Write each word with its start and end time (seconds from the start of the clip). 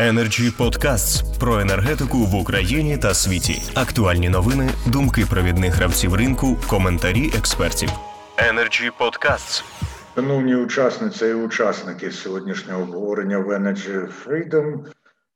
Energy 0.00 0.50
Podcasts 0.58 1.38
про 1.40 1.60
енергетику 1.60 2.18
в 2.18 2.34
Україні 2.34 2.98
та 2.98 3.14
світі. 3.14 3.62
Актуальні 3.74 4.28
новини, 4.28 4.70
думки 4.86 5.26
провідних 5.30 5.74
гравців 5.74 6.14
ринку, 6.14 6.56
коментарі 6.68 7.30
експертів. 7.38 7.88
Energy 8.36 8.90
Podcasts. 9.00 9.64
Шановні 10.14 10.54
учасниці 10.54 11.26
і 11.26 11.34
учасники 11.34 12.10
сьогоднішнього 12.10 12.82
обговорення 12.82 13.38
в 13.38 13.50
Energy 13.50 14.08
Freedom. 14.24 14.84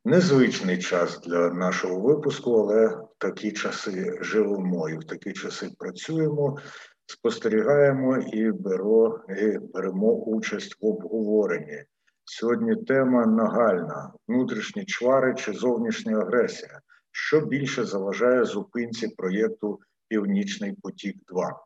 Незвичний 0.04 0.78
час 0.78 1.20
для 1.26 1.50
нашого 1.50 2.00
випуску, 2.00 2.60
але 2.60 2.86
в 2.86 3.08
такі 3.18 3.52
часи 3.52 4.18
живемо 4.20 4.88
і 4.88 4.96
в 4.96 5.04
такі 5.04 5.32
часи 5.32 5.70
працюємо, 5.78 6.58
спостерігаємо 7.06 8.16
і 8.16 8.50
беро, 8.52 9.20
і 9.28 9.58
беремо 9.74 10.12
участь 10.12 10.76
в 10.80 10.86
обговоренні. 10.86 11.84
Сьогодні 12.26 12.76
тема 12.76 13.26
нагальна: 13.26 14.12
внутрішні 14.28 14.84
чвари 14.84 15.34
чи 15.34 15.52
зовнішня 15.52 16.18
агресія, 16.18 16.80
що 17.12 17.40
більше 17.40 17.84
заважає 17.84 18.44
зупинці 18.44 19.08
проєкту 19.08 19.80
Північний 20.08 20.72
потік. 20.82 21.16
2 21.28 21.64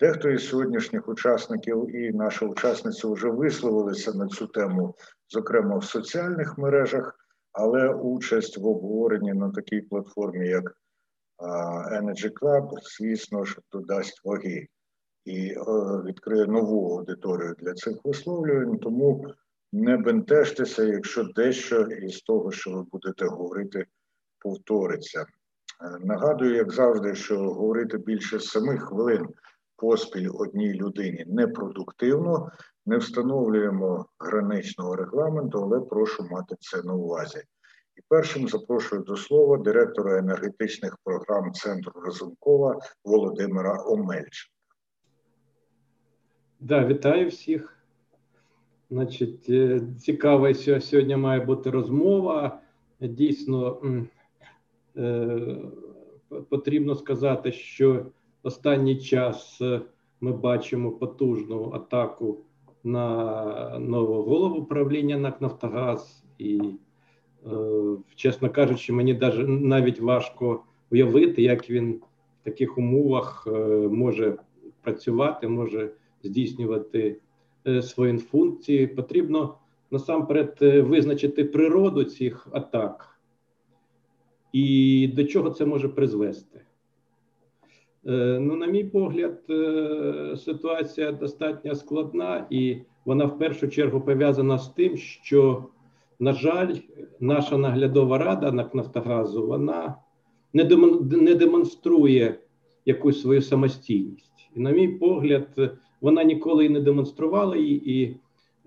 Дехто 0.00 0.30
із 0.30 0.48
сьогоднішніх 0.48 1.08
учасників 1.08 1.96
і 1.96 2.12
наша 2.12 2.46
учасниця 2.46 3.08
вже 3.08 3.28
висловилися 3.28 4.12
на 4.12 4.26
цю 4.26 4.46
тему, 4.46 4.94
зокрема 5.28 5.76
в 5.76 5.84
соціальних 5.84 6.58
мережах, 6.58 7.14
але 7.52 7.94
участь 7.94 8.58
в 8.58 8.66
обговоренні 8.66 9.32
на 9.32 9.50
такій 9.50 9.80
платформі, 9.80 10.48
як 10.48 10.76
Energy 11.92 12.30
Club, 12.40 12.68
звісно 12.98 13.44
ж, 13.44 13.58
додасть 13.72 14.20
ваги 14.24 14.66
і 15.24 15.54
відкриє 16.06 16.46
нову 16.46 16.96
аудиторію 16.96 17.54
для 17.58 17.74
цих 17.74 17.96
висловлювань. 18.04 18.78
Тому 18.78 19.26
не 19.72 19.96
бентежтеся, 19.96 20.84
якщо 20.84 21.24
дещо 21.24 21.82
із 21.82 22.20
того, 22.20 22.52
що 22.52 22.70
ви 22.70 22.82
будете 22.82 23.26
говорити, 23.26 23.86
повториться. 24.38 25.20
Е, 25.20 25.26
нагадую, 26.00 26.54
як 26.54 26.72
завжди, 26.72 27.14
що 27.14 27.38
говорити 27.38 27.98
більше 27.98 28.40
семи 28.40 28.78
хвилин 28.78 29.26
поспіль 29.76 30.28
одній 30.34 30.74
людині 30.74 31.24
непродуктивно, 31.28 32.50
не 32.86 32.96
встановлюємо 32.96 34.06
граничного 34.18 34.96
регламенту, 34.96 35.58
але 35.58 35.80
прошу 35.80 36.22
мати 36.30 36.56
це 36.60 36.82
на 36.82 36.94
увазі. 36.94 37.38
І 37.96 38.00
першим 38.08 38.48
запрошую 38.48 39.02
до 39.02 39.16
слова 39.16 39.58
директора 39.58 40.18
енергетичних 40.18 40.96
програм 41.04 41.52
Центру 41.52 42.00
Разумкова 42.00 42.78
Володимира 43.04 43.84
Омельченка. 43.86 44.52
Да, 46.60 46.86
вітаю 46.86 47.28
всіх. 47.28 47.81
Значить, 48.92 49.50
е, 49.50 49.80
цікава 49.98 50.54
сьогодні 50.54 51.16
має 51.16 51.40
бути 51.40 51.70
розмова. 51.70 52.60
Дійсно 53.00 53.82
е, 54.96 55.56
потрібно 56.48 56.94
сказати, 56.94 57.52
що 57.52 58.06
останній 58.42 58.96
час 58.96 59.58
е, 59.62 59.80
ми 60.20 60.32
бачимо 60.32 60.90
потужну 60.90 61.72
атаку 61.74 62.38
на 62.84 63.78
нового 63.78 64.22
голову 64.22 64.64
правління 64.64 65.18
НАК 65.18 65.40
Нафтогаз, 65.40 66.24
і, 66.38 66.60
чесно 68.14 68.50
кажучи, 68.50 68.92
мені 68.92 69.20
навіть 69.46 70.00
важко 70.00 70.64
уявити, 70.90 71.42
як 71.42 71.70
він 71.70 71.92
в 72.40 72.44
таких 72.44 72.78
умовах 72.78 73.46
може 73.90 74.36
працювати, 74.82 75.48
може 75.48 75.90
здійснювати. 76.22 77.16
Е, 77.66 77.82
свої 77.82 78.18
функції. 78.18 78.86
Потрібно 78.86 79.54
насамперед 79.90 80.58
е, 80.62 80.80
визначити 80.80 81.44
природу 81.44 82.04
цих 82.04 82.48
атак 82.52 83.20
і 84.52 85.08
до 85.16 85.24
чого 85.24 85.50
це 85.50 85.66
може 85.66 85.88
призвести. 85.88 86.60
Е, 88.06 88.38
ну, 88.40 88.56
на 88.56 88.66
мій 88.66 88.84
погляд, 88.84 89.40
ситуація 90.40 91.12
достатньо 91.12 91.74
складна, 91.74 92.46
і 92.50 92.76
вона 93.04 93.24
в 93.24 93.38
першу 93.38 93.68
чергу 93.68 94.00
пов'язана 94.00 94.58
з 94.58 94.68
тим, 94.68 94.96
що, 94.96 95.64
на 96.18 96.32
жаль, 96.32 96.74
наша 97.20 97.58
наглядова 97.58 98.18
рада 98.18 98.52
НАК 98.52 98.74
Нафтогазу 98.74 99.46
вона 99.46 99.94
не 100.52 101.34
демонструє 101.34 102.38
якусь 102.84 103.20
свою 103.20 103.42
самостійність. 103.42 104.31
І, 104.54 104.60
на 104.60 104.70
мій 104.70 104.88
погляд, 104.88 105.78
вона 106.00 106.24
ніколи 106.24 106.64
і 106.64 106.68
не 106.68 106.80
демонструвала 106.80 107.56
її, 107.56 108.02
і 108.02 108.16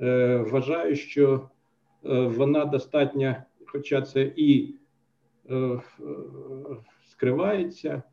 е, 0.03 0.37
вважаю, 0.37 0.95
що 0.95 1.49
е, 2.05 2.21
вона 2.27 2.65
достатньо, 2.65 3.35
хоча 3.65 4.01
це 4.01 4.31
і 4.35 4.75
е, 5.49 5.55
е 5.55 5.81
скривається, 7.11 8.03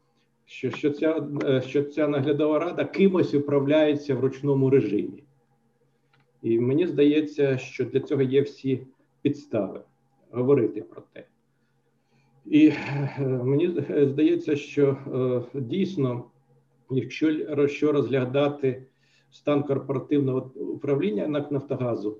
що 0.47 0.71
що, 0.71 0.91
ця 0.91 1.27
е, 1.44 1.62
що 1.62 1.83
ця 1.83 2.09
наглядова 2.09 2.59
рада 2.59 2.84
кимось 2.84 3.34
управляється 3.34 4.15
в 4.15 4.21
ручному 4.21 4.71
режимі. 4.71 5.22
І 6.43 6.60
мені 6.60 6.87
здається, 6.87 7.59
що 7.59 7.84
для 7.84 8.00
цього 8.00 8.22
є 8.22 8.43
всі 8.43 8.87
підстави 9.22 9.81
говорити 10.31 10.83
про 10.83 11.03
те. 11.12 11.25
І 12.47 12.66
е, 12.66 13.21
мені 13.44 13.69
здається, 13.89 14.56
що 14.56 14.97
е, 15.54 15.60
дійсно, 15.60 16.25
якщо 16.91 17.69
що 17.69 17.93
розглядати 17.93 18.87
стан 19.32 19.62
корпоративного 19.62 20.53
управління 20.56 21.26
НАК 21.26 21.53
Нафтогазу. 21.53 22.19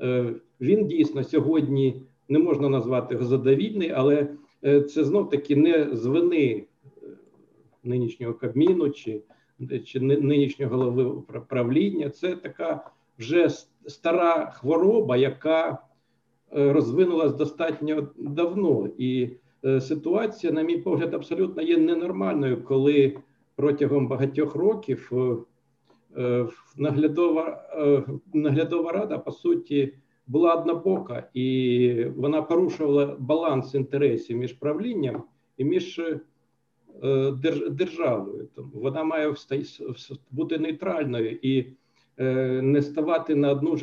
Е, 0.00 0.34
він 0.60 0.86
дійсно 0.86 1.24
сьогодні 1.24 2.02
не 2.28 2.38
можна 2.38 2.68
назвати 2.68 3.18
задовільний, 3.18 3.90
але 3.90 4.28
е, 4.64 4.80
це 4.80 5.04
знов 5.04 5.30
таки 5.30 5.56
не 5.56 5.96
з 5.96 6.06
вини 6.06 6.46
е, 6.46 6.64
нинішнього 7.84 8.34
Кабміну 8.34 8.90
чи 8.90 9.22
чи 9.84 10.00
нинішнього 10.00 10.76
голови 10.76 11.04
управління. 11.04 12.10
Це 12.10 12.36
така 12.36 12.90
вже 13.18 13.48
стара 13.86 14.50
хвороба, 14.50 15.16
яка 15.16 15.78
розвинулась 16.50 17.34
достатньо 17.34 18.08
давно. 18.16 18.88
І 18.98 19.28
ситуація, 19.80 20.52
на 20.52 20.62
мій 20.62 20.76
погляд, 20.76 21.14
абсолютно 21.14 21.62
є 21.62 21.76
ненормальною, 21.76 22.64
коли 22.64 23.16
протягом 23.58 24.08
багатьох 24.08 24.54
років 24.54 25.12
Е, 26.16 26.46
наглядова 26.76 27.68
е, 27.72 28.02
наглядова 28.34 28.92
рада 28.92 29.18
по 29.18 29.32
суті 29.32 29.94
була 30.26 30.54
однобока, 30.54 31.28
і 31.34 32.06
вона 32.16 32.42
порушувала 32.42 33.16
баланс 33.18 33.74
інтересів 33.74 34.36
між 34.36 34.52
правлінням 34.52 35.22
і 35.56 35.64
між 35.64 35.98
е, 35.98 36.20
державою. 37.70 38.48
Вона 38.56 39.04
має 39.04 39.34
бути 40.30 40.58
нейтральною 40.58 41.38
і 41.42 41.66
не 42.62 42.82
ставати 42.82 43.34
на 43.34 43.50
одну 43.52 43.76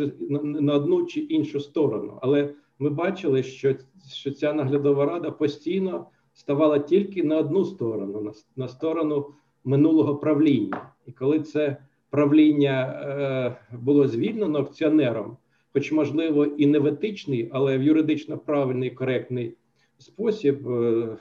на 0.61 0.73
одну 0.73 1.05
чи 1.05 1.19
іншу 1.19 1.59
сторону. 1.59 2.19
Але 2.21 2.53
ми 2.79 2.89
бачили, 2.89 3.43
що 3.43 3.75
що 4.09 4.31
ця 4.31 4.53
наглядова 4.53 5.05
рада 5.05 5.31
постійно 5.31 6.07
ставала 6.33 6.79
тільки 6.79 7.23
на 7.23 7.37
одну 7.37 7.65
сторону, 7.65 8.21
на, 8.21 8.31
на 8.55 8.67
сторону 8.67 9.25
минулого 9.65 10.15
правління, 10.15 10.89
і 11.05 11.11
коли 11.11 11.39
це 11.39 11.77
правління 12.09 12.83
е, 12.83 13.77
було 13.77 14.07
звільнено 14.07 14.59
акціонером, 14.59 15.37
хоч, 15.73 15.91
можливо, 15.91 16.45
і 16.45 16.67
не 16.67 16.79
в 16.79 16.87
етичний, 16.87 17.49
але 17.53 17.77
в 17.77 17.83
юридично 17.83 18.37
правильний 18.37 18.89
коректний 18.89 19.55
спосіб, 19.97 20.69
е, 20.69 21.17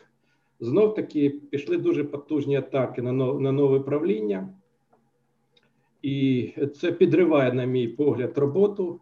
знов 0.61 0.95
таки 0.95 1.31
пішли 1.31 1.77
дуже 1.77 2.05
потужні 2.05 2.57
атаки 2.57 3.03
на 3.03 3.13
нове 3.53 3.81
правління, 3.81 4.49
і 6.03 6.51
це 6.75 6.93
підриває, 6.93 7.53
на 7.53 7.65
мій 7.65 7.89
погляд, 7.89 8.39
роботу 8.39 9.01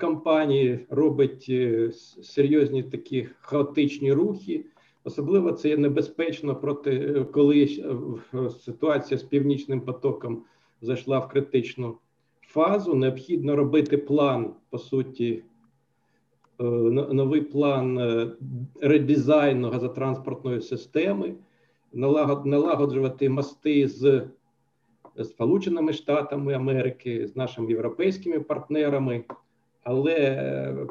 компанії, 0.00 0.86
робить 0.90 1.46
е, 1.48 1.92
серйозні 2.22 2.82
такі 2.82 3.28
хаотичні 3.40 4.12
рухи. 4.12 4.64
Особливо 5.06 5.52
це 5.52 5.68
є 5.68 5.76
небезпечно 5.76 6.56
проти 6.56 7.24
коли 7.32 7.68
ситуація 8.60 9.18
з 9.18 9.22
північним 9.22 9.80
потоком 9.80 10.42
зайшла 10.80 11.18
в 11.18 11.28
критичну 11.28 11.98
фазу. 12.42 12.94
Необхідно 12.94 13.56
робити 13.56 13.98
план, 13.98 14.54
по 14.70 14.78
суті, 14.78 15.42
е, 16.60 16.64
новий 17.12 17.40
план 17.40 17.98
е, 17.98 18.30
редизайну 18.80 19.70
газотранспортної 19.70 20.60
системи, 20.60 21.34
налагоджувати 22.44 23.28
мости 23.28 23.88
з 23.88 24.22
Сполученими 25.24 25.92
Штатами 25.92 26.54
Америки, 26.54 27.26
з 27.26 27.36
нашими 27.36 27.70
європейськими 27.70 28.40
партнерами, 28.40 29.24
але 29.82 30.14
е, 30.14 30.86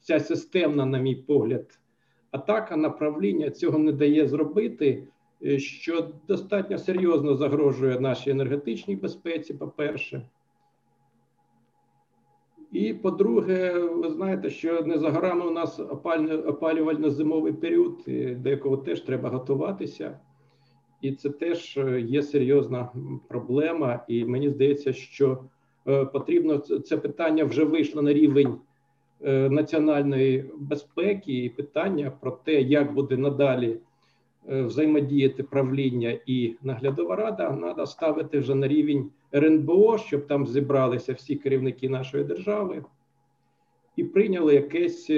ця 0.00 0.20
системна, 0.20 0.86
на 0.86 0.98
мій 0.98 1.14
погляд, 1.14 1.78
атака 2.34 2.76
направління 2.76 3.50
цього 3.50 3.78
не 3.78 3.92
дає 3.92 4.28
зробити. 4.28 5.06
Е, 5.44 5.58
що 5.58 6.08
достатньо 6.28 6.78
серйозно 6.78 7.36
загрожує 7.36 8.00
нашій 8.00 8.30
енергетичній 8.30 8.96
безпеці, 8.96 9.54
по-перше, 9.54 10.28
І 12.72 12.94
по-друге, 12.94 13.78
ви 13.78 14.10
знаєте, 14.10 14.50
що 14.50 14.82
не 14.82 14.98
за 14.98 15.10
горами 15.10 15.46
у 15.46 15.50
нас 15.50 15.80
опалювально-зимовий 16.46 17.52
період, 17.52 18.04
до 18.42 18.50
якого 18.50 18.76
теж 18.76 19.00
треба 19.00 19.28
готуватися. 19.28 20.20
І 21.00 21.12
це 21.12 21.30
теж 21.30 21.78
є 21.98 22.22
серйозна 22.22 22.88
проблема. 23.28 24.04
І 24.08 24.24
мені 24.24 24.50
здається, 24.50 24.92
що 24.92 25.44
е, 25.88 26.04
потрібно 26.04 26.58
це 26.58 26.96
питання 26.96 27.44
вже 27.44 27.64
вийшло 27.64 28.02
на 28.02 28.12
рівень 28.12 28.48
е, 28.48 28.58
національної 29.50 30.50
безпеки, 30.58 31.44
і 31.44 31.48
питання 31.48 32.12
про 32.20 32.30
те, 32.30 32.62
як 32.62 32.94
буде 32.94 33.16
надалі 33.16 33.76
е, 34.48 34.62
взаємодіяти 34.62 35.42
правління 35.42 36.18
і 36.26 36.56
наглядова 36.62 37.16
рада, 37.16 37.56
треба 37.56 37.86
ставити 37.86 38.38
вже 38.38 38.54
на 38.54 38.68
рівень. 38.68 39.10
РНБО, 39.34 39.98
щоб 39.98 40.26
там 40.26 40.46
зібралися 40.46 41.12
всі 41.12 41.36
керівники 41.36 41.88
нашої 41.88 42.24
держави, 42.24 42.84
і 43.96 44.04
прийняли 44.04 44.54
якесь 44.54 45.10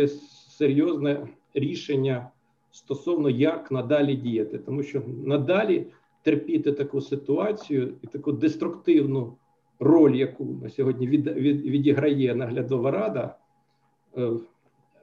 серйозне 0.49 1.28
рішення 1.54 2.31
стосовно 2.70 3.31
як 3.31 3.70
надалі 3.70 4.16
діяти, 4.16 4.58
тому 4.58 4.82
що 4.82 5.02
надалі 5.25 5.87
терпіти 6.22 6.72
таку 6.72 7.00
ситуацію 7.00 7.94
і 8.02 8.06
таку 8.06 8.32
деструктивну 8.32 9.37
роль, 9.78 10.14
яку 10.14 10.44
на 10.62 10.69
сьогодні 10.69 11.06
від, 11.06 11.26
від, 11.26 11.62
відіграє 11.62 12.34
наглядова 12.34 12.90
рада 12.90 13.22
е, 13.22 13.34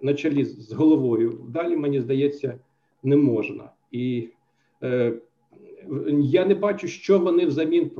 на 0.01 0.13
чолі 0.13 0.45
з 0.45 0.73
головою, 0.73 1.39
далі 1.49 1.75
мені 1.75 2.01
здається 2.01 2.59
не 3.03 3.17
можна 3.17 3.71
і. 3.91 4.29
Е, 4.83 5.13
я 6.19 6.45
не 6.45 6.55
бачу, 6.55 6.87
що 6.87 7.19
вони 7.19 7.45
взамін 7.45 7.91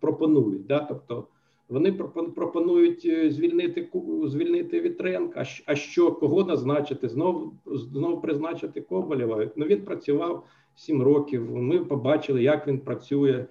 пропонують. 0.00 0.66
Да? 0.66 0.80
Тобто 0.80 1.26
вони 1.68 1.92
пропонують 2.36 3.02
е, 3.06 3.30
звільнити 3.30 3.88
звільнити 4.24 4.80
Вітренка. 4.80 5.44
А 5.66 5.74
що 5.74 6.12
кого 6.12 6.44
назначити? 6.44 7.08
Знову 7.08 7.52
знову 7.66 8.20
призначити 8.20 8.80
Коболєва. 8.80 9.50
Ну 9.56 9.66
він 9.66 9.80
працював 9.82 10.46
сім 10.74 11.02
років. 11.02 11.56
Ми 11.56 11.84
побачили, 11.84 12.42
як 12.42 12.66
він 12.66 12.78
працює. 12.78 13.46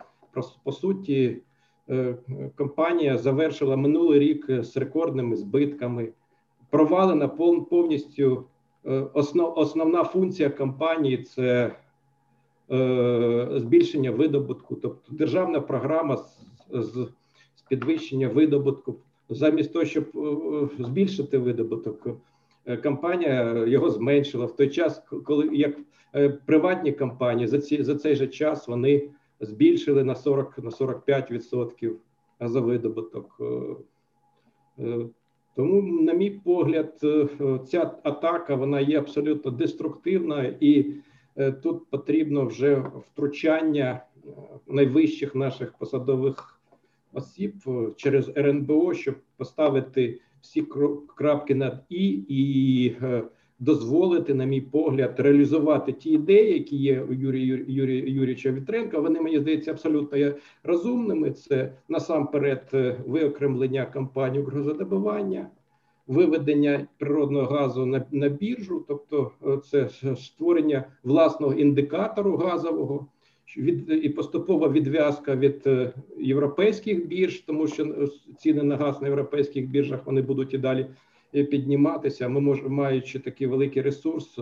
по 0.64 0.72
суті, 0.72 1.38
е, 1.90 2.18
компанія 2.56 3.18
завершила 3.18 3.76
минулий 3.76 4.20
рік 4.20 4.46
з 4.64 4.78
рекордними 4.78 5.36
збитками. 5.36 6.10
Провалена 6.74 7.28
повністю 7.70 8.46
е, 8.86 9.08
основ, 9.14 9.54
основна 9.58 10.04
функція 10.04 10.50
компанії 10.50 11.18
це 11.18 11.76
Е, 12.72 13.48
збільшення 13.56 14.12
видобутку, 14.12 14.76
тобто 14.76 15.16
державна 15.16 15.62
програма 15.62 16.18
з, 16.18 16.38
з, 16.72 17.08
з 17.56 17.62
підвищення 17.70 18.28
видобутку, 18.28 18.96
замість 19.30 19.74
того, 19.74 19.86
щоб 19.86 20.04
е, 20.16 20.84
збільшити 20.84 21.38
видобуток, 21.38 22.08
компанія 22.84 23.66
його 23.68 23.90
зменшила 23.90 24.46
в 24.46 24.56
той 24.56 24.70
час, 24.70 25.04
коли 25.26 25.56
як 25.56 25.78
приватні 26.46 26.92
компанії 26.92 27.48
за 27.48 27.60
ці 27.60 27.84
за 27.84 27.96
цей 27.96 28.16
же 28.16 28.28
час 28.28 28.68
вони 28.68 29.10
збільшили 29.40 30.04
на 30.04 30.16
40 30.16 30.58
на 30.58 30.70
45% 30.70 31.92
за 32.40 32.60
видобуток. 32.60 33.42
Тому, 35.56 35.82
на 35.82 36.14
мій 36.14 36.30
погляд, 36.30 37.00
ця 37.68 37.92
атака 38.04 38.56
вона 38.56 38.80
є 38.80 39.00
абсолютно 39.00 39.52
деструктивна 39.52 40.56
і 40.60 40.86
Е, 41.36 41.52
тут 41.52 41.90
потрібно 41.90 42.46
вже 42.46 42.76
втручання 42.76 44.06
е, 44.16 44.30
найвищих 44.68 45.36
наших 45.36 45.74
посадових 45.74 46.62
осіб 47.14 47.56
е, 47.68 47.92
через 47.98 48.30
РНБО, 48.38 48.94
щоб 48.94 49.16
поставити 49.38 50.20
всі 50.42 50.68
крапки 51.16 51.56
над 51.56 51.84
і 51.90 52.24
і 52.28 52.96
дозволити, 53.64 54.34
на 54.34 54.46
мій 54.46 54.62
погляд, 54.62 55.14
реалізувати 55.18 55.92
ті 55.92 56.10
ідеї, 56.10 56.54
які 56.54 56.78
є 56.78 57.02
у 57.02 57.14
Юрія 57.14 57.66
Юрія 57.68 58.04
Юрійовича 58.08 58.52
Вітренка. 58.52 59.00
Вони 59.00 59.22
мені 59.22 59.40
здається 59.40 59.72
абсолютно 59.72 60.34
розумними. 60.64 61.32
Це 61.32 61.72
насамперед 61.90 62.70
виокремлення 63.08 63.86
компанії 63.86 64.44
грузодобування– 64.44 65.48
виведення 66.08 66.88
природного 66.98 67.46
газу 67.46 67.86
на 67.86 68.06
на 68.12 68.30
біржу, 68.30 68.86
тобто 68.88 69.32
е, 69.48 69.58
це 69.58 69.90
створення 70.16 70.84
власного 71.04 71.54
індикатору 71.54 72.38
газового, 72.38 73.08
від 73.58 74.06
і 74.06 74.10
поступова 74.10 74.70
відв'язка 74.70 75.36
від 75.36 75.68
е, 75.68 75.94
європейських 76.18 77.08
бірж, 77.08 77.40
тому 77.40 77.68
що 77.68 77.86
е, 77.86 78.08
ціни 78.38 78.64
на 78.64 78.78
газ 78.78 79.02
на 79.02 79.08
європейських 79.08 79.70
біржах 79.70 80.06
вони 80.06 80.22
будуть 80.22 80.54
і 80.54 80.58
далі 80.58 80.86
підніматися. 81.34 82.30
Ми 82.30 82.42
можемо 82.42 82.70
маючи 82.70 83.20
такий 83.20 83.48
великий 83.48 83.82
ресурс. 83.82 84.40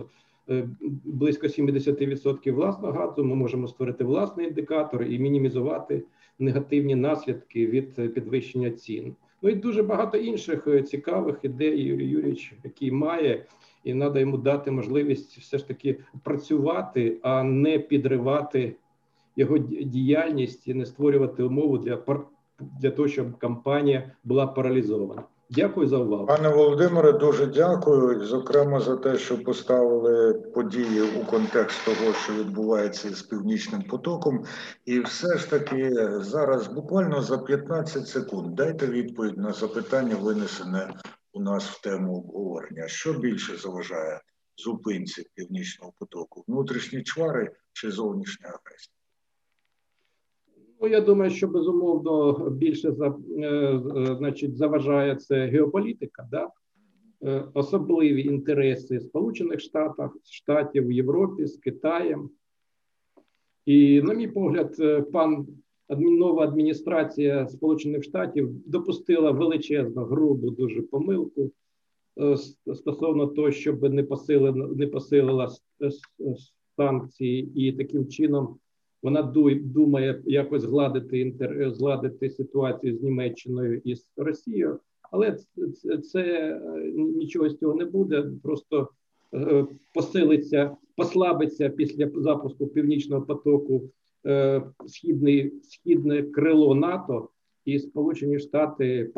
Близько 1.04 1.46
70% 1.46 2.52
власного 2.52 2.92
газу 2.92 3.24
ми 3.24 3.34
можемо 3.34 3.68
створити 3.68 4.04
власний 4.04 4.46
індикатор 4.46 5.02
і 5.02 5.18
мінімізувати 5.18 6.04
негативні 6.38 6.94
наслідки 6.94 7.66
від 7.66 7.94
підвищення 7.94 8.70
цін. 8.70 9.14
Ну 9.42 9.50
і 9.50 9.54
дуже 9.54 9.82
багато 9.82 10.18
інших 10.18 10.66
е, 10.66 10.82
цікавих 10.82 11.38
ідей 11.42 11.82
Юрій 11.82 12.06
Юрійович, 12.06 12.54
який 12.64 12.92
має, 12.92 13.46
і 13.84 13.94
треба 13.94 14.20
йому 14.20 14.36
дати 14.38 14.70
можливість 14.70 15.38
все 15.38 15.58
ж 15.58 15.68
таки 15.68 15.98
працювати, 16.22 17.18
а 17.22 17.42
не 17.42 17.78
підривати 17.78 18.76
його 19.36 19.58
діяльність 19.58 20.68
і 20.68 20.74
не 20.74 20.86
створювати 20.86 21.42
умову 21.42 21.78
для 21.78 21.96
для 22.80 22.90
того, 22.90 23.08
щоб 23.08 23.38
кампанія 23.38 24.10
була 24.24 24.46
паралізована. 24.46 25.22
Дякую 25.54 25.88
за 25.88 25.98
увагу, 25.98 26.26
пане 26.26 26.48
Володимире. 26.48 27.12
Дуже 27.12 27.46
дякую, 27.46 28.24
зокрема 28.24 28.80
за 28.80 28.96
те, 28.96 29.18
що 29.18 29.44
поставили 29.44 30.34
події 30.34 31.00
у 31.00 31.24
контекст 31.24 31.84
того, 31.84 32.12
що 32.12 32.34
відбувається 32.34 33.10
з 33.10 33.22
північним 33.22 33.82
потоком, 33.82 34.44
і 34.84 35.00
все 35.00 35.38
ж 35.38 35.50
таки 35.50 35.90
зараз 36.20 36.66
буквально 36.68 37.22
за 37.22 37.38
15 37.38 38.08
секунд 38.08 38.54
дайте 38.54 38.86
відповідь 38.86 39.38
на 39.38 39.52
запитання, 39.52 40.16
винесене 40.16 40.94
у 41.32 41.40
нас 41.40 41.64
в 41.64 41.80
тему 41.80 42.16
обговорення. 42.16 42.88
Що 42.88 43.12
більше 43.12 43.56
заважає 43.56 44.20
зупинці 44.56 45.26
північного 45.34 45.92
потоку? 45.98 46.44
Внутрішні 46.48 47.02
чвари 47.02 47.50
чи 47.72 47.90
зовнішня 47.90 48.46
агресія? 48.46 49.01
Ну, 50.82 50.88
я 50.88 51.00
думаю, 51.00 51.30
що 51.30 51.48
безумовно 51.48 52.32
більше 52.50 52.92
за, 52.92 53.06
е, 53.38 53.42
е, 53.42 54.16
значить, 54.18 54.56
заважає 54.56 55.16
це 55.16 55.46
геополітика, 55.46 56.28
да? 56.30 56.48
Е, 57.24 57.44
особливі 57.54 58.22
інтереси 58.22 59.00
Сполучених 59.00 59.60
Штатів, 59.60 60.04
Штатів 60.30 60.86
в 60.86 60.92
Європі 60.92 61.46
з 61.46 61.56
Китаєм. 61.56 62.30
І, 63.66 64.02
на 64.02 64.14
мій 64.14 64.28
погляд, 64.28 64.76
пан 65.12 65.46
нова 65.88 66.44
адміністрація 66.44 67.48
Сполучених 67.48 68.04
Штатів 68.04 68.50
допустила 68.66 69.30
величезну 69.30 70.04
грубу 70.04 70.50
дуже 70.50 70.82
помилку 70.82 71.50
стосовно 72.74 73.26
того, 73.26 73.50
щоб 73.50 73.82
не 73.82 74.02
посилила, 74.02 74.68
не 74.76 74.86
посилила 74.86 75.48
санкції 76.76 77.52
і 77.54 77.72
таким 77.72 78.06
чином 78.06 78.58
вона 79.02 79.22
думає 79.62 80.22
якось 80.26 80.62
згладити 80.62 81.18
інтер 81.18 81.74
згладити 81.74 82.30
ситуацію 82.30 82.96
з 82.96 83.02
Німеччиною 83.02 83.80
і 83.84 83.96
з 83.96 84.06
Росією, 84.16 84.78
але 85.10 85.38
це, 85.82 85.98
це 85.98 86.22
е, 86.22 86.92
нічого 86.94 87.50
з 87.50 87.58
цього 87.58 87.74
не 87.74 87.84
буде. 87.84 88.24
Просто 88.42 88.88
е, 89.34 89.66
посилиться, 89.94 90.76
послабиться 90.96 91.68
після 91.68 92.10
запуску 92.14 92.66
північного 92.66 93.22
потоку 93.22 93.90
е, 94.26 94.62
східний 94.86 95.52
східне 95.62 96.22
крило 96.22 96.74
НАТО. 96.74 97.28
І 97.64 97.78
Сполучені 97.78 98.38
Штати, 98.38 99.12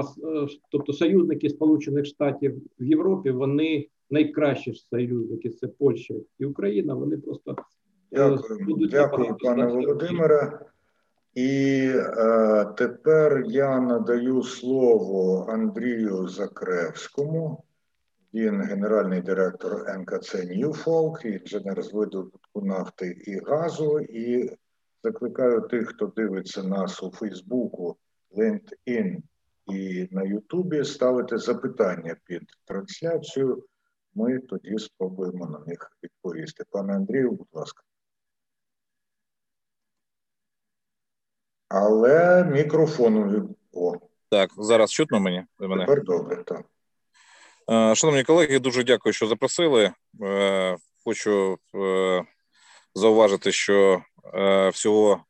тобто 0.70 0.92
союзники 0.92 1.50
Сполучених 1.50 2.06
Штатів 2.06 2.62
в 2.80 2.84
Європі, 2.84 3.30
вони 3.30 3.88
найкращі 4.10 4.74
союзники. 4.74 5.50
Це 5.50 5.68
Польща 5.68 6.14
і 6.38 6.44
Україна. 6.44 6.94
Вони 6.94 7.18
просто 7.18 7.56
Дякую, 8.14 8.88
дякую, 8.90 9.36
пане 9.36 9.66
Володимире. 9.66 10.58
І 11.34 11.90
е, 11.94 12.64
тепер 12.76 13.42
я 13.46 13.80
надаю 13.80 14.42
слово 14.42 15.46
Андрію 15.48 16.28
Закревському. 16.28 17.64
Він 18.34 18.62
генеральний 18.62 19.20
директор 19.20 19.98
НКЦ 19.98 20.34
Ньюфолк, 20.34 21.24
інженер 21.24 21.82
з 21.82 21.92
видобутку 21.92 22.62
нафти 22.62 23.22
і 23.26 23.38
газу. 23.38 24.00
І 24.00 24.56
закликаю 25.04 25.60
тих, 25.60 25.88
хто 25.88 26.06
дивиться 26.06 26.62
нас 26.62 27.02
у 27.02 27.10
Фейсбуку, 27.10 27.96
LinkedIn 28.36 29.22
і 29.66 30.08
на 30.10 30.22
Ютубі, 30.22 30.84
ставити 30.84 31.38
запитання 31.38 32.16
під 32.24 32.42
трансляцію. 32.64 33.64
Ми 34.14 34.38
тоді 34.38 34.78
спробуємо 34.78 35.46
на 35.46 35.58
них 35.58 35.92
відповісти. 36.02 36.64
Пане 36.70 36.94
Андрію, 36.96 37.30
будь 37.30 37.48
ласка. 37.52 37.82
Але 41.74 42.44
мікрофон. 42.44 43.48
О. 43.72 43.92
Так, 44.30 44.50
зараз 44.58 44.92
чутно 44.92 45.20
мені? 45.20 45.44
Мене? 45.58 45.86
Тепер 45.86 46.04
добре, 46.04 46.44
так. 46.44 46.64
Шановні 47.96 48.24
колеги, 48.24 48.58
дуже 48.58 48.84
дякую, 48.84 49.12
що 49.12 49.26
запросили. 49.26 49.92
Хочу 51.04 51.58
зауважити, 52.94 53.52
що 53.52 54.02
всього 54.72 55.24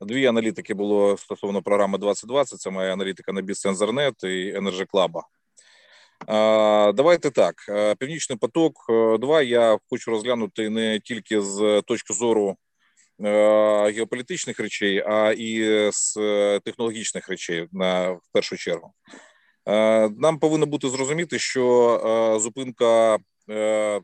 дві 0.00 0.26
аналітики 0.26 0.74
було 0.74 1.16
стосовно 1.16 1.62
програми 1.62 1.98
2020. 1.98 2.60
Це 2.60 2.70
моя 2.70 2.92
аналітика 2.92 3.32
на 3.32 3.40
Біцензернет 3.40 4.24
і 4.24 4.54
Energy 4.58 4.86
Club. 4.86 5.20
Давайте 6.94 7.30
так. 7.30 7.54
Північний 7.98 8.38
поток. 8.38 8.72
2 9.18 9.42
я 9.42 9.78
хочу 9.90 10.10
розглянути 10.10 10.70
не 10.70 11.00
тільки 11.00 11.40
з 11.40 11.82
точки 11.86 12.14
зору 12.14 12.56
геополітичних 13.94 14.60
речей, 14.60 15.04
а 15.06 15.32
і 15.38 15.88
з 15.92 16.14
технологічних 16.64 17.28
речей 17.28 17.68
на 17.72 18.10
в 18.10 18.22
першу 18.32 18.56
чергу. 18.56 18.92
Нам 20.18 20.38
повинно 20.40 20.66
бути 20.66 20.88
зрозуміти, 20.88 21.38
що 21.38 22.38
зупинка 22.42 23.18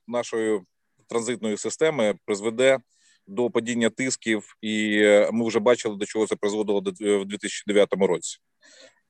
нашої 0.06 0.61
транзитної 1.08 1.56
системи 1.56 2.14
призведе 2.25 2.78
до 3.26 3.50
падіння 3.50 3.90
тисків, 3.90 4.56
і 4.62 5.02
ми 5.32 5.46
вже 5.46 5.58
бачили, 5.58 5.96
до 5.96 6.06
чого 6.06 6.26
це 6.26 6.37
призводило 6.37 6.80
в 7.00 7.25
2009 7.25 7.92
році. 7.92 8.38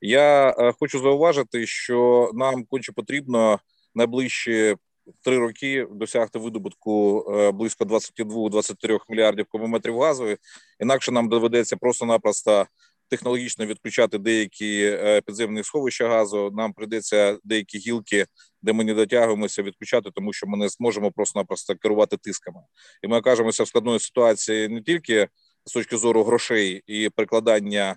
Я 0.01 0.53
хочу 0.79 0.99
зауважити, 0.99 1.67
що 1.67 2.31
нам 2.33 2.65
конче 2.65 2.91
потрібно 2.91 3.59
найближчі 3.95 4.75
три 5.23 5.37
роки 5.37 5.87
досягти 5.91 6.39
видобутку 6.39 7.25
близько 7.53 7.85
22-23 7.85 8.99
мільярдів 9.09 9.45
кубометрів 9.49 9.99
газу. 9.99 10.35
Інакше 10.79 11.11
нам 11.11 11.29
доведеться 11.29 11.77
просто-напросто 11.77 12.65
технологічно 13.09 13.65
відключати 13.65 14.17
деякі 14.17 14.99
підземні 15.25 15.63
сховища 15.63 16.09
газу. 16.09 16.51
Нам 16.53 16.73
прийдеться 16.73 17.37
деякі 17.43 17.77
гілки, 17.77 18.25
де 18.61 18.73
ми 18.73 18.83
не 18.83 18.93
дотягуємося, 18.93 19.63
відключати, 19.63 20.11
тому 20.15 20.33
що 20.33 20.47
ми 20.47 20.57
не 20.57 20.69
зможемо 20.69 21.11
просто-напросто 21.11 21.75
керувати 21.75 22.17
тисками, 22.17 22.59
і 23.03 23.07
ми 23.07 23.17
окажемося 23.17 23.63
в 23.63 23.67
складної 23.67 23.99
ситуації 23.99 24.67
не 24.67 24.81
тільки 24.81 25.27
з 25.65 25.71
точки 25.73 25.97
зору 25.97 26.23
грошей 26.23 26.83
і 26.87 27.09
прикладання 27.09 27.95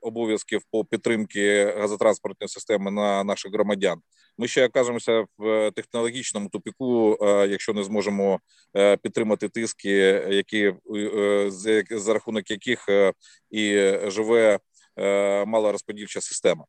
обов'язків 0.00 0.62
по 0.70 0.84
підтримки 0.84 1.64
газотранспортної 1.64 2.48
системи 2.48 2.90
на 2.90 3.24
наших 3.24 3.52
громадян. 3.52 4.00
Ми 4.38 4.48
ще 4.48 4.66
окажемося 4.66 5.24
в 5.38 5.70
технологічному 5.70 6.48
тупіку, 6.48 7.18
якщо 7.48 7.72
не 7.72 7.84
зможемо 7.84 8.40
підтримати 9.02 9.48
тиски, 9.48 9.90
які 10.30 10.74
за 11.90 12.12
рахунок 12.14 12.50
яких 12.50 12.86
і 13.50 13.92
живе 14.06 14.58
малорозподільча 15.46 16.20
система. 16.20 16.64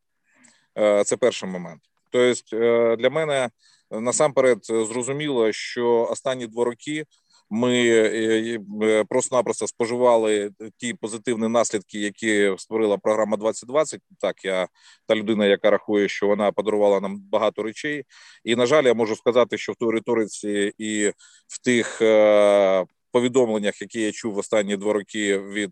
Це 1.06 1.18
перший 1.18 1.50
момент. 1.50 1.82
Тобто 2.12 2.96
для 2.96 3.10
мене 3.10 3.50
насамперед 3.92 4.60
зрозуміло, 4.66 5.52
що 5.52 6.08
останні 6.12 6.48
два 6.48 6.66
роки 6.66 7.06
ми 7.50 7.88
е, 7.90 8.60
е, 8.84 9.04
просто-напросто 9.04 9.68
споживали 9.68 10.52
ті 10.78 10.94
позитивні 10.94 11.48
наслідки, 11.48 12.00
які 12.00 12.54
створила 12.58 12.98
програма 12.98 13.38
2020. 13.38 14.02
Так 14.20 14.46
я 14.46 14.68
та 15.08 15.16
людина, 15.16 15.46
яка 15.46 15.70
рахує, 15.70 16.10
що 16.10 16.28
вона 16.28 16.52
подарувала 16.52 17.00
нам 17.00 17.20
багато 17.20 17.64
речей, 17.64 18.04
і 18.44 18.56
на 18.56 18.66
жаль, 18.66 18.84
я 18.84 18.94
можу 18.94 19.16
сказати, 19.16 19.58
що 19.58 19.72
в 19.72 19.76
той 19.76 19.92
риториці 19.94 20.72
і 20.78 21.08
в 21.48 21.62
тих. 21.64 22.02
Е, 22.02 22.86
повідомленнях, 23.12 23.82
які 23.82 24.02
я 24.02 24.12
чув 24.12 24.38
останні 24.38 24.78
два 24.78 24.94
роки 24.94 25.38
від 25.40 25.72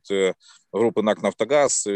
групи 0.74 1.02
НАК 1.02 1.24
Нафтогаз, 1.24 1.90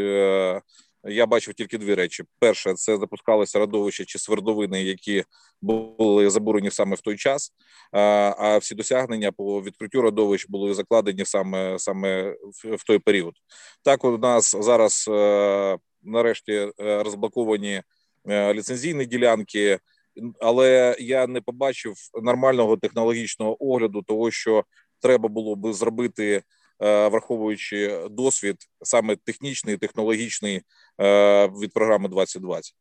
я 1.03 1.25
бачив 1.25 1.53
тільки 1.53 1.77
дві 1.77 1.95
речі: 1.95 2.23
перше, 2.39 2.73
це 2.73 2.97
запускалися 2.97 3.59
родовища 3.59 4.05
чи 4.05 4.19
свердловини, 4.19 4.83
які 4.83 5.23
були 5.61 6.29
забурені 6.29 6.71
саме 6.71 6.95
в 6.95 7.01
той 7.01 7.17
час. 7.17 7.53
А 7.91 8.57
всі 8.57 8.75
досягнення 8.75 9.31
по 9.31 9.61
відкриттю 9.61 10.01
родовищ 10.01 10.45
були 10.49 10.73
закладені 10.73 11.25
саме 11.25 11.79
саме 11.79 12.35
в 12.63 12.83
той 12.85 12.99
період. 12.99 13.33
Так 13.83 14.03
у 14.03 14.17
нас 14.17 14.55
зараз 14.59 15.05
е, 15.11 15.77
нарешті 16.03 16.51
е, 16.53 16.71
розблоковані 17.03 17.81
е, 18.29 18.53
ліцензійні 18.53 19.05
ділянки. 19.05 19.79
Але 20.41 20.95
я 20.99 21.27
не 21.27 21.41
побачив 21.41 21.93
нормального 22.23 22.77
технологічного 22.77 23.71
огляду, 23.71 24.01
того 24.01 24.31
що 24.31 24.63
треба 24.99 25.29
було 25.29 25.55
би 25.55 25.73
зробити 25.73 26.43
враховуючи 26.81 28.07
досвід 28.09 28.55
саме 28.81 29.15
технічний, 29.15 29.77
технологічний 29.77 30.61
е, 31.01 31.47
від 31.47 31.73
програми 31.73 32.09
2020. 32.09 32.73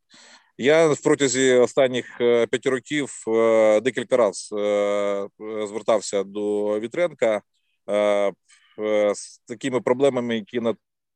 Я 0.59 0.89
в 0.89 1.01
протязі 1.01 1.53
останніх 1.53 2.21
е, 2.21 2.47
п'яти 2.47 2.71
років 2.71 3.25
декілька 3.83 4.17
разів 4.17 4.59
звертався 5.69 6.25
до 6.25 6.81
Вітренка 6.81 7.43
з 9.15 9.39
такими 9.47 9.81
проблемами, 9.81 10.35
які 10.35 10.61
на 10.61 10.75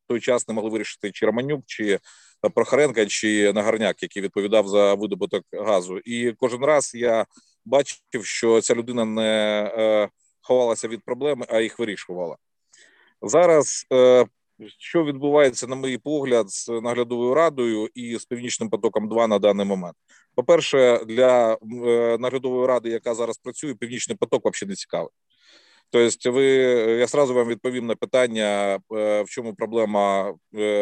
той 0.09 0.21
час 0.21 0.49
не 0.49 0.55
могли 0.55 0.71
вирішити 0.71 1.11
чи 1.11 1.27
Романюк, 1.27 1.63
чи 1.67 1.99
Прохоренка, 2.55 3.07
чи 3.07 3.53
Нагарняк, 3.53 4.03
який 4.03 4.23
відповідав 4.23 4.69
за 4.69 4.95
видобуток 4.95 5.45
газу. 5.53 5.99
І 5.99 6.33
кожен 6.33 6.65
раз 6.65 6.95
я 6.95 7.27
бачив, 7.65 8.25
що 8.25 8.61
ця 8.61 8.75
людина 8.75 9.05
не 9.05 10.09
ховалася 10.41 10.89
від 10.89 11.05
проблеми, 11.05 11.47
а 11.49 11.61
їх 11.61 11.79
вирішувала. 11.79 12.37
Зараз 13.27 13.87
е, 13.93 14.27
що 14.79 15.05
відбувається, 15.05 15.67
на 15.67 15.77
мій 15.77 15.99
погляд, 15.99 16.51
з 16.51 16.69
наглядовою 16.69 17.35
радою 17.35 17.89
і 17.95 18.17
з 18.17 18.25
північним 18.25 18.71
потоком 18.71 19.09
2 19.09 19.27
на 19.27 19.39
даний 19.39 19.67
момент. 19.67 19.97
По 20.35 20.45
перше, 20.45 21.05
для 21.07 21.53
е, 21.53 21.57
наглядової 22.19 22.67
ради, 22.67 22.91
яка 22.91 23.15
зараз 23.15 23.39
працює, 23.39 23.75
північний 23.75 24.17
поток 24.17 24.43
взагалі 24.45 24.71
не 24.71 24.77
цікавий. 24.77 25.11
Тобто, 25.91 26.33
ви 26.33 26.45
я 26.99 27.07
сразу 27.07 27.35
вам 27.35 27.49
відповім 27.49 27.87
на 27.87 27.95
питання, 27.95 28.79
е, 28.93 29.23
в 29.23 29.29
чому 29.29 29.55
проблема 29.55 30.35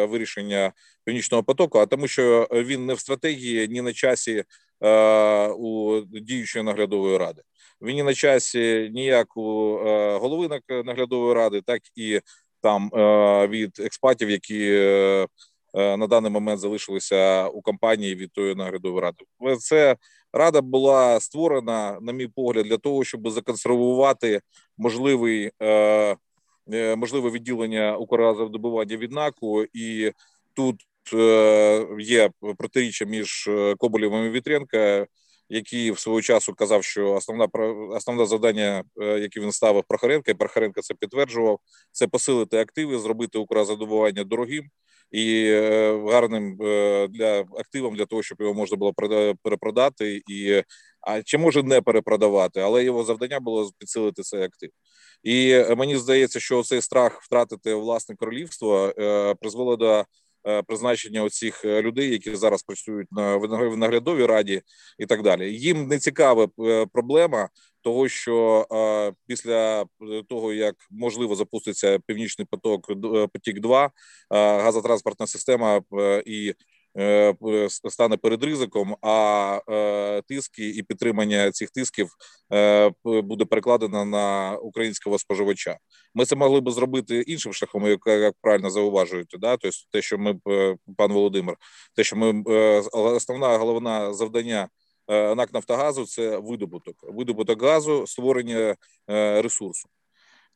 вирішення 0.09 0.73
північного 1.03 1.43
потоку, 1.43 1.79
а 1.79 1.85
тому, 1.85 2.07
що 2.07 2.47
він 2.51 2.85
не 2.85 2.93
в 2.93 2.99
стратегії, 2.99 3.67
ні 3.67 3.81
на 3.81 3.93
часі 3.93 4.43
у 5.57 6.01
діючої 6.11 6.65
наглядової 6.65 7.17
ради. 7.17 7.41
Він 7.83 7.95
ні 7.95 8.03
на 8.03 8.13
часі 8.13 8.91
ніяк 8.93 9.37
у 9.37 9.77
е, 9.77 10.17
голови 10.17 10.61
наглядової 10.69 11.33
ради, 11.33 11.61
так 11.61 11.81
і 11.95 12.19
там 12.61 12.91
е, 12.93 13.47
від 13.47 13.79
експатів, 13.79 14.29
які 14.29 14.69
е, 14.71 15.27
на 15.73 16.07
даний 16.07 16.31
момент 16.31 16.59
залишилися 16.59 17.47
у 17.47 17.61
компанії 17.61 18.15
від 18.15 18.31
тої 18.31 18.55
наглядової 18.55 19.01
ради. 19.01 19.25
Це 19.59 19.95
рада 20.33 20.61
була 20.61 21.19
створена, 21.19 21.97
на 22.01 22.13
мій 22.13 22.27
погляд, 22.27 22.65
для 22.65 22.77
того, 22.77 23.03
щоб 23.03 23.29
законсервувати 23.29 24.41
можливий 24.77 25.51
можливе 26.97 27.29
відділення 27.29 27.97
Укргазвидобування 27.97 28.97
від 28.97 29.11
НАКу, 29.11 29.63
і 29.73 30.11
тут 30.53 30.75
є 31.99 32.29
протиріччя 32.57 33.05
між 33.05 33.49
Коболєвим 33.77 34.25
і 34.25 34.29
Вітренка 34.29 35.07
який 35.49 35.91
в 35.91 35.99
свого 35.99 36.21
часу 36.21 36.53
казав, 36.53 36.83
що 36.83 37.13
основна 37.13 37.47
основне 37.89 38.25
завдання, 38.25 38.83
е, 39.01 39.19
яке 39.19 39.39
він 39.39 39.51
ставив 39.51 39.83
Прохоренка, 39.87 40.31
і 40.31 40.33
Прохоренко 40.33 40.81
це 40.81 40.93
підтверджував, 40.93 41.59
це 41.91 42.07
посилити 42.07 42.57
активи, 42.57 42.99
зробити 42.99 43.37
Укрзадобування 43.37 44.23
дорогим 44.23 44.69
і 45.11 45.45
е, 45.47 45.99
гарним 46.11 46.57
е, 46.61 47.07
для 47.07 47.39
активом 47.39 47.95
для 47.95 48.05
того, 48.05 48.23
щоб 48.23 48.41
його 48.41 48.53
можна 48.53 48.77
було 48.77 48.93
перепродати, 49.43 50.21
і 50.27 50.63
а 51.01 51.21
чи 51.21 51.37
може 51.37 51.63
не 51.63 51.81
перепродавати, 51.81 52.59
але 52.59 52.83
його 52.83 53.03
завдання 53.03 53.39
було 53.39 53.71
підсилити 53.77 54.21
цей 54.23 54.43
актив. 54.43 54.69
І 55.23 55.63
мені 55.77 55.97
здається, 55.97 56.39
що 56.39 56.63
цей 56.63 56.81
страх 56.81 57.21
втратити 57.21 57.73
власне 57.73 58.15
королівство 58.15 58.93
призвело 59.41 59.75
до 59.75 60.05
призначення 60.67 61.23
оцих 61.23 61.65
е, 61.65 61.81
людей, 61.81 62.11
які 62.11 62.35
зараз 62.35 62.63
працюють 62.63 63.11
на 63.11 63.37
наглядовій 63.77 64.25
раді, 64.25 64.61
і 64.99 65.05
так 65.05 65.21
далі. 65.21 65.53
Їм 65.55 65.87
не 65.87 65.99
цікава 65.99 66.47
е, 66.59 66.85
проблема 66.93 67.49
того, 67.81 68.07
що 68.07 68.65
після 69.27 69.85
того 70.29 70.53
як 70.53 70.75
можливо 70.91 71.35
запуститься 71.35 71.99
північний 72.07 72.47
поток 72.51 72.87
потік 73.33 73.59
2 73.59 73.91
газотранспортна 74.29 75.27
система 75.27 75.81
і 76.25 76.53
Е, 76.53 76.72
стане 77.89 78.17
перед 78.17 78.43
ризиком, 78.43 78.95
а 79.01 79.59
е, 79.69 80.21
тиски 80.21 80.69
і 80.69 80.83
підтримання 80.83 81.51
цих 81.51 81.69
тисків 81.69 82.09
е, 82.53 82.91
буде 83.03 83.45
перекладено 83.45 84.05
на 84.05 84.57
українського 84.57 85.19
споживача. 85.19 85.77
Ми 86.15 86.25
це 86.25 86.35
могли 86.35 86.61
би 86.61 86.71
зробити 86.71 87.21
іншим 87.21 87.53
шляхом, 87.53 87.87
як 88.05 88.33
правильно 88.41 88.69
зауважуєте. 88.69 89.37
Да, 89.37 89.57
тобто 89.57 89.77
те, 89.91 90.01
що 90.01 90.17
ми 90.17 90.39
пан 90.97 91.13
Володимир, 91.13 91.55
те, 91.95 92.03
що 92.03 92.15
ми 92.15 92.43
основна 92.91 93.57
головна 93.57 94.13
завдання. 94.13 94.69
НАК 95.07 95.53
Нафтогазу 95.53 96.05
це 96.05 96.37
видобуток, 96.37 96.95
видобуток 97.03 97.63
газу, 97.63 98.07
створення 98.07 98.75
ресурсу. 99.41 99.89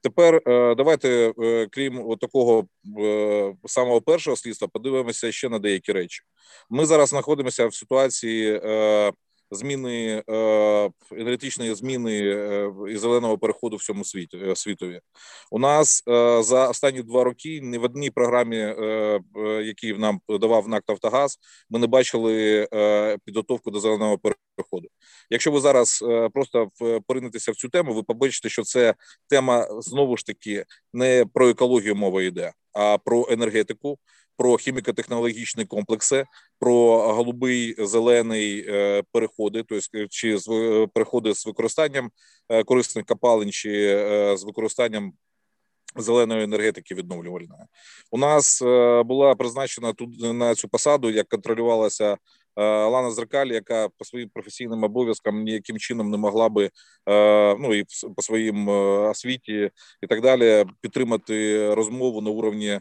Тепер 0.07 0.35
е, 0.35 0.75
давайте, 0.75 1.33
е, 1.39 1.67
крім 1.71 2.15
такого 2.21 2.67
е, 2.99 3.55
самого 3.65 4.01
першого 4.01 4.37
слідства, 4.37 4.67
подивимося 4.67 5.31
ще 5.31 5.49
на 5.49 5.59
деякі 5.59 5.91
речі. 5.91 6.21
Ми 6.69 6.85
зараз 6.85 7.09
знаходимося 7.09 7.67
в 7.67 7.73
ситуації 7.73 8.61
зміни 9.51 10.23
енергетичної 11.11 11.75
зміни 11.75 12.17
і 12.89 12.97
зеленого 12.97 13.37
переходу 13.37 13.75
в 13.75 13.83
цьому 13.83 14.05
світі 14.05 14.39
світові. 14.55 14.99
У 15.51 15.59
нас 15.59 16.03
за 16.39 16.69
останні 16.69 17.01
два 17.01 17.23
роки 17.23 17.59
ні 17.63 17.77
в 17.77 17.83
одній 17.83 18.09
програмі, 18.09 18.75
які 19.65 19.93
нам 19.93 20.19
давав 20.29 20.67
НАК 20.67 20.83
«Нафтогаз», 20.87 21.37
ми 21.69 21.79
не 21.79 21.87
бачили 21.87 22.67
підготовку 23.25 23.71
до 23.71 23.79
зеленого 23.79 24.17
переходу. 24.17 24.87
Якщо 25.29 25.51
ви 25.51 25.59
зараз 25.59 26.03
просто 26.33 26.69
поринетеся 27.07 27.51
в 27.51 27.55
цю 27.55 27.69
тему, 27.69 27.93
ви 27.93 28.03
побачите, 28.03 28.49
що 28.49 28.63
це 28.63 28.95
тема 29.29 29.67
знову 29.81 30.17
ж 30.17 30.25
таки 30.25 30.65
не 30.93 31.25
про 31.33 31.49
екологію 31.49 31.95
мова 31.95 32.23
йде, 32.23 32.51
а 32.73 32.97
про 32.97 33.27
енергетику, 33.29 33.97
про 34.37 34.57
хіміко-технологічні 34.57 35.65
комплекси, 35.65 36.25
про 36.59 36.99
голубий 37.13 37.75
зелений 37.85 38.65
е, 38.67 39.03
переходи, 39.11 39.63
тобто 39.69 40.07
чи 40.09 40.37
з 40.37 40.47
е, 40.49 40.87
переходи 40.93 41.33
з 41.33 41.45
використанням 41.45 42.09
корисних 42.65 43.05
копалин, 43.05 43.51
чи 43.51 43.69
з 44.37 44.43
використанням. 44.43 45.13
Зеленої 45.99 46.43
енергетики 46.43 46.95
відновлювальної 46.95 47.61
у 48.11 48.17
нас 48.17 48.61
була 49.05 49.35
призначена 49.35 49.93
тут 49.93 50.09
на 50.19 50.55
цю 50.55 50.69
посаду, 50.69 51.09
як 51.09 51.27
контролювалася 51.27 52.17
Лана 52.57 53.11
Зеркаль, 53.11 53.47
яка 53.47 53.89
по 53.97 54.05
своїм 54.05 54.29
професійним 54.29 54.83
обов'язкам 54.83 55.43
ніяким 55.43 55.77
чином 55.77 56.11
не 56.11 56.17
могла 56.17 56.49
би 56.49 56.69
ну 57.59 57.73
і 57.73 57.85
по 58.15 58.21
своїм 58.21 58.67
освіті 59.09 59.71
і 60.01 60.07
так 60.07 60.21
далі 60.21 60.65
підтримати 60.81 61.73
розмову 61.73 62.21
на 62.21 62.29
уровні 62.29 62.79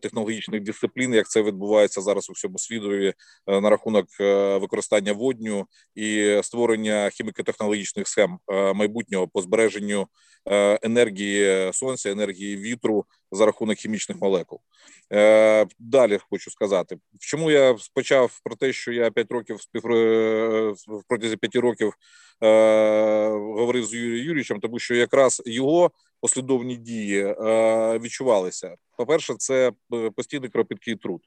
технологічних 0.00 0.62
дисциплін, 0.62 1.14
як 1.14 1.28
це 1.28 1.42
відбувається 1.42 2.00
зараз 2.00 2.30
у 2.30 2.32
всьому 2.32 2.58
світові 2.58 3.12
е, 3.46 3.60
на 3.60 3.70
рахунок 3.70 4.06
е, 4.20 4.58
використання 4.58 5.12
водню 5.12 5.66
і 5.94 6.40
створення 6.42 7.10
хіміко-технологічних 7.10 8.06
схем 8.06 8.38
майбутнього 8.74 9.28
по 9.28 9.40
збереженню 9.40 10.08
енергії 10.82 11.72
сонця, 11.72 12.10
енергії 12.10 12.56
вітру 12.56 13.04
за 13.32 13.46
рахунок 13.46 13.78
хімічних 13.78 14.20
молекул. 14.20 14.60
Далі 15.78 16.18
хочу 16.30 16.50
сказати, 16.50 16.96
чому 17.20 17.50
я 17.50 17.76
почав 17.94 18.40
про 18.44 18.56
те, 18.56 18.72
що 18.72 18.92
я 18.92 19.10
5 19.10 19.32
років 19.32 19.58
протязі 21.08 21.36
5 21.36 21.56
років 21.56 21.92
говорив 22.40 23.86
з 23.86 23.94
Юрієм 23.94 24.16
Юрійовичем, 24.16 24.60
тому 24.60 24.78
що 24.78 24.94
якраз 24.94 25.42
його 25.46 25.90
послідовні 26.24 26.76
дії 26.76 27.20
е, 27.20 27.98
відчувалися. 27.98 28.74
По 28.98 29.06
перше, 29.06 29.34
це 29.38 29.72
е, 29.94 30.10
постійний 30.10 30.50
кропіткий 30.50 30.96
труд. 30.96 31.20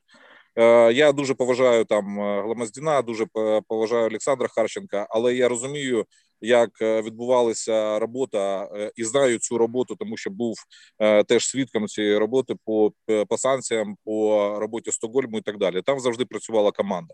Е, 0.55 0.93
я 0.93 1.11
дуже 1.11 1.33
поважаю 1.33 1.85
там 1.85 2.19
Гламаздіна, 2.19 3.01
дуже 3.01 3.25
поважаю 3.67 4.07
Олександра 4.07 4.47
Харченка, 4.47 5.07
але 5.09 5.35
я 5.35 5.47
розумію, 5.47 6.05
як 6.41 6.69
відбувалася 6.81 7.99
робота, 7.99 8.69
і 8.95 9.03
знаю 9.03 9.39
цю 9.39 9.57
роботу, 9.57 9.95
тому 9.95 10.17
що 10.17 10.29
був 10.29 10.55
теж 11.27 11.47
свідком 11.47 11.87
цієї 11.87 12.17
роботи 12.17 12.55
по 12.65 12.91
по 13.29 13.37
санкціям, 13.37 13.95
по 14.05 14.57
роботі 14.59 14.91
Стокгольму 14.91 15.37
і 15.37 15.41
так 15.41 15.57
далі. 15.57 15.81
Там 15.81 15.99
завжди 15.99 16.25
працювала 16.25 16.71
команда. 16.71 17.13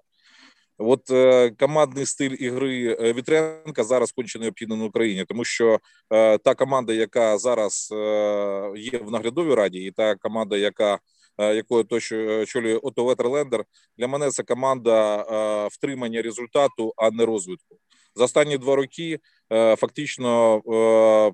От 0.78 1.12
е, 1.12 1.52
командний 1.60 2.06
стиль 2.06 2.36
ігри 2.40 2.98
е, 3.00 3.14
Вітренка 3.14 3.84
зараз 3.84 4.12
конче 4.12 4.40
необхідно 4.40 4.76
на 4.76 4.86
Україні, 4.86 5.26
тому 5.26 5.44
що 5.44 5.80
е, 6.10 6.38
та 6.38 6.56
команда, 6.56 6.94
яка 6.94 7.38
зараз 7.38 7.90
е, 7.92 8.74
є 8.76 9.00
в 9.00 9.12
наглядовій 9.12 9.56
раді, 9.56 9.80
і 9.80 9.92
та 9.92 10.16
команда, 10.16 10.58
яка 10.58 11.00
е, 11.38 11.56
якою 11.56 11.84
то 11.84 11.96
очолює 12.42 12.78
Ото 12.78 13.06
Ветерлендер, 13.06 13.64
для 13.98 14.08
мене 14.08 14.30
це 14.30 14.44
команда 14.44 15.22
е, 15.22 15.68
втримання 15.72 16.22
результату, 16.22 16.94
а 16.98 17.12
не 17.12 17.26
розвитку. 17.26 17.76
За 18.16 18.24
останні 18.24 18.58
два 18.58 18.76
роки 18.76 19.20
Е, 19.54 19.76
фактично 19.76 20.62
е, 20.68 21.34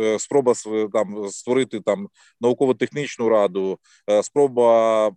е, 0.00 0.18
спроба 0.18 0.52
там 0.92 1.28
створити 1.28 1.80
там 1.80 2.08
науково-технічну 2.40 3.28
раду, 3.28 3.78
спроба 4.22 5.10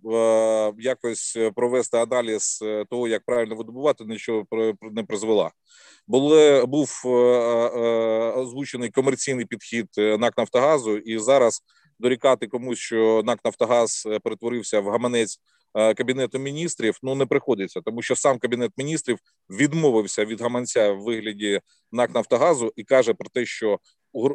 якось 0.77 1.37
провести 1.55 1.97
аналіз 1.97 2.63
того, 2.89 3.07
як 3.07 3.25
правильно 3.25 3.55
видобувати, 3.55 4.05
нічого 4.05 4.45
не 4.81 5.03
призвела. 5.03 5.51
Були 6.07 6.65
був 6.65 7.01
озвучений 8.35 8.89
комерційний 8.89 9.45
підхід 9.45 9.87
НАК 9.97 10.37
Нафтогазу, 10.37 10.97
і 10.97 11.17
зараз 11.17 11.61
дорікати 11.99 12.47
комусь, 12.47 12.79
що 12.79 13.21
НАК 13.25 13.39
Нафтогаз 13.45 14.07
перетворився 14.23 14.79
в 14.79 14.89
гаманець. 14.89 15.39
Е, 15.73 15.93
кабінету 15.93 16.39
міністрів 16.39 16.97
ну 17.03 17.15
не 17.15 17.25
приходиться, 17.25 17.81
тому 17.81 18.01
що 18.01 18.15
сам 18.15 18.39
кабінет 18.39 18.71
міністрів 18.77 19.17
відмовився 19.49 20.25
від 20.25 20.41
гаманця 20.41 20.91
в 20.91 21.03
вигляді 21.03 21.61
НАК 21.91 22.15
Нафтогазу 22.15 22.73
і 22.75 22.83
каже 22.83 23.13
про 23.13 23.29
те, 23.29 23.45
що 23.45 23.79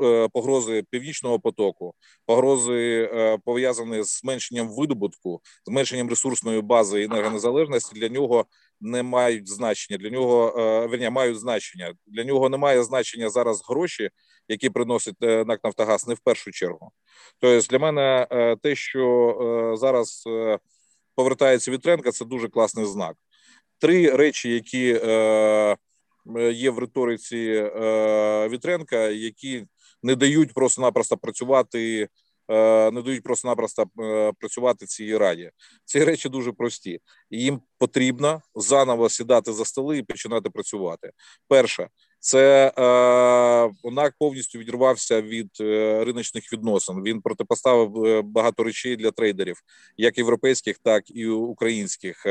е, 0.03 0.29
погрози 0.33 0.85
північного 0.91 1.41
потоку, 1.41 1.95
погрози 2.27 3.11
е, 3.13 3.39
пов'язані 3.45 4.03
з 4.03 4.21
зменшенням 4.21 4.69
видобутку, 4.69 5.41
зменшенням 5.67 6.09
ресурсної 6.09 6.61
бази 6.61 7.01
і 7.01 7.05
енергонезалежності 7.05 8.01
для 8.01 8.09
нього 8.09 8.47
не 8.81 9.03
мають 9.03 9.49
значення. 9.49 9.99
Для 9.99 10.11
нього 10.11 10.53
верня 10.91 11.11
мають 11.11 11.39
значення. 11.39 11.95
Для 12.07 12.25
нього 12.25 12.49
немає 12.49 12.85
значення 12.85 13.31
зараз 13.31 13.63
гроші, 13.69 14.11
які 14.49 14.71
приносить 14.71 15.21
НАК 15.21 15.65
Нафтогаз, 15.65 16.09
не 16.09 16.15
в 16.15 16.21
першу 16.21 16.51
чергу. 16.51 16.91
Тобто 17.39 17.69
для 17.69 17.79
мене 17.79 18.27
те, 18.63 18.75
що 18.75 19.75
зараз 19.79 20.25
повертається 21.15 21.71
Вітренка, 21.71 22.13
це 22.13 22.25
дуже 22.25 22.49
класний 22.49 22.87
знак. 22.87 23.17
Три 23.79 24.11
речі, 24.11 24.55
які 24.55 25.01
е, 25.05 25.77
є 26.53 26.71
в 26.71 26.79
риториці 26.79 27.71
е, 27.77 28.49
Вітренка, 28.49 29.09
які 29.09 29.67
не 30.03 30.17
дають 30.17 30.55
просто-напросто 30.55 31.17
працювати. 31.17 32.09
Е, 32.51 32.91
не 32.91 33.03
дають 33.03 33.23
просто-напросто 33.23 33.87
е, 34.01 34.33
працювати 34.39 34.87
цій 34.87 35.17
раді. 35.17 35.51
Ці 35.85 36.05
речі 36.05 36.29
дуже 36.29 36.53
прості. 36.53 37.01
Їм 37.31 37.61
потрібно 37.79 38.43
заново 38.55 39.09
сідати 39.09 39.53
за 39.53 39.65
столи 39.65 39.99
і 39.99 40.03
починати 40.03 40.51
працювати. 40.51 41.11
Перше, 41.49 41.89
це 42.25 42.73
е, 42.79 42.83
ОНАК 43.83 44.15
повністю 44.19 44.59
відірвався 44.59 45.23
від 45.23 45.51
е, 45.61 46.05
риночних 46.05 46.53
відносин. 46.53 47.03
Він 47.03 47.21
протипоставив 47.21 48.05
е, 48.05 48.23
багато 48.23 48.65
речей 48.65 48.97
для 48.97 49.11
трейдерів, 49.11 49.57
як 49.97 50.19
європейських, 50.19 50.79
так 50.79 51.11
і 51.11 51.27
українських. 51.27 52.27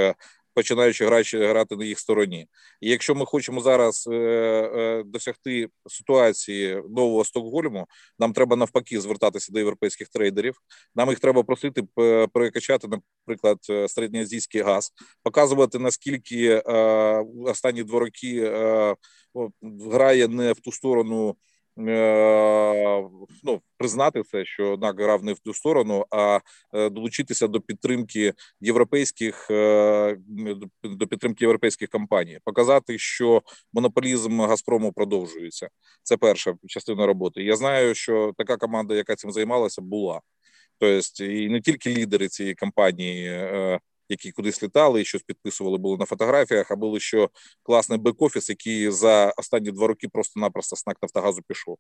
Е, 0.54 0.64
починаючи 0.64 1.06
грати, 1.06 1.48
грати 1.48 1.76
на 1.76 1.86
їх 1.86 2.00
стороні, 2.00 2.48
і 2.82 2.90
якщо 2.90 3.16
ми 3.16 3.26
хочемо 3.26 3.62
зараз 3.62 4.08
е, 4.12 4.16
е, 4.16 5.04
досягти 5.06 5.68
ситуації 5.88 6.82
нового 6.90 7.24
Стокгольму, 7.26 7.88
нам 8.20 8.34
треба 8.34 8.56
навпаки 8.56 9.02
звертатися 9.02 9.54
до 9.54 9.60
європейських 9.60 10.10
трейдерів. 10.10 10.56
Нам 10.96 11.10
їх 11.10 11.20
треба 11.20 11.44
просити 11.44 11.84
перекачати, 12.34 12.88
наприклад, 12.88 13.58
е, 13.70 13.88
середньоазійський 13.88 14.62
газ, 14.62 14.92
показувати 15.24 15.80
наскільки 15.80 16.64
е, 16.68 16.72
останні 17.46 17.84
два 17.84 18.00
роки 18.00 18.44
е, 18.46 18.96
грає 19.92 20.28
не 20.28 20.54
в 20.54 20.60
ту 20.60 20.72
сторону. 20.72 21.36
Е, 21.80 23.10
ну, 23.44 23.62
признати 23.78 24.24
це, 24.24 24.46
що 24.46 24.78
НАК 24.78 25.00
грав 25.00 25.24
не 25.24 25.34
в 25.34 25.40
ту 25.40 25.54
сторону, 25.54 26.06
а 26.12 26.40
е, 26.74 26.90
долучитися 26.90 27.48
до 27.48 27.62
підтримки 27.62 28.34
європейських 28.62 29.48
е, 29.52 30.18
до 30.84 31.08
підтримки 31.08 31.44
європейських 31.46 31.90
компаній, 31.90 32.40
показати, 32.44 32.98
що 32.98 33.42
монополізм 33.74 34.42
Газпрому 34.42 34.94
продовжується. 34.94 35.70
Це 36.04 36.18
перша 36.18 36.56
частина 36.68 37.06
роботи. 37.06 37.44
Я 37.44 37.56
знаю, 37.56 37.96
що 37.96 38.34
така 38.38 38.58
команда, 38.58 38.96
яка 38.96 39.16
цим 39.16 39.32
займалася, 39.32 39.82
була. 39.82 40.22
Тобто, 40.80 41.24
і 41.24 41.50
не 41.50 41.62
тільки 41.62 41.90
лідери 41.90 42.28
цієї 42.28 42.56
компанії 42.56 43.30
які 44.10 44.32
кудись 44.32 44.64
літали 44.64 45.02
і 45.02 45.06
щось 45.06 45.24
підписували, 45.24 45.78
були 45.78 45.98
на 45.98 46.06
фотографіях, 46.06 46.72
а 46.72 46.76
були 46.76 47.00
що 47.00 47.30
класний 47.64 48.00
бек-офіс, 48.00 48.50
який 48.50 48.92
за 48.92 49.34
останні 49.38 49.72
два 49.72 49.88
роки 49.88 50.08
просто-напросто 50.08 50.76
снак 50.76 50.98
Нафтогазу 51.02 51.42
пішов. 51.48 51.78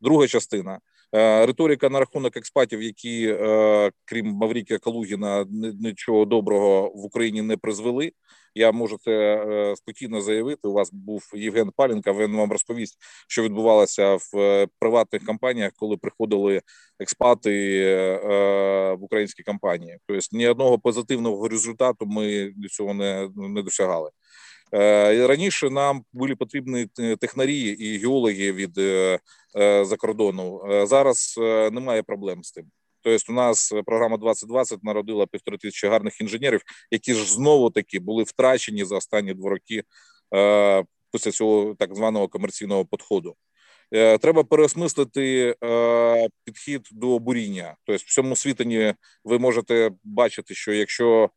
Друга 0.00 0.26
частина 0.26 0.80
е, 1.14 1.46
риторика 1.46 1.88
на 1.88 1.98
рахунок 2.00 2.36
експатів, 2.36 2.82
які 2.82 3.28
е, 3.28 3.90
крім 4.04 4.26
Маврікія 4.26 4.78
Калугіна, 4.78 5.46
нічого 5.80 6.24
доброго 6.24 6.92
в 6.94 7.04
Україні 7.04 7.42
не 7.42 7.56
призвели. 7.56 8.12
Я 8.56 8.72
можу 8.72 8.98
це 8.98 9.10
е, 9.10 9.76
спокійно 9.76 10.20
заявити. 10.20 10.68
У 10.68 10.72
вас 10.72 10.92
був 10.92 11.30
Євген 11.34 11.70
Паленка. 11.76 12.12
Він 12.12 12.36
вам 12.36 12.52
розповість, 12.52 12.98
що 13.28 13.42
відбувалося 13.42 14.14
в 14.14 14.66
приватних 14.78 15.26
компаніях, 15.26 15.72
коли 15.76 15.96
приходили 15.96 16.62
експати 17.00 17.50
в 18.98 19.04
українські 19.04 19.42
компанії. 19.42 19.98
Тобто 20.06 20.26
ні 20.32 20.48
одного 20.48 20.78
позитивного 20.78 21.48
результату 21.48 22.06
ми 22.06 22.52
до 22.56 22.68
цього 22.68 22.94
не, 22.94 23.28
не 23.36 23.62
досягали. 23.62 24.10
Е, 24.74 25.26
раніше 25.26 25.70
нам 25.70 26.04
були 26.12 26.36
потрібні 26.36 26.88
е, 27.00 27.16
технарі 27.16 27.60
і 27.60 27.98
геологи 27.98 28.52
від 28.52 28.78
е, 28.78 29.18
за 29.84 29.96
кордону. 29.96 30.60
Зараз 30.86 31.34
немає 31.72 32.02
проблем 32.02 32.44
з 32.44 32.52
тим. 32.52 32.64
Тобто, 33.06 33.32
у 33.32 33.36
нас 33.36 33.72
програма 33.86 34.16
2020 34.16 34.84
народила 34.84 35.26
півтори 35.26 35.58
тисячі 35.58 35.88
гарних 35.88 36.20
інженерів, 36.20 36.60
які 36.90 37.14
ж 37.14 37.32
знову 37.32 37.70
таки 37.70 37.98
були 37.98 38.22
втрачені 38.22 38.84
за 38.84 38.96
останні 38.96 39.34
два 39.34 39.50
роки 39.50 39.82
після 41.12 41.30
цього 41.30 41.74
так 41.78 41.94
званого 41.94 42.28
комерційного 42.28 42.84
підходу. 42.84 43.34
Треба 43.92 44.44
переосмислити 44.44 45.54
підхід 46.44 46.88
до 46.92 47.18
буріння. 47.18 47.76
Тобто, 47.84 48.04
в 48.06 48.14
цьому 48.14 48.36
світанні 48.36 48.94
ви 49.24 49.38
можете 49.38 49.90
бачити, 50.04 50.54
що 50.54 50.72
якщо 50.72 51.30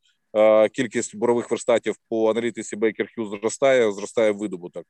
кількість 0.72 1.16
бурових 1.16 1.52
верстатів 1.52 1.96
по 2.10 2.32
аналітиці 2.32 2.76
Baker 2.76 3.08
Hughes 3.18 3.40
зростає, 3.40 3.92
зростає 3.92 4.32
видобуток. 4.32 4.86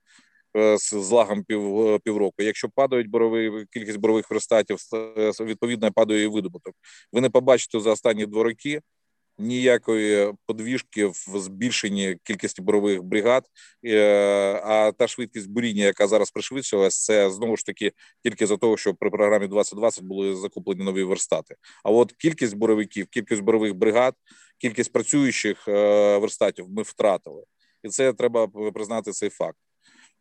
Е, 0.58 0.78
з 0.78 0.94
лагом 0.94 1.44
пів 1.44 1.88
е, 1.88 2.00
півроку. 2.00 2.44
Якщо 2.44 2.70
падають 2.70 3.10
борові 3.10 3.66
кількість 3.72 3.98
борових 3.98 4.32
верстатів, 4.32 4.78
е, 4.94 5.32
відповідно 5.40 5.92
падає 5.92 6.24
і 6.24 6.28
видобуток. 6.28 6.74
Ви 7.14 7.22
не 7.22 7.30
побачите 7.30 7.80
за 7.80 7.92
останні 7.92 8.26
два 8.26 8.44
роки 8.44 8.82
ніякої 9.38 10.34
подвіжки 10.46 11.06
в 11.06 11.40
збільшенні 11.40 12.18
кількості 12.24 12.62
борових 12.62 13.04
бригад. 13.04 13.46
А 14.64 14.92
та 14.98 15.08
швидкість 15.08 15.50
буріння, 15.50 15.84
яка 15.84 16.08
зараз 16.08 16.32
пришвидшилась, 16.32 17.04
це 17.04 17.32
знову 17.32 17.58
ж 17.58 17.66
таки 17.66 17.92
тільки 18.24 18.48
за 18.48 18.58
того, 18.58 18.78
що 18.78 18.94
при 18.94 19.10
програмі 19.10 19.48
2020 19.48 20.04
були 20.04 20.36
закуплені 20.36 20.84
нові 20.84 21.04
верстати. 21.04 21.56
А 21.84 21.92
от 21.92 22.14
кількість 22.14 22.56
боровиків, 22.56 23.08
кількість 23.08 23.42
борових 23.42 23.76
бригад, 23.76 24.14
кількість 24.58 24.92
працюючих 24.92 25.68
верстатів 25.68 26.66
ми 26.70 26.82
втратили, 26.82 27.44
і 27.84 27.90
це 27.90 28.14
треба 28.14 28.48
признати 28.48 29.12
цей 29.12 29.30
факт. 29.30 29.58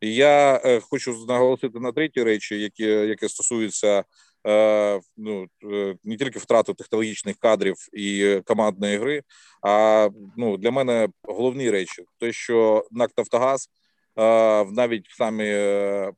Я 0.01 0.61
е, 0.65 0.81
хочу 0.81 1.25
наголосити 1.29 1.81
на 1.81 1.93
треті 1.93 2.23
речі, 2.23 2.61
які 2.61 2.85
які 2.85 3.29
стосуються 3.29 4.05
е, 4.47 5.01
ну 5.17 5.47
е, 5.65 5.97
не 6.05 6.17
тільки 6.17 6.39
втрати 6.39 6.75
технологічних 6.75 7.37
кадрів 7.37 7.77
і 7.93 8.41
командної 8.45 8.99
гри, 8.99 9.23
а 9.63 10.09
ну 10.37 10.57
для 10.57 10.71
мене 10.71 11.09
головні 11.23 11.71
речі: 11.71 12.05
те, 12.21 12.33
що 12.33 12.87
НАК 12.91 13.11
«Нафтогаз» 13.19 13.69
е, 14.17 14.65
навіть 14.65 15.07
самі 15.11 15.45
е, 15.45 16.13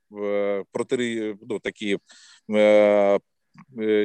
протирі, 0.73 1.37
ну, 1.49 1.59
такі. 1.59 1.99
Е, 2.51 3.19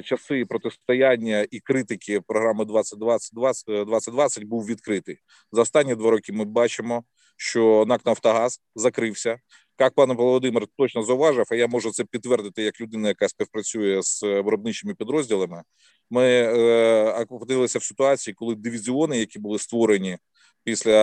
Часи 0.04 0.46
протистояння 0.46 1.48
і 1.52 1.60
критики 1.60 2.22
програми 2.22 2.66
2020 2.66 3.34
2020 3.34 4.44
був 4.44 4.66
відкритий 4.66 5.18
за 5.52 5.62
останні 5.62 5.96
два 5.96 6.12
роки. 6.12 6.34
Ми 6.34 6.46
бачимо, 6.46 7.04
що 7.38 7.86
НАК 7.88 8.06
Нафтогаз 8.06 8.62
закрився. 8.76 9.40
Як 9.80 9.94
пан 9.94 10.14
Володимир 10.14 10.68
точно 10.78 11.04
зауважив, 11.04 11.46
а 11.52 11.56
я 11.56 11.68
можу 11.68 11.92
це 11.92 12.04
підтвердити 12.04 12.64
як 12.64 12.82
людина, 12.82 13.08
яка 13.08 13.30
співпрацює 13.30 14.04
з 14.04 14.24
виробничими 14.24 14.94
підрозділами. 14.94 15.64
Ми 16.10 16.24
е, 16.26 17.26
опинилися 17.30 17.80
в 17.80 17.84
ситуації, 17.84 18.34
коли 18.34 18.56
дивізіони, 18.56 19.18
які 19.18 19.40
були 19.40 19.60
створені 19.60 20.18
після 20.64 20.94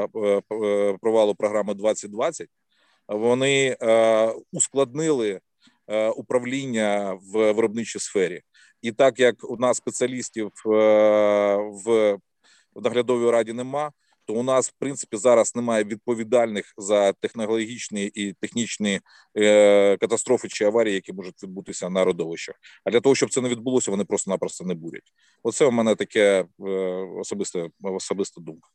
е, 0.00 0.42
е 0.52 0.96
провалу 1.00 1.34
програми 1.34 1.74
2020, 1.74 2.48
вони 3.08 3.76
е, 3.82 4.34
ускладнили 4.52 5.40
е, 5.88 6.08
управління 6.08 7.18
в 7.32 7.52
виробничій 7.52 7.98
сфері. 7.98 8.42
І 8.82 8.92
так 8.92 9.20
як 9.20 9.50
у 9.50 9.56
нас 9.56 9.76
спеціалістів 9.76 10.52
е, 10.66 10.70
в 11.84 12.18
наглядовій 12.74 13.30
раді 13.30 13.52
нема, 13.52 13.92
то 14.32 14.38
у 14.38 14.42
нас 14.42 14.68
в 14.68 14.72
принципі 14.78 15.16
зараз 15.16 15.56
немає 15.56 15.84
відповідальних 15.84 16.74
за 16.76 17.12
технологічні 17.12 18.06
і 18.06 18.32
технічні 18.32 19.00
е, 19.38 19.96
катастрофи 19.96 20.48
чи 20.48 20.64
аварії, 20.64 20.94
які 20.94 21.12
можуть 21.12 21.42
відбутися 21.42 21.90
на 21.90 22.04
родовищах. 22.04 22.54
А 22.84 22.90
для 22.90 23.00
того, 23.00 23.14
щоб 23.14 23.30
це 23.30 23.40
не 23.40 23.48
відбулося, 23.48 23.90
вони 23.90 24.04
просто-напросто 24.04 24.64
не 24.64 24.74
бурять. 24.74 25.12
Оце 25.42 25.66
у 25.66 25.70
мене 25.70 25.94
таке 25.94 26.44
е, 26.60 26.70
особисте 27.20 27.68
особиста 27.82 28.40
думка. 28.40 28.68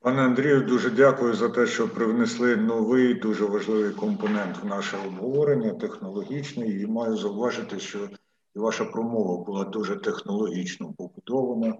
Пане 0.00 0.22
Андрію, 0.22 0.60
дуже 0.60 0.90
дякую 0.90 1.34
за 1.34 1.48
те, 1.48 1.66
що 1.66 1.88
привнесли 1.88 2.56
новий 2.56 3.14
дуже 3.14 3.44
важливий 3.44 3.90
компонент 3.90 4.56
в 4.62 4.66
наше 4.66 4.96
обговорення, 5.06 5.70
технологічний. 5.70 6.80
І 6.80 6.86
маю 6.86 7.16
зауважити, 7.16 7.80
що 7.80 8.08
ваша 8.54 8.84
промова 8.84 9.44
була 9.44 9.64
дуже 9.64 9.96
технологічно 9.96 10.92
побудована. 10.92 11.74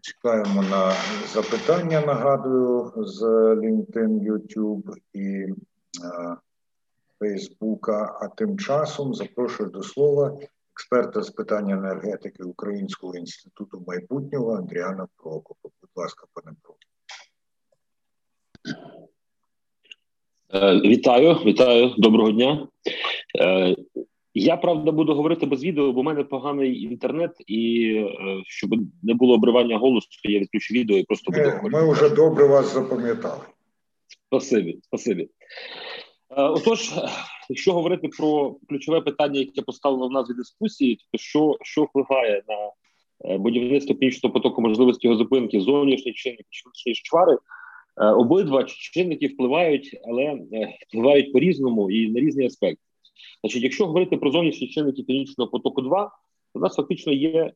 Чекаємо 0.00 0.62
на 0.62 0.92
запитання. 1.32 2.00
Нагадую, 2.06 2.92
з 2.96 3.22
LinkedIn, 3.54 4.20
YouTube 4.20 4.94
і 5.12 5.46
Фейсбука. 7.18 8.18
А 8.20 8.28
тим 8.28 8.58
часом 8.58 9.14
запрошую 9.14 9.70
до 9.70 9.82
слова 9.82 10.38
експерта 10.74 11.22
з 11.22 11.30
питань 11.30 11.70
енергетики 11.70 12.42
Українського 12.42 13.16
інституту 13.16 13.84
майбутнього 13.86 14.56
Андріана 14.56 15.08
Прокопа. 15.16 15.68
Будь 15.80 15.90
ласка, 15.94 16.26
пане 16.32 16.56
Прокоп. 16.62 16.80
Е, 20.54 20.80
вітаю, 20.80 21.34
вітаю, 21.34 21.94
доброго 21.98 22.30
дня. 22.30 22.68
Е, 24.36 24.40
я 24.40 24.56
правда 24.56 24.92
буду 24.92 25.14
говорити 25.14 25.46
без 25.46 25.64
відео, 25.64 25.92
бо 25.92 26.00
в 26.00 26.04
мене 26.04 26.24
поганий 26.24 26.82
інтернет, 26.82 27.30
і 27.46 27.92
е, 27.96 28.42
щоб 28.46 28.70
не 29.02 29.14
було 29.14 29.34
обривання 29.34 29.78
голосу, 29.78 30.08
я 30.24 30.40
відключу 30.40 30.74
відео 30.74 30.96
і 30.96 31.02
просто 31.02 31.32
буду 31.32 31.50
говорити. 31.50 31.76
Ми 31.76 31.92
вже 31.92 32.08
добре 32.08 32.46
вас 32.46 32.74
запам'ятали. 32.74 33.40
Спасибі, 34.26 34.78
спасибі. 34.82 35.22
Е, 36.30 36.42
отож, 36.42 36.90
якщо 37.48 37.72
говорити 37.72 38.08
про 38.18 38.56
ключове 38.68 39.00
питання, 39.00 39.40
яке 39.40 39.62
поставлено 39.62 40.08
в 40.08 40.12
назві 40.12 40.34
дискусії, 40.34 40.98
то 41.12 41.18
що 41.18 41.56
що 41.62 41.84
впливає 41.84 42.42
на 42.48 42.70
е, 43.30 43.38
будівництво 43.38 43.94
північного 43.94 44.32
потоку 44.32 44.62
можливості 44.62 45.06
його 45.06 45.18
зупинки, 45.18 45.60
зовнішні 45.60 46.12
чинники, 46.12 46.44
чи 46.74 46.92
чвари, 46.94 47.38
обидва 47.96 48.64
чинники 48.64 49.26
впливають, 49.26 50.00
але 50.08 50.38
впливають 50.88 51.32
по 51.32 51.38
різному 51.38 51.90
і 51.90 52.08
на 52.08 52.20
різні 52.20 52.46
аспекти. 52.46 52.85
Значить, 53.40 53.62
якщо 53.62 53.86
говорити 53.86 54.16
про 54.16 54.30
зовнішні 54.30 54.68
чинники 54.68 55.02
північного 55.02 55.50
потоку, 55.50 55.82
2 55.82 56.10
у 56.56 56.58
нас 56.58 56.76
фактично 56.76 57.12
є 57.12 57.52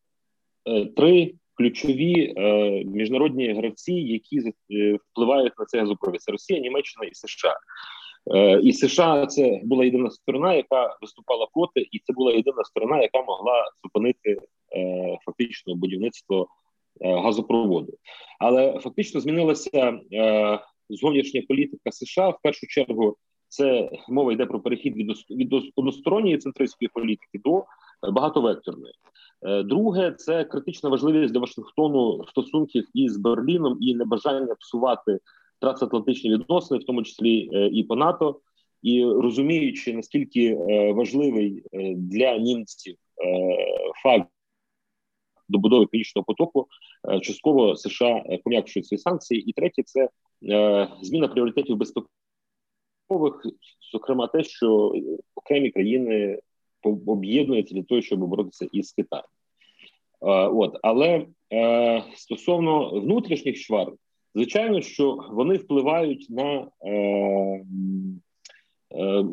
е, 0.66 0.86
три 0.86 1.34
ключові 1.54 2.34
е, 2.36 2.42
міжнародні 2.84 3.52
гравці, 3.52 3.92
які 3.92 4.38
е, 4.38 4.98
впливають 5.10 5.52
на 5.58 5.64
цей 5.64 5.80
газопровід. 5.80 6.22
Це 6.22 6.32
Росія, 6.32 6.60
Німеччина 6.60 7.06
і 7.06 7.14
США. 7.14 7.56
І 8.62 8.72
США 8.72 9.26
це 9.26 9.60
була 9.64 9.84
єдина 9.84 10.10
сторона, 10.10 10.54
яка 10.54 10.96
виступала 11.02 11.46
проти, 11.54 11.80
і 11.92 11.98
це 11.98 12.12
була 12.12 12.32
єдина 12.32 12.64
сторона, 12.64 13.02
яка 13.02 13.22
могла 13.22 13.70
зупинити 13.84 14.36
фактично 15.24 15.74
будівництво 15.74 16.48
газопроводу. 17.00 17.92
Але 18.38 18.80
фактично 18.80 19.20
змінилася 19.20 20.00
зовнішня 20.90 21.42
політика 21.48 21.92
США 21.92 22.28
в 22.28 22.38
першу 22.42 22.66
чергу. 22.66 23.16
Це 23.50 23.90
мова 24.08 24.32
йде 24.32 24.46
про 24.46 24.60
перехід 24.60 24.96
від 24.96 25.10
від 25.30 25.54
односторонньої 25.76 26.38
центристської 26.38 26.90
політики 26.94 27.40
до 27.44 27.58
е, 27.58 27.62
багатовекторної. 28.10 28.94
Е, 29.42 29.62
друге, 29.62 30.12
це 30.12 30.44
критична 30.44 30.90
важливість 30.90 31.32
для 31.32 31.40
Вашингтону 31.40 32.24
стосунків 32.28 32.84
із 32.94 33.16
Берліном 33.16 33.78
і 33.80 33.94
небажання 33.94 34.54
псувати 34.54 35.18
трансатлантичні 35.60 36.30
відносини, 36.30 36.80
в 36.80 36.84
тому 36.84 37.02
числі 37.02 37.50
е, 37.52 37.66
і 37.66 37.82
по 37.84 37.96
НАТО, 37.96 38.40
і 38.82 39.04
розуміючи 39.04 39.92
наскільки 39.92 40.54
важливий 40.94 41.62
для 41.96 42.38
німців 42.38 42.96
факт 44.02 44.28
добудови 45.48 45.86
північного 45.86 46.24
потоку, 46.24 46.66
частково 47.22 47.76
США 47.76 48.24
пом'якшують 48.44 48.86
свої 48.86 48.98
санкції. 48.98 49.50
І 49.50 49.52
третє 49.52 49.82
це 49.82 50.08
зміна 51.02 51.28
пріоритетів 51.28 51.76
безпеки 51.76 52.06
зокрема, 53.92 54.26
те, 54.26 54.42
що 54.44 54.92
окремі 55.34 55.70
країни 55.70 56.38
об'єднуються 57.06 57.74
для 57.74 57.82
того, 57.82 58.00
щоб 58.00 58.20
боротися 58.20 58.66
із 58.72 58.92
Китаєм. 58.92 59.24
От, 60.56 60.78
але 60.82 61.26
е, 61.52 62.04
стосовно 62.14 62.90
внутрішніх 63.00 63.60
чвар, 63.60 63.92
звичайно, 64.34 64.80
що 64.80 65.18
вони 65.30 65.56
впливають 65.56 66.26
на 66.30 66.66
е, 66.86 66.92
е, 68.94 69.24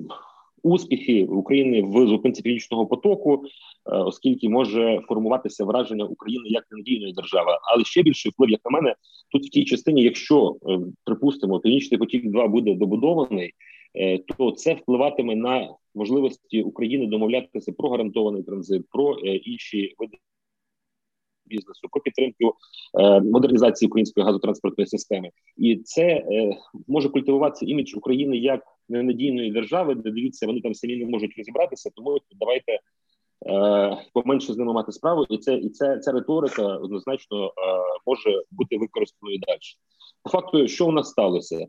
успіхи 0.63 1.25
України 1.25 1.81
в 1.81 2.07
зупинці 2.07 2.41
північного 2.41 2.87
потоку, 2.87 3.43
е, 3.43 3.97
оскільки 3.97 4.49
може 4.49 5.01
формуватися 5.07 5.65
враження 5.65 6.05
України 6.05 6.49
як 6.49 6.67
надійної 6.71 7.13
держави. 7.13 7.51
Але 7.73 7.83
ще 7.83 8.03
більший 8.03 8.31
вплив, 8.31 8.49
як 8.49 8.61
на 8.65 8.71
мене, 8.71 8.95
тут 9.31 9.45
в 9.45 9.49
тій 9.49 9.65
частині, 9.65 10.03
якщо 10.03 10.55
е, 10.69 10.79
припустимо, 11.03 11.59
північний 11.59 11.97
потік 11.97 12.31
2 12.31 12.47
буде 12.47 12.73
добудований, 12.73 13.51
е, 13.95 14.17
то 14.17 14.51
це 14.51 14.73
впливатиме 14.73 15.35
на 15.35 15.69
можливості 15.95 16.61
України 16.61 17.07
домовлятися 17.07 17.71
про 17.71 17.89
гарантований 17.89 18.43
транзит, 18.43 18.81
про 18.89 19.13
інші 19.23 19.95
види. 19.97 20.17
Бізнесу 21.47 21.87
про 21.91 22.01
підтримку 22.01 22.53
е, 22.99 23.21
модернізації 23.21 23.87
української 23.87 24.25
газотранспортної 24.25 24.87
системи, 24.87 25.29
і 25.57 25.75
це 25.75 26.03
е, 26.03 26.57
може 26.87 27.09
культивуватися 27.09 27.65
імідж 27.65 27.95
України 27.95 28.37
як 28.37 28.61
ненадійної 28.89 29.51
держави, 29.51 29.95
де 29.95 30.11
дивіться, 30.11 30.47
вони 30.47 30.61
там 30.61 30.73
самі 30.73 30.97
не 30.97 31.05
можуть 31.05 31.37
розібратися, 31.37 31.89
тому 31.95 32.17
давайте 32.39 32.71
е, 32.71 33.97
поменше 34.13 34.53
з 34.53 34.57
ними 34.57 34.73
мати 34.73 34.91
справу, 34.91 35.25
і 35.29 35.37
це 35.37 35.55
і 35.55 35.69
це 35.69 35.99
ця 35.99 36.11
риторика 36.11 36.77
однозначно 36.77 37.53
може 38.05 38.43
бути 38.51 38.77
використаною 38.77 39.39
далі. 39.47 39.59
По 40.23 40.29
факту, 40.29 40.67
що 40.67 40.87
у 40.87 40.91
нас 40.91 41.09
сталося? 41.09 41.67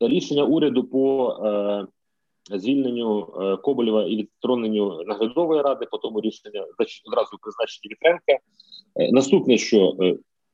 Рішення 0.00 0.44
уряду 0.44 0.84
по 0.84 1.36
звільненню 2.50 3.26
Коболєва 3.62 4.04
і 4.04 4.16
відстороненню 4.16 5.02
наглядової 5.06 5.62
ради, 5.62 5.86
по 5.90 5.98
тому 5.98 6.20
рішення 6.20 6.66
одразу 7.06 7.38
призначення 7.40 7.94
Вітренка. 7.94 8.44
Наступне, 9.12 9.58
що 9.58 9.96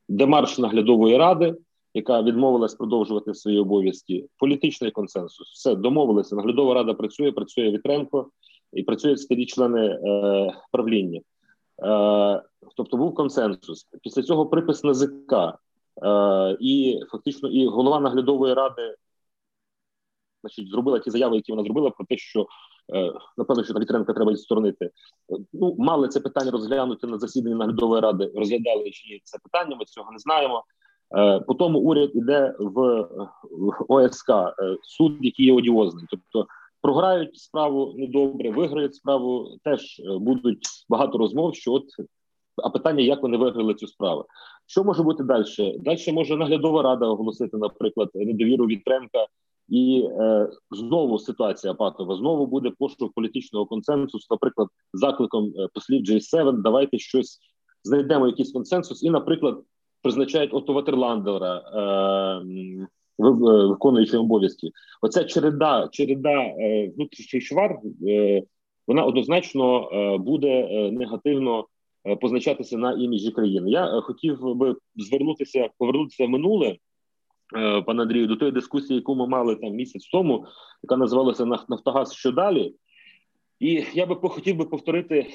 демарш 0.09 0.59
наглядової 0.59 1.17
ради, 1.17 1.55
яка 1.95 2.23
відмовилась 2.23 2.75
продовжувати 2.75 3.35
свої 3.35 3.59
обов'язки, 3.59 4.27
політичний 4.39 4.91
консенсус. 4.91 5.53
Все 5.53 5.75
домовилися. 5.75 6.37
Наглядова 6.37 6.75
рада 6.75 6.95
працює, 6.95 7.33
працює 7.33 7.71
Вітренко 7.71 8.31
і 8.73 8.83
працюють 8.83 9.21
старі 9.21 9.47
члени 9.47 9.87
е, 9.87 9.99
правління. 10.73 11.21
Е, 11.85 12.43
Тобто 12.77 12.97
був 12.97 13.15
консенсус. 13.15 13.89
Після 14.03 14.23
цього 14.23 14.47
припис 14.47 14.85
НАЗК 14.85 15.33
е, 15.33 16.57
і 16.61 17.01
фактично 17.11 17.49
і 17.49 17.67
голова 17.67 18.01
наглядової 18.01 18.55
ради 18.55 18.95
значить, 20.43 20.69
зробила 20.69 20.99
ті 20.99 21.11
заяви, 21.11 21.37
які 21.37 21.53
вона 21.53 21.65
зробила, 21.65 21.91
про 21.91 22.07
те, 22.07 22.17
що 22.17 22.47
е, 22.95 23.13
напевно, 23.37 23.65
що 23.65 23.75
Вітренка 23.75 24.13
треба 24.13 24.33
відсторонити. 24.33 24.91
Ну, 25.53 25.75
мали 25.79 26.09
це 26.09 26.21
питання 26.21 26.51
розглянути 26.51 27.07
на 27.07 27.19
засіданні 27.19 27.55
наглядової 27.55 28.01
ради. 28.01 28.33
Розглядали 28.35 28.91
чи 28.91 29.09
ні 29.09 29.21
це 29.25 29.39
питання. 29.39 29.77
Ми 29.77 29.85
цього 29.85 30.13
не 30.13 30.19
знаємо. 30.19 30.65
Е, 31.17 31.41
по 31.41 31.55
тому 31.55 31.79
уряд 31.79 32.11
іде 32.15 32.55
в 32.59 33.09
ОСК 33.89 34.31
е, 34.31 34.55
суд, 34.83 35.17
який 35.21 35.47
є 35.47 35.53
одіозний, 35.53 36.05
тобто 36.11 36.47
програють 36.83 37.37
справу 37.37 37.95
недобре, 37.97 38.51
виграють 38.51 38.95
справу. 38.95 39.59
Теж 39.65 40.03
будуть 40.21 40.67
багато 40.89 41.19
розмов. 41.19 41.55
Що 41.55 41.73
от 41.73 41.85
а 42.57 42.71
питання, 42.71 43.03
як 43.03 43.23
вони 43.23 43.37
виграли 43.37 43.75
цю 43.75 43.87
справу? 43.87 44.25
Що 44.67 44.85
може 44.85 45.03
бути 45.03 45.25
далі? 45.25 45.79
Далі 45.79 46.13
може 46.13 46.37
наглядова 46.37 46.83
рада 46.83 47.07
оголосити, 47.07 47.57
наприклад, 47.57 48.11
недовіру 48.15 48.67
Вітренка, 48.67 49.27
і 49.73 50.09
е, 50.21 50.49
знову 50.71 51.19
ситуація 51.19 51.75
патова. 51.75 52.17
Знову 52.17 52.47
буде 52.47 52.71
пошук 52.79 53.13
політичного 53.15 53.67
консенсусу. 53.67 54.27
Наприклад, 54.31 54.69
закликом 54.93 55.53
послів 55.75 56.03
J7, 56.03 56.63
давайте 56.63 56.99
щось 56.99 57.39
знайдемо 57.85 58.27
якийсь 58.27 58.53
консенсус, 58.53 59.03
і, 59.03 59.11
наприклад 59.11 59.63
призначають 60.03 60.55
Отто 60.55 60.73
Ватерландера 60.73 61.57
е, 61.57 62.87
виконуючим 63.19 64.21
обов'язки. 64.21 64.71
Оця 65.03 65.25
череда, 65.25 65.89
череда 65.93 66.43
е, 66.43 66.93
внутрішніх 66.97 67.43
швар, 67.43 67.79
е, 68.09 68.43
вона 68.87 69.05
однозначно 69.05 69.91
е, 69.93 70.19
буде 70.19 70.49
е, 70.49 70.91
негативно 70.93 71.67
е, 72.07 72.17
позначатися 72.17 72.79
на 72.79 72.93
іміджі 72.93 73.31
країни. 73.31 73.71
Я 73.71 73.99
е, 73.99 74.01
хотів 74.01 74.55
би 74.55 74.77
звернутися, 74.97 75.69
повернутися 75.79 76.27
в 76.27 76.29
минуле. 76.29 76.77
Пане 77.87 78.03
Андрію, 78.03 78.27
до 78.27 78.37
тої 78.37 78.53
дискусії, 78.53 78.97
яку 78.97 79.15
ми 79.15 79.27
мали 79.27 79.57
там 79.57 79.71
місяць 79.71 80.07
тому, 80.07 80.47
яка 80.83 80.97
називалася 80.97 81.45
Нафтогаз 81.69 82.13
що 82.15 82.33
далі. 82.33 82.75
І 83.63 83.85
я 83.95 84.07
би 84.07 84.15
хотів 84.15 84.57
би 84.57 84.65
повторити. 84.65 85.27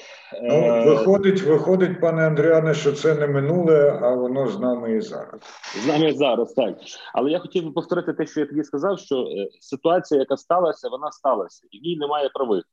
Ну, 0.42 0.54
е, 0.54 0.84
Виходить, 0.84 1.42
виходить, 1.42 2.00
пане 2.00 2.26
Андріане, 2.26 2.74
що 2.74 2.92
це 2.92 3.14
не 3.14 3.26
минуле, 3.26 4.00
а 4.02 4.14
воно 4.14 4.48
з 4.48 4.60
нами 4.60 4.96
і 4.96 5.00
зараз. 5.00 5.40
З 5.84 5.86
нами 5.86 6.08
і 6.08 6.12
зараз, 6.12 6.52
так. 6.52 6.76
Але 7.14 7.30
я 7.30 7.38
хотів 7.38 7.64
би 7.64 7.70
повторити 7.70 8.12
те, 8.12 8.26
що 8.26 8.40
я 8.40 8.46
тоді 8.46 8.64
сказав, 8.64 8.98
що 8.98 9.16
е, 9.16 9.48
ситуація, 9.60 10.20
яка 10.20 10.36
сталася, 10.36 10.88
вона 10.88 11.12
сталася, 11.12 11.66
і 11.70 11.78
в 11.78 11.82
ній 11.82 11.96
немає 11.96 12.30
правих. 12.34 12.64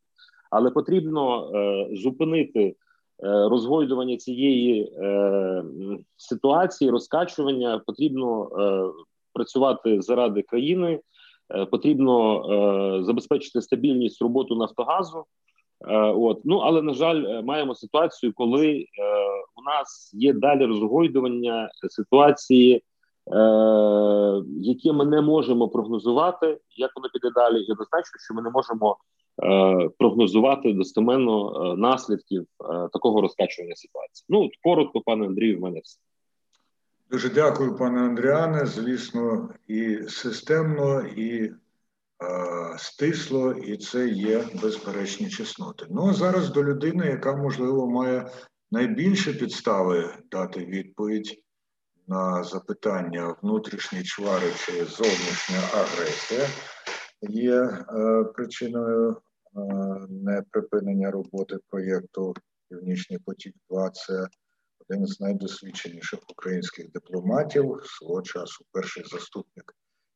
Але 0.51 0.71
потрібно 0.71 1.51
е, 1.55 1.87
зупинити 1.95 2.61
е, 2.61 2.73
розгойдування 3.23 4.17
цієї 4.17 4.83
е, 4.83 5.63
ситуації, 6.17 6.91
розкачування. 6.91 7.81
Потрібно 7.85 8.49
е, 8.59 8.91
працювати 9.35 10.01
заради 10.01 10.41
країни. 10.41 10.99
Потрібно 11.71 12.43
е, 12.99 13.03
забезпечити 13.03 13.61
стабільність 13.61 14.21
роботу 14.21 14.55
Нафтогазу, 14.55 15.25
Е, 15.81 15.97
от 15.97 16.41
ну 16.45 16.57
але 16.57 16.81
на 16.81 16.93
жаль, 16.93 17.25
е, 17.25 17.41
маємо 17.41 17.75
ситуацію, 17.75 18.33
коли 18.35 18.67
е, 18.69 18.85
у 19.55 19.61
нас 19.65 20.11
є 20.13 20.33
далі 20.33 20.65
розгойдування 20.65 21.69
ситуації, 21.89 22.75
е, 22.75 22.81
які 24.61 24.91
ми 24.91 25.05
не 25.05 25.21
можемо 25.21 25.69
прогнозувати, 25.69 26.59
як 26.77 26.91
воно 26.95 27.09
піде 27.13 27.29
далі, 27.35 27.61
і 27.61 27.71
однозначно, 27.71 28.19
що 28.25 28.33
ми 28.33 28.41
не 28.41 28.49
можемо 28.49 28.97
е, 29.43 29.89
прогнозувати 29.99 30.73
достеменно 30.73 31.63
е, 31.73 31.77
наслідків 31.77 32.45
такого 32.93 33.21
розкачування 33.21 33.75
ситуації. 33.75 34.25
Ну 34.29 34.49
коротко, 34.63 35.01
пане 35.01 35.25
Андрію, 35.25 35.57
в 35.57 35.61
мене 35.61 35.79
все. 35.83 35.99
Дуже 37.09 37.29
дякую, 37.29 37.75
пане 37.75 38.01
Андріане. 38.01 38.65
Звісно, 38.65 39.49
і 39.67 39.97
системно, 40.07 41.01
і 41.01 41.53
стисло, 42.77 43.51
і 43.51 43.77
це 43.77 44.07
є 44.07 44.43
безперечні 44.61 45.29
чесноти. 45.29 45.85
Ну 45.89 46.09
а 46.09 46.13
зараз 46.13 46.49
до 46.49 46.63
людини, 46.63 47.05
яка 47.05 47.35
можливо 47.35 47.87
має 47.87 48.31
найбільше 48.71 49.33
підстави 49.33 50.13
дати 50.31 50.65
відповідь 50.65 51.43
на 52.07 52.43
запитання 52.43 53.35
внутрішні 53.41 54.03
чвари 54.03 54.47
чи 54.65 54.71
зовнішня 54.85 55.59
агресія, 55.73 56.47
є 57.21 57.55
е, 57.55 58.23
причиною 58.23 59.11
е, 59.11 59.17
неприпинення 60.09 61.11
роботи 61.11 61.57
проєкту 61.69 62.33
Північний 62.69 63.19
потік. 63.19 63.55
2 63.69 63.89
це 63.89 64.27
один 64.89 65.07
з 65.07 65.21
найдосвідченіших 65.21 66.19
українських 66.29 66.91
дипломатів 66.91 67.81
свого 67.83 68.21
часу, 68.21 68.65
перший 68.71 69.03
заступник 69.03 69.75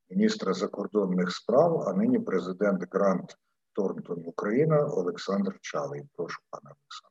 міністра 0.10 0.53
закордонних 0.53 1.32
справ, 1.32 1.84
а 1.88 1.93
нині 1.93 2.19
президент 2.19 2.84
Грант 2.91 3.38
Торнтон 3.73 4.23
Україна 4.25 4.86
Олександр 4.86 5.58
Чалий. 5.62 6.03
Прошу 6.15 6.41
пане 6.49 6.63
Олександр. 6.63 7.10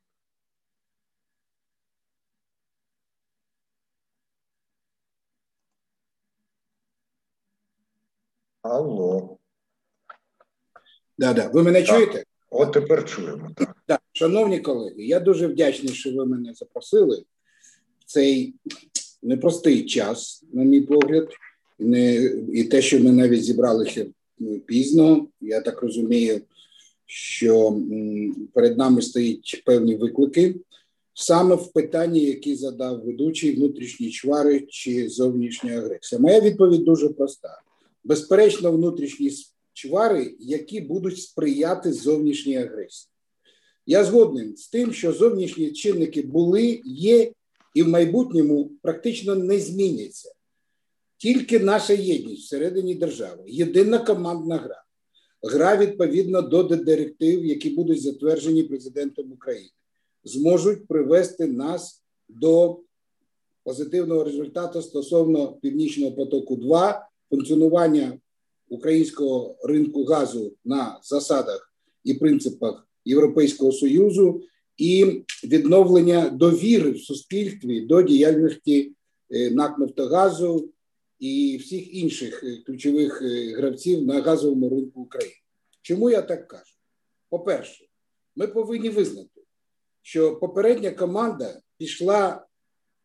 Алло. 8.62 9.38
Да, 11.18 11.33
да. 11.33 11.49
Ви 11.49 11.62
мене 11.62 11.83
так. 11.83 11.88
чуєте? 11.88 12.25
От 12.51 12.73
тепер 12.73 13.05
чуємо. 13.05 13.51
так. 13.57 13.77
Так, 13.87 14.03
Шановні 14.12 14.61
колеги, 14.61 15.05
я 15.05 15.21
дуже 15.21 15.47
вдячний, 15.47 15.94
що 15.94 16.16
ви 16.16 16.27
мене 16.27 16.55
запросили 16.55 17.25
цей 18.09 18.55
непростий 19.23 19.85
час, 19.85 20.44
на 20.53 20.64
мій 20.64 20.81
погляд 20.81 21.29
не 21.79 22.14
і 22.53 22.64
те, 22.64 22.83
що 22.83 23.01
ми 23.01 23.12
навіть 23.12 23.44
зібралися 23.44 24.07
пізно, 24.66 25.27
я 25.40 25.61
так 25.61 25.83
розумію, 25.83 26.40
що 27.07 27.81
перед 28.55 28.79
нами 28.79 29.03
стоять 29.03 29.62
певні 29.64 29.97
виклики 29.97 30.55
саме 31.14 31.55
в 31.55 31.73
питанні, 31.73 32.25
які 32.25 32.57
задав 32.57 33.05
ведучий 33.05 33.57
внутрішні 33.57 34.11
чвари 34.11 34.61
чи 34.68 35.09
зовнішня 35.09 35.73
агресія. 35.73 36.21
Моя 36.21 36.40
відповідь 36.40 36.85
дуже 36.85 37.09
проста: 37.09 37.61
безперечно, 38.05 38.73
внутрішні 38.73 39.33
чвари, 39.73 40.35
які 40.40 40.81
будуть 40.81 41.21
сприяти 41.21 41.92
зовнішній 41.92 42.57
агресії. 42.57 43.11
Я 43.87 44.05
згоден 44.05 44.57
з 44.57 44.68
тим, 44.68 44.92
що 44.92 45.12
зовнішні 45.12 45.73
чинники 45.73 46.23
були, 46.23 46.81
є 46.85 47.33
і 47.74 47.83
в 47.83 47.88
майбутньому 47.88 48.70
практично 48.83 49.35
не 49.35 49.59
зміняться. 49.59 50.33
Тільки 51.16 51.59
наша 51.59 51.92
єдність 51.92 52.42
всередині 52.42 52.94
держави, 52.94 53.42
єдина 53.46 53.98
командна 53.98 54.57
гра, 54.57 54.85
гра 55.42 55.76
відповідно 55.76 56.42
до 56.42 56.62
директив, 56.62 57.44
які 57.44 57.70
будуть 57.70 58.02
затверджені 58.02 58.62
президентом 58.62 59.33
України, 59.33 59.70
зможуть 60.24 60.87
привести 60.87 61.46
нас 61.46 62.02
до 62.28 62.81
позитивного 63.64 64.24
результату 64.24 64.83
стосовно 64.83 65.52
північного 65.52 66.12
потоку, 66.12 66.57
2 66.57 67.09
функціонування 67.31 68.18
українського 68.68 69.57
ринку 69.62 70.04
газу 70.04 70.52
на 70.64 71.00
засадах 71.02 71.72
і 72.04 72.14
принципах 72.14 72.88
Європейського 73.04 73.72
союзу 73.72 74.42
і 74.79 75.23
відновлення 75.45 76.31
довіри 76.31 76.91
в 76.91 77.01
суспільстві 77.01 77.81
до 77.81 78.03
діяльності 78.03 78.93
е, 79.31 79.51
НАК 79.51 79.79
«Нафтогазу», 79.79 80.71
і 81.19 81.57
всіх 81.57 81.95
інших 81.95 82.45
е, 82.45 82.62
ключових 82.67 83.23
е, 83.23 83.55
гравців 83.57 84.07
на 84.07 84.21
газовому 84.21 84.69
ринку 84.69 85.01
України. 85.01 85.35
Чому 85.83 86.11
я 86.11 86.23
так 86.23 86.49
кажу? 86.49 86.75
По-перше, 87.31 87.85
ми 88.37 88.47
повинні 88.47 88.88
визнати, 88.88 89.43
що 90.03 90.37
попередня 90.37 90.91
команда 90.91 91.61
пішла 91.77 92.47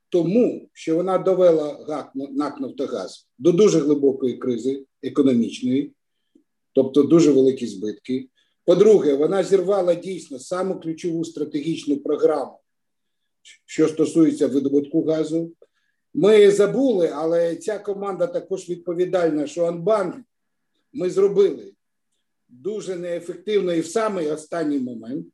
тому, 0.10 0.70
що 0.74 0.96
вона 0.96 1.18
довела 1.18 2.10
НАК 2.16 2.60
«Нафтогаз» 2.60 3.28
до 3.38 3.52
дуже 3.52 3.80
глибокої 3.80 4.38
кризи 4.38 4.86
економічної, 5.04 5.94
тобто 6.74 7.04
дуже 7.04 7.32
великі 7.32 7.68
збитки. 7.68 8.30
По-друге, 8.66 9.14
вона 9.14 9.44
зірвала 9.44 9.96
дійсно 9.96 10.40
саму 10.40 10.80
ключову 10.80 11.26
стратегічну 11.26 11.98
програму, 11.98 12.60
що 13.66 13.88
стосується 13.88 14.48
видобутку 14.48 15.04
газу. 15.04 15.52
Ми 16.14 16.52
забули, 16.52 17.12
але 17.14 17.56
ця 17.56 17.80
команда 17.80 18.28
також 18.28 18.70
відповідальна, 18.70 19.48
що 19.48 19.66
Анбанк 19.66 20.16
ми 20.94 21.10
зробили 21.10 21.74
дуже 22.50 22.96
неефективно 22.96 23.74
і 23.74 23.82
в 23.82 23.88
самий 23.88 24.32
останній 24.32 24.80
момент. 24.80 25.28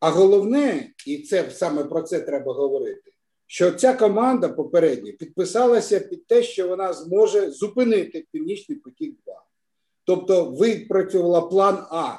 А 0.00 0.10
головне, 0.10 0.92
і 1.06 1.18
це 1.18 1.50
саме 1.50 1.84
про 1.84 2.02
це 2.02 2.20
треба 2.20 2.52
говорити, 2.52 3.12
що 3.46 3.72
ця 3.72 3.94
команда 3.94 4.48
попередня 4.48 5.12
підписалася 5.12 6.00
під 6.00 6.26
те, 6.26 6.42
що 6.42 6.68
вона 6.68 6.92
зможе 6.92 7.50
зупинити 7.50 8.26
Північний 8.32 8.78
потік 8.78 9.16
2. 9.26 9.42
Тобто 10.04 10.44
випрацювала 10.44 11.40
план 11.40 11.86
А. 11.90 12.16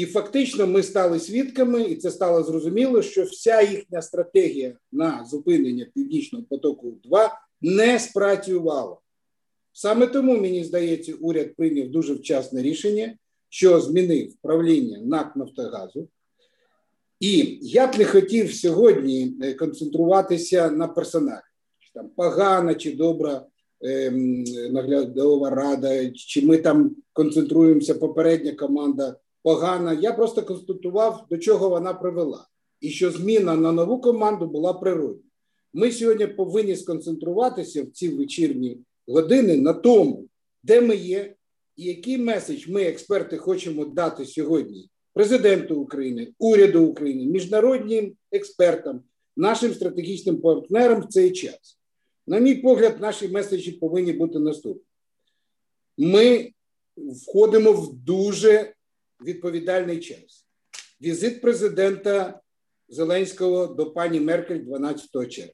І 0.00 0.06
фактично 0.06 0.66
ми 0.66 0.82
стали 0.82 1.20
свідками, 1.20 1.82
і 1.82 1.96
це 1.96 2.10
стало 2.10 2.42
зрозуміло, 2.42 3.02
що 3.02 3.24
вся 3.24 3.62
їхня 3.62 4.02
стратегія 4.02 4.76
на 4.92 5.24
зупинення 5.24 5.86
Північного 5.94 6.44
потоку 6.44 6.94
2 7.04 7.40
не 7.60 7.98
спрацювала. 7.98 8.96
Саме 9.72 10.06
тому, 10.06 10.36
мені 10.36 10.64
здається, 10.64 11.14
уряд 11.20 11.56
прийняв 11.56 11.88
дуже 11.88 12.14
вчасне 12.14 12.62
рішення, 12.62 13.16
що 13.48 13.80
змінив 13.80 14.34
правління 14.42 14.98
НАК 14.98 15.36
Нафтогазу. 15.36 16.08
І 17.20 17.58
я 17.62 17.86
б 17.86 17.98
не 17.98 18.04
хотів 18.04 18.54
сьогодні 18.54 19.36
е, 19.42 19.54
концентруватися 19.54 20.70
на 20.70 20.88
персоналі, 20.88 21.40
там 21.94 22.08
погана 22.08 22.74
чи 22.74 22.92
добра 22.92 23.46
ем, 23.80 24.44
наглядова 24.70 25.50
рада, 25.50 26.10
чи 26.10 26.46
ми 26.46 26.58
там 26.58 26.96
концентруємося, 27.12 27.94
попередня 27.94 28.52
команда 28.52 29.16
погана. 29.42 29.92
Я 29.92 30.12
просто 30.12 30.42
констатував, 30.42 31.26
до 31.30 31.38
чого 31.38 31.68
вона 31.68 31.94
привела, 31.94 32.46
і 32.80 32.90
що 32.90 33.10
зміна 33.10 33.56
на 33.56 33.72
нову 33.72 34.00
команду 34.00 34.46
була 34.46 34.72
природна. 34.72 35.22
Ми 35.72 35.92
сьогодні 35.92 36.26
повинні 36.26 36.76
сконцентруватися 36.76 37.82
в 37.82 37.86
ці 37.86 38.08
вечірні 38.08 38.78
години 39.06 39.56
на 39.56 39.72
тому, 39.72 40.28
де 40.62 40.80
ми 40.80 40.96
є, 40.96 41.34
і 41.76 41.84
який 41.84 42.18
меседж 42.18 42.68
ми, 42.68 42.82
експерти, 42.82 43.36
хочемо 43.36 43.84
дати 43.84 44.26
сьогодні 44.26 44.90
президенту 45.14 45.80
України, 45.80 46.32
уряду 46.38 46.86
України, 46.86 47.32
міжнародним 47.32 48.12
експертам, 48.32 49.02
нашим 49.36 49.74
стратегічним 49.74 50.40
партнерам 50.40 51.00
в 51.00 51.06
цей 51.06 51.32
час. 51.32 51.78
На 52.26 52.38
мій 52.38 52.54
погляд, 52.54 53.00
наші 53.00 53.28
меседжі 53.28 53.72
повинні 53.72 54.12
бути 54.12 54.38
наступні. 54.38 54.82
Ми 55.98 56.52
входимо 56.96 57.72
в 57.72 57.94
дуже 57.94 58.74
відповідальний 59.24 60.00
час. 60.00 60.46
Візит 61.02 61.40
президента 61.40 62.40
Зеленського 62.88 63.66
до 63.66 63.90
пані 63.90 64.20
Меркель 64.20 64.58
12 64.58 65.30
червня. 65.30 65.52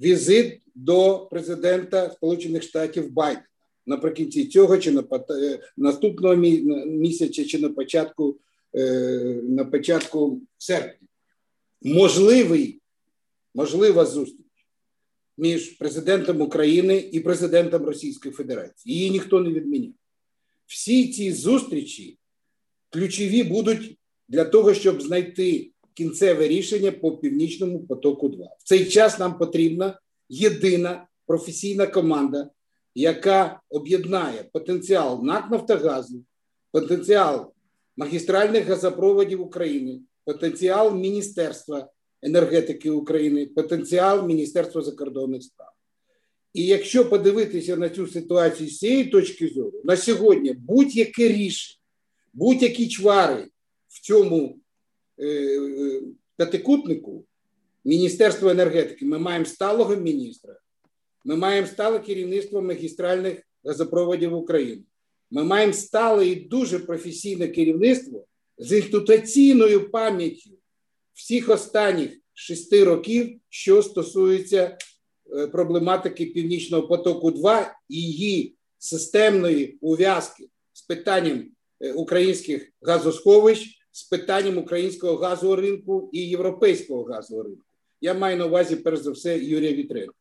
Візит 0.00 0.62
до 0.74 1.28
президента 1.30 2.10
Сполучених 2.10 2.62
Штатів 2.62 3.12
Байдена 3.12 3.46
наприкінці 3.86 4.46
цього 4.46 4.78
чи 4.78 4.92
на 4.92 5.04
е, 5.30 5.60
наступного 5.76 6.36
місяця, 6.86 7.44
чи 7.44 7.58
на 7.58 7.68
початку 7.68 8.38
е, 8.76 9.40
на 9.42 9.64
початку 9.64 10.42
серпня. 10.58 11.08
Можливий, 11.82 12.80
можлива 13.54 14.06
зустріч 14.06 14.46
між 15.38 15.70
президентом 15.70 16.40
України 16.40 17.08
і 17.12 17.20
президентом 17.20 17.84
Російської 17.84 18.34
Федерації. 18.34 18.94
Її 18.94 19.10
ніхто 19.10 19.40
не 19.40 19.50
відміняв. 19.50 19.92
Всі 20.66 21.12
ці 21.12 21.32
зустрічі 21.32 22.18
ключові 22.94 23.42
будуть 23.42 23.98
для 24.28 24.44
того, 24.44 24.74
щоб 24.74 25.02
знайти 25.02 25.70
кінцеве 25.94 26.48
рішення 26.48 26.92
по 26.92 27.16
північному 27.16 27.86
потоку. 27.86 28.28
2 28.28 28.46
в 28.58 28.62
цей 28.64 28.84
час 28.84 29.18
нам 29.18 29.38
потрібна 29.38 30.00
єдина 30.28 31.06
професійна 31.26 31.86
команда, 31.86 32.50
яка 32.94 33.60
об'єднає 33.70 34.44
потенціал 34.52 35.24
НАК 35.24 35.50
Нафтогазу, 35.50 36.24
потенціал 36.72 37.52
магістральних 37.96 38.66
газопроводів 38.66 39.40
України, 39.40 40.00
потенціал 40.24 40.94
Міністерства 40.96 41.88
енергетики 42.22 42.90
України, 42.90 43.46
потенціал 43.46 44.26
Міністерства 44.26 44.82
закордонних 44.82 45.42
справ. 45.42 45.70
І 46.52 46.66
якщо 46.66 47.08
подивитися 47.08 47.76
на 47.76 47.88
цю 47.88 48.06
ситуацію 48.06 48.70
з 48.70 48.78
цієї 48.78 49.04
точки 49.04 49.48
зору, 49.48 49.80
на 49.84 49.96
сьогодні 49.96 50.52
будь-яке 50.52 51.28
рішення, 51.28 51.83
будь-які 52.34 52.88
чвари 52.88 53.48
в 53.88 54.00
цьому 54.00 54.58
е, 55.18 55.26
е, 55.26 56.02
п'ятикутнику 56.36 57.24
Міністерства 57.84 58.50
енергетики, 58.50 59.04
ми 59.04 59.18
маємо 59.18 59.44
сталого 59.44 59.96
міністра, 59.96 60.56
ми 61.24 61.36
маємо 61.36 61.66
стале 61.66 61.98
керівництво 61.98 62.62
магістральних 62.62 63.42
газопроводів 63.64 64.34
України. 64.34 64.82
Ми 65.30 65.44
маємо 65.44 65.72
стале 65.72 66.26
і 66.26 66.34
дуже 66.34 66.78
професійне 66.78 67.48
керівництво 67.48 68.24
з 68.58 68.76
інституційною 68.76 69.90
пам'яттю 69.90 70.50
всіх 71.14 71.48
останніх 71.48 72.10
шести 72.34 72.84
років, 72.84 73.40
що 73.48 73.82
стосується 73.82 74.78
е, 75.36 75.46
проблематики 75.46 76.26
Північного 76.26 76.88
потоку, 76.88 77.30
2 77.30 77.74
і 77.88 78.02
її 78.02 78.54
системної 78.78 79.78
ув'язки 79.80 80.48
з 80.72 80.82
питанням 80.82 81.53
українських 81.94 82.72
газосховищ, 82.82 83.80
з 83.92 84.02
питанням 84.02 84.58
українського 84.58 85.16
газового 85.16 85.56
ринку 85.56 86.10
і 86.12 86.28
європейського 86.28 87.04
газового 87.04 87.48
ринку. 87.48 87.64
Я 88.00 88.14
маю 88.14 88.36
на 88.36 88.46
увазі 88.46 88.76
перш 88.76 89.00
за 89.00 89.10
все 89.10 89.38
Юрія 89.38 89.72
Вітренко. 89.72 90.14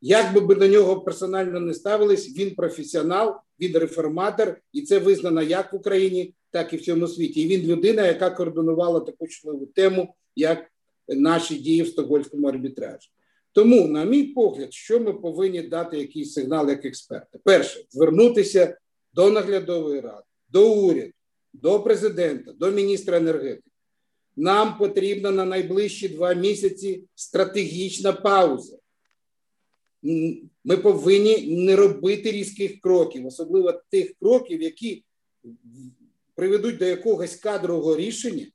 Як 0.00 0.34
би 0.34 0.54
до 0.54 0.68
нього 0.68 1.00
персонально 1.00 1.60
не 1.60 1.74
ставились, 1.74 2.38
він 2.38 2.54
професіонал, 2.54 3.34
він 3.60 3.76
реформатор, 3.76 4.60
і 4.72 4.82
це 4.82 4.98
визнано 4.98 5.42
як 5.42 5.72
в 5.72 5.76
Україні, 5.76 6.34
так 6.50 6.72
і 6.72 6.76
в 6.76 6.82
цьому 6.82 7.08
світі. 7.08 7.40
І 7.40 7.48
він 7.48 7.66
людина, 7.66 8.06
яка 8.06 8.30
координувала 8.30 9.00
таку 9.00 9.26
чутливу 9.26 9.66
тему, 9.66 10.14
як 10.36 10.70
наші 11.08 11.54
дії 11.54 11.82
в 11.82 11.88
стокгольському 11.88 12.48
арбітражі. 12.48 13.08
Тому, 13.52 13.88
на 13.88 14.04
мій 14.04 14.24
погляд, 14.24 14.74
що 14.74 15.00
ми 15.00 15.12
повинні 15.12 15.62
дати 15.62 15.98
якийсь 15.98 16.32
сигнал 16.32 16.68
як 16.68 16.84
експерти? 16.84 17.38
Перше, 17.44 17.84
звернутися 17.90 18.78
до 19.12 19.30
наглядової 19.30 20.00
ради, 20.00 20.24
до 20.52 20.72
уряду, 20.72 21.12
до 21.52 21.80
президента, 21.80 22.52
до 22.52 22.70
міністра 22.70 23.16
енергетики. 23.16 23.70
Нам 24.36 24.78
потрібна 24.78 25.30
на 25.30 25.44
найближчі 25.44 26.08
два 26.08 26.34
місяці 26.34 27.04
стратегічна 27.14 28.12
пауза 28.12 28.80
ми 30.64 30.76
повинні 30.76 31.56
не 31.64 31.76
робити 31.76 32.30
різких 32.30 32.80
кроків, 32.80 33.26
особливо 33.26 33.72
тих 33.90 34.14
кроків, 34.20 34.62
які 34.62 35.04
приведуть 36.34 36.78
до 36.78 36.84
якогось 36.84 37.36
кадрового 37.36 37.96
рішення, 37.96 38.46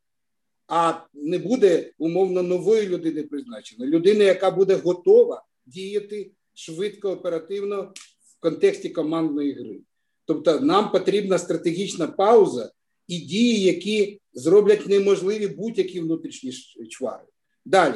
а 0.67 0.93
не 1.13 1.37
буде 1.37 1.93
умовно 1.97 2.43
нової 2.43 2.87
людини 2.87 3.23
призначена. 3.23 3.85
Людина, 3.85 4.23
яка 4.23 4.51
буде 4.51 4.75
готова 4.75 5.45
діяти 5.65 6.31
швидко, 6.53 7.11
оперативно 7.11 7.93
в 8.27 8.39
контексті 8.39 8.89
командної 8.89 9.53
гри. 9.53 9.81
Тобто, 10.25 10.59
нам 10.59 10.91
потрібна 10.91 11.37
стратегічна 11.37 12.07
пауза 12.07 12.71
і 13.07 13.19
дії, 13.19 13.61
які 13.61 14.21
зроблять 14.33 14.87
неможливі 14.87 15.47
будь-які 15.47 15.99
внутрішні 15.99 16.51
чвари. 16.89 17.25
Далі, 17.65 17.95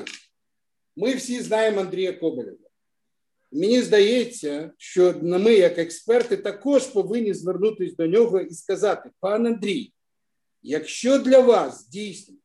ми 0.95 1.15
всі 1.15 1.41
знаємо 1.41 1.81
Андрія 1.81 2.13
Коболєва. 2.13 2.57
Мені 3.51 3.81
здається, 3.81 4.71
що 4.77 5.15
ми, 5.21 5.53
як 5.53 5.77
експерти, 5.77 6.37
також 6.37 6.87
повинні 6.87 7.33
звернутися 7.33 7.95
до 7.95 8.07
нього 8.07 8.39
і 8.39 8.53
сказати: 8.53 9.09
пан 9.19 9.47
Андрій, 9.47 9.93
якщо 10.61 11.19
для 11.19 11.39
вас 11.39 11.87
дійсно 11.89 12.35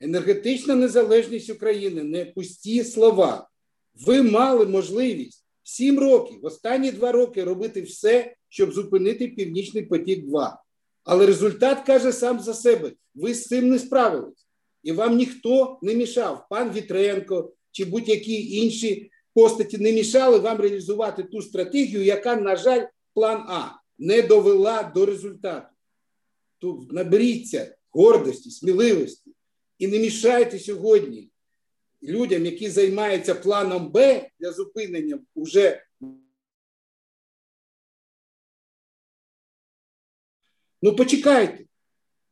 енергетична 0.00 0.74
незалежність 0.74 1.50
України 1.50 2.02
не 2.02 2.24
пусті 2.24 2.84
слова, 2.84 3.48
ви 3.94 4.22
мали 4.22 4.66
можливість 4.66 5.46
сім 5.62 5.98
років, 5.98 6.44
останні 6.44 6.92
два 6.92 7.12
роки 7.12 7.44
робити 7.44 7.82
все, 7.82 8.34
щоб 8.54 8.72
зупинити 8.72 9.28
Північний 9.28 9.82
потік. 9.82 10.26
2 10.26 10.62
але 11.04 11.26
результат 11.26 11.86
каже 11.86 12.12
сам 12.12 12.40
за 12.40 12.54
себе: 12.54 12.92
ви 13.14 13.34
з 13.34 13.46
цим 13.46 13.68
не 13.68 13.78
справились, 13.78 14.48
і 14.82 14.92
вам 14.92 15.16
ніхто 15.16 15.78
не 15.82 15.94
мішав, 15.94 16.46
пан 16.50 16.72
Вітренко 16.72 17.52
чи 17.72 17.84
будь-які 17.84 18.56
інші 18.56 19.10
постаті 19.34 19.78
не 19.78 19.92
мішали 19.92 20.38
вам 20.38 20.58
реалізувати 20.58 21.22
ту 21.22 21.42
стратегію, 21.42 22.04
яка, 22.04 22.36
на 22.36 22.56
жаль, 22.56 22.86
план 23.14 23.44
А 23.48 23.70
не 23.98 24.22
довела 24.22 24.92
до 24.94 25.06
результату. 25.06 25.66
Тут 26.58 26.92
наберіться 26.92 27.76
гордості, 27.90 28.50
сміливості 28.50 29.30
і 29.78 29.86
не 29.86 29.98
мішайте 29.98 30.58
сьогодні 30.58 31.30
людям, 32.02 32.46
які 32.46 32.70
займаються 32.70 33.34
планом 33.34 33.92
Б 33.92 34.28
для 34.40 34.52
зупинення 34.52 35.18
уже. 35.34 35.82
Ну, 40.84 40.96
почекайте. 40.96 41.64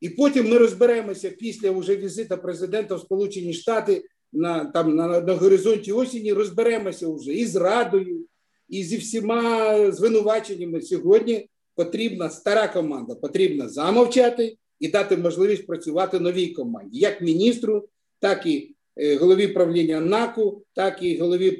І 0.00 0.08
потім 0.08 0.50
ми 0.50 0.58
розберемося 0.58 1.30
після 1.30 1.70
вже 1.70 1.96
візита 1.96 2.36
президента 2.36 2.94
в 2.94 3.00
Сполучені 3.00 3.52
Штати 3.52 4.04
на 4.32 4.64
там 4.64 4.96
на, 4.96 5.20
на 5.20 5.34
горизонті 5.34 5.92
осені 5.92 6.32
розберемося 6.32 7.08
вже 7.08 7.32
і 7.32 7.46
з 7.46 7.56
радою, 7.56 8.26
і 8.68 8.84
зі 8.84 8.96
всіма 8.96 9.90
звинуваченнями. 9.92 10.80
Сьогодні 10.80 11.48
потрібна 11.74 12.30
стара 12.30 12.68
команда, 12.68 13.14
потрібно 13.14 13.68
замовчати 13.68 14.56
і 14.80 14.88
дати 14.88 15.16
можливість 15.16 15.66
працювати 15.66 16.20
новій 16.20 16.46
команді, 16.46 16.98
як 16.98 17.20
міністру, 17.20 17.88
так 18.18 18.46
і 18.46 18.74
е, 18.96 19.16
голові 19.16 19.48
правління 19.48 20.00
НАКу, 20.00 20.64
так 20.74 21.02
і 21.02 21.18
голові 21.18 21.58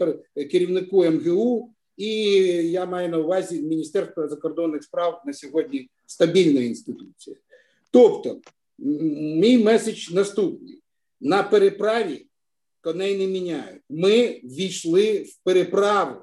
керівнику 0.51 1.05
МГУ. 1.05 1.73
І 2.03 2.15
я 2.71 2.87
маю 2.87 3.09
на 3.09 3.19
увазі 3.19 3.63
Міністерство 3.63 4.29
закордонних 4.29 4.85
справ 4.85 5.23
на 5.27 5.33
сьогодні 5.33 5.91
стабільна 6.07 6.61
інституція. 6.61 7.37
Тобто, 7.91 8.41
мій 8.79 9.59
меседж 9.59 10.11
наступний: 10.11 10.81
на 11.21 11.43
переправі 11.43 12.27
коней 12.81 13.19
не 13.19 13.27
міняють. 13.27 13.83
Ми 13.89 14.41
війшли 14.45 15.23
в 15.23 15.37
переправу. 15.45 16.21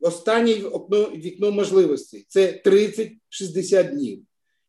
Останнє 0.00 0.54
окно, 0.54 1.04
вікно 1.04 1.52
можливостей 1.52 2.24
це 2.28 2.62
30-60 2.66 3.92
днів. 3.92 4.22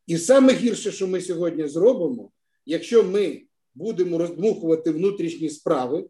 І 0.07 0.17
саме 0.17 0.53
гірше, 0.53 0.91
що 0.91 1.07
ми 1.07 1.21
сьогодні 1.21 1.67
зробимо, 1.67 2.31
якщо 2.65 3.03
ми 3.03 3.41
будемо 3.75 4.17
роздмухувати 4.17 4.91
внутрішні 4.91 5.49
справи, 5.49 6.05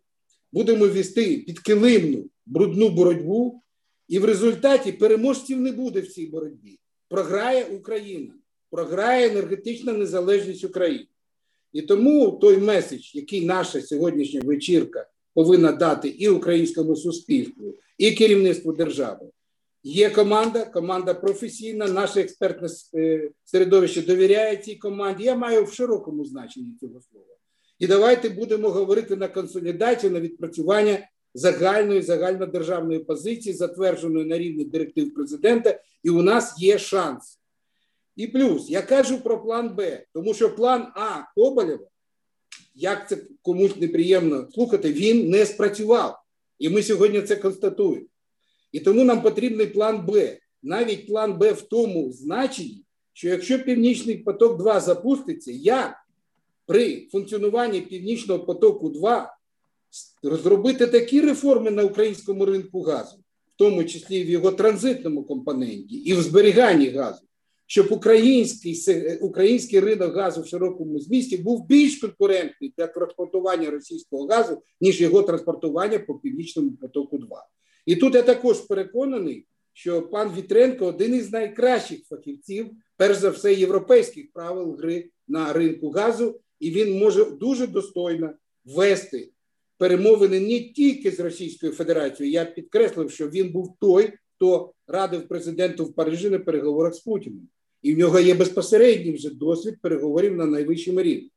будемо 0.52 0.88
вести 0.88 1.38
підкилимну 1.38 2.30
брудну 2.46 2.90
боротьбу, 2.90 3.63
і 4.08 4.20
в 4.20 4.26
результаті 4.26 4.92
переможців 4.92 5.62
не 5.62 5.72
буде 5.72 6.02
в 6.02 6.08
цій 6.08 6.26
боротьбі. 6.26 6.80
Програє 7.10 7.66
Україна, 7.66 8.34
програє 8.70 9.30
енергетична 9.30 9.94
незалежність 9.94 10.64
України. 10.64 11.08
І 11.74 11.82
тому 11.82 12.32
той 12.32 12.58
меседж, 12.58 13.16
який 13.16 13.46
наша 13.46 13.82
сьогоднішня 13.82 14.42
вечірка 14.44 15.08
повинна 15.34 15.72
дати 15.72 16.08
і 16.08 16.30
українському 16.30 16.96
суспільству, 16.96 17.76
і 17.98 18.12
керівництву 18.12 18.74
держави. 18.74 19.30
Є 19.84 20.10
команда, 20.10 20.66
команда 20.66 21.14
професійна, 21.14 21.88
наше 21.88 22.22
експертне 22.22 22.68
е, 22.96 23.30
середовище 23.44 24.02
довіряє 24.02 24.58
цій 24.58 24.76
команді. 24.76 25.24
Я 25.24 25.36
маю 25.36 25.64
в 25.64 25.74
широкому 25.74 26.26
значенні 26.26 26.74
цього 26.80 27.02
слова. 27.02 27.26
І 27.80 27.88
давайте 27.88 28.30
будемо 28.30 28.70
говорити 28.70 29.16
на 29.16 29.28
консолідацію, 29.28 30.14
на 30.14 30.20
відпрацювання 30.20 31.08
загальної 31.34 32.02
загальнодержавної 32.02 33.00
позиції, 33.00 33.56
затвердженої 33.56 34.26
на 34.26 34.38
рівні 34.38 34.66
директив 34.66 35.14
президента, 35.14 35.80
і 36.04 36.10
у 36.10 36.22
нас 36.22 36.56
є 36.60 36.78
шанс. 36.78 37.40
І 38.16 38.28
плюс 38.28 38.70
я 38.70 38.82
кажу 38.82 39.22
про 39.22 39.44
план 39.44 39.76
Б, 39.76 40.06
тому 40.14 40.34
що 40.34 40.56
план 40.56 40.88
А 40.96 41.22
Коболєва, 41.36 41.88
як 42.76 43.10
це 43.10 43.18
комусь 43.42 43.78
неприємно 43.78 44.48
слухати, 44.52 44.94
він 44.94 45.30
не 45.30 45.46
спрацював. 45.46 46.20
І 46.60 46.70
ми 46.70 46.84
сьогодні 46.84 47.22
це 47.22 47.36
констатуємо. 47.36 48.06
І 48.72 48.80
тому 48.80 49.04
нам 49.04 49.22
потрібний 49.22 49.68
план 49.68 50.06
Б. 50.06 50.40
Навіть 50.64 51.08
план 51.08 51.38
Б 51.38 51.52
в 51.52 51.62
тому 51.62 52.12
значенні, 52.12 52.84
що 53.14 53.30
якщо 53.30 53.64
Північний 53.64 54.18
поток 54.18 54.58
2 54.58 54.80
запуститься, 54.80 55.52
як 55.52 55.96
при 56.66 57.08
функціонуванні 57.12 57.82
Північного 57.82 58.46
потоку 58.46 58.90
2 58.90 59.38
розробити 60.24 60.88
такі 60.88 61.22
реформи 61.22 61.72
на 61.72 61.84
українському 61.84 62.46
ринку 62.46 62.82
газу, 62.82 63.18
в 63.48 63.58
тому 63.58 63.84
числі 63.84 64.24
в 64.24 64.30
його 64.30 64.52
транзитному 64.52 65.24
компоненті 65.24 65.96
і 65.96 66.14
в 66.14 66.22
зберіганні 66.22 66.90
газу, 66.90 67.22
щоб 67.68 67.88
український 67.92 68.84
український 69.22 69.80
ринок 69.80 70.16
газу 70.16 70.42
в 70.42 70.48
широкому 70.48 71.00
змісті 71.00 71.38
був 71.38 71.68
більш 71.68 71.96
конкурентний 71.96 72.74
для 72.78 72.88
транспортування 72.88 73.70
російського 73.70 74.28
газу, 74.28 74.62
ніж 74.82 75.02
його 75.02 75.24
транспортування 75.24 76.00
по 76.00 76.16
північному 76.16 76.72
потоку. 76.72 77.18
2 77.18 77.48
і 77.86 77.96
тут 77.96 78.16
я 78.16 78.22
також 78.22 78.60
переконаний, 78.60 79.46
що 79.74 80.02
пан 80.02 80.32
Вітренко 80.38 80.86
один 80.86 81.16
із 81.16 81.32
найкращих 81.32 82.00
фахівців, 82.10 82.72
перш 82.98 83.18
за 83.18 83.30
все, 83.30 83.54
європейських 83.54 84.32
правил 84.34 84.76
гри 84.76 85.10
на 85.28 85.54
ринку 85.54 85.90
газу, 85.90 86.40
і 86.60 86.72
він 86.72 87.00
може 87.00 87.26
дуже 87.26 87.68
достойно 87.68 88.34
вести 88.66 89.33
перемовини 89.84 90.40
не 90.40 90.60
тільки 90.60 91.12
з 91.12 91.20
Російською 91.20 91.72
Федерацією. 91.72 92.34
Я 92.34 92.46
підкреслив, 92.46 93.12
що 93.12 93.30
він 93.30 93.52
був 93.52 93.76
той, 93.80 94.14
хто 94.36 94.74
радив 94.88 95.28
президенту 95.28 95.86
в 95.86 95.94
Парижі 95.94 96.30
на 96.30 96.40
переговорах 96.40 96.94
з 96.94 97.00
Путіним. 97.00 97.48
І 97.82 97.96
в 97.96 97.98
нього 97.98 98.20
є 98.20 98.34
безпосередній 98.34 99.12
вже 99.12 99.30
досвід 99.30 99.76
переговорів 99.82 100.36
на 100.36 100.46
найвищому 100.46 101.02
рівні. 101.02 101.32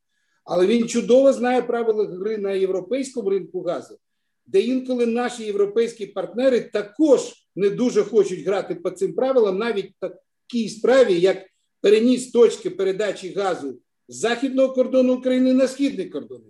Але 0.44 0.66
він 0.66 0.88
чудово 0.88 1.32
знає 1.32 1.62
правила 1.62 2.04
гри 2.04 2.38
на 2.38 2.52
європейському 2.52 3.30
ринку 3.30 3.62
газу, 3.62 3.98
де 4.46 4.60
інколи 4.60 5.06
наші 5.06 5.44
європейські 5.44 6.06
партнери 6.06 6.60
також 6.60 7.20
не 7.56 7.70
дуже 7.70 8.02
хочуть 8.02 8.46
грати 8.46 8.74
по 8.74 8.90
цим 8.90 9.12
правилам, 9.12 9.58
навіть 9.58 9.92
такій 10.00 10.68
справі, 10.68 11.20
як 11.20 11.38
переніс 11.80 12.30
точки 12.30 12.70
передачі 12.70 13.32
газу 13.32 13.78
з 14.08 14.16
західного 14.16 14.74
кордону 14.74 15.14
України 15.14 15.52
на 15.52 15.68
східний 15.68 16.08
кордон. 16.08 16.42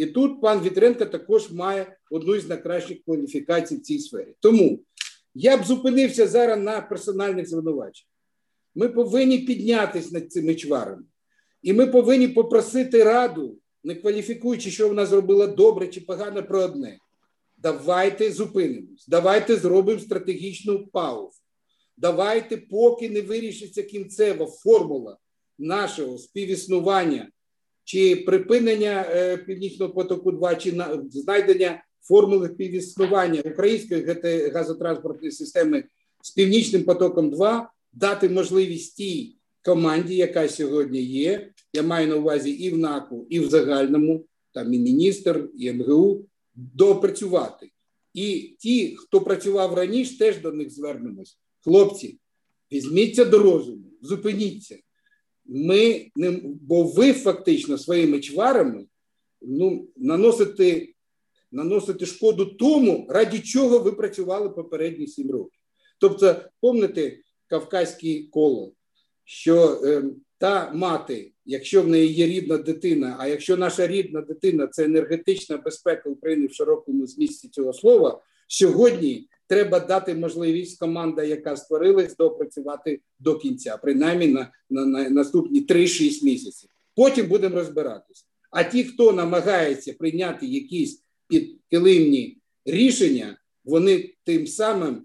І 0.00 0.06
тут 0.06 0.40
пан 0.40 0.60
Вітренко 0.60 1.06
також 1.06 1.52
має 1.52 1.96
одну 2.10 2.34
із 2.34 2.48
найкращих 2.48 2.98
кваліфікацій 3.04 3.76
в 3.76 3.80
цій 3.80 3.98
сфері. 3.98 4.34
Тому 4.40 4.80
я 5.34 5.56
б 5.56 5.64
зупинився 5.64 6.26
зараз 6.26 6.60
на 6.60 6.80
персональних 6.80 7.48
звинуваченнях. 7.48 8.08
Ми 8.74 8.88
повинні 8.88 9.38
піднятися 9.38 10.08
над 10.12 10.32
цими 10.32 10.54
чварами, 10.54 11.02
і 11.62 11.72
ми 11.72 11.86
повинні 11.86 12.28
попросити 12.28 13.04
раду, 13.04 13.58
не 13.84 13.94
кваліфікуючи, 13.94 14.70
що 14.70 14.88
вона 14.88 15.06
зробила 15.06 15.46
добре 15.46 15.88
чи 15.88 16.00
погано 16.00 16.42
про 16.42 16.62
одне. 16.62 16.98
Давайте 17.56 18.32
зупинимось, 18.32 19.06
давайте 19.08 19.56
зробимо 19.56 20.00
стратегічну 20.00 20.86
паузу. 20.86 21.38
Давайте, 21.96 22.56
поки 22.56 23.10
не 23.10 23.22
вирішиться 23.22 23.82
кінцева 23.82 24.46
формула 24.46 25.16
нашого 25.58 26.18
співіснування 26.18 27.30
чи 27.90 28.16
припинення 28.16 29.06
е, 29.10 29.36
Північного 29.36 29.92
потоку 29.92 30.32
2 30.32 30.54
чи 30.54 30.72
на, 30.72 31.02
знайдення 31.10 31.82
формули 32.02 32.48
співіснування 32.48 33.42
української 33.44 34.04
газотранспортної 34.54 35.32
системи 35.32 35.84
з 36.22 36.30
Північним 36.30 36.82
потоком 36.82 37.30
2 37.30 37.72
дати 37.92 38.28
можливість 38.28 38.96
тій 38.96 39.36
команді, 39.64 40.16
яка 40.16 40.48
сьогодні 40.48 41.02
є. 41.02 41.50
Я 41.72 41.82
маю 41.82 42.08
на 42.08 42.16
увазі 42.16 42.50
і 42.50 42.70
в 42.70 42.78
НАКу, 42.78 43.26
і 43.30 43.40
в 43.40 43.50
загальному, 43.50 44.24
там 44.54 44.74
і 44.74 44.78
міністр, 44.78 45.48
і 45.58 45.72
МГУ 45.72 46.24
доопрацювати. 46.54 47.70
І 48.14 48.56
ті, 48.58 48.96
хто 48.96 49.20
працював 49.20 49.74
раніше, 49.74 50.18
теж 50.18 50.38
до 50.38 50.52
них 50.52 50.70
звернемось. 50.70 51.38
Хлопці, 51.64 52.18
візьміться 52.72 53.24
до 53.24 53.38
розуму, 53.38 53.84
зупиніться. 54.02 54.76
Ми 55.46 56.10
не 56.16 56.40
бо 56.44 56.82
ви 56.82 57.12
фактично 57.12 57.78
своїми 57.78 58.20
чварами 58.20 58.86
ну, 59.42 59.88
наносите 59.96 60.86
наносите 61.52 62.06
шкоду 62.06 62.46
тому, 62.46 63.06
раді 63.08 63.38
чого 63.38 63.78
ви 63.78 63.92
працювали 63.92 64.50
попередні 64.50 65.06
сім 65.06 65.30
років. 65.30 65.60
Тобто, 65.98 66.36
помните 66.60 67.18
кавказьке 67.46 68.22
коло, 68.30 68.72
що 69.24 69.80
е, 69.84 70.04
та 70.38 70.72
мати, 70.72 71.32
якщо 71.44 71.82
в 71.82 71.88
неї 71.88 72.12
є 72.12 72.26
рідна 72.26 72.56
дитина, 72.56 73.16
а 73.18 73.26
якщо 73.26 73.56
наша 73.56 73.86
рідна 73.86 74.20
дитина 74.20 74.66
це 74.66 74.84
енергетична 74.84 75.56
безпека 75.56 76.10
України 76.10 76.46
в 76.46 76.54
широкому 76.54 77.06
змісті 77.06 77.48
цього 77.48 77.72
слова, 77.72 78.22
сьогодні 78.48 79.28
треба 79.50 79.80
дати 79.80 80.14
можливість 80.14 80.78
команда, 80.78 81.22
яка 81.22 81.56
створилась, 81.56 82.16
допрацювати 82.16 83.00
до 83.18 83.38
кінця, 83.38 83.76
принаймні 83.76 84.26
на, 84.26 84.52
на, 84.70 84.84
на 84.84 85.10
наступні 85.10 85.66
3-6 85.66 86.24
місяців. 86.24 86.70
Потім 86.96 87.26
будемо 87.26 87.54
розбиратися. 87.54 88.24
А 88.50 88.64
ті, 88.64 88.84
хто 88.84 89.12
намагається 89.12 89.92
прийняти 89.92 90.46
якісь 90.46 91.02
підкилимні 91.28 92.38
рішення, 92.64 93.38
вони 93.64 94.14
тим 94.24 94.46
самим 94.46 95.02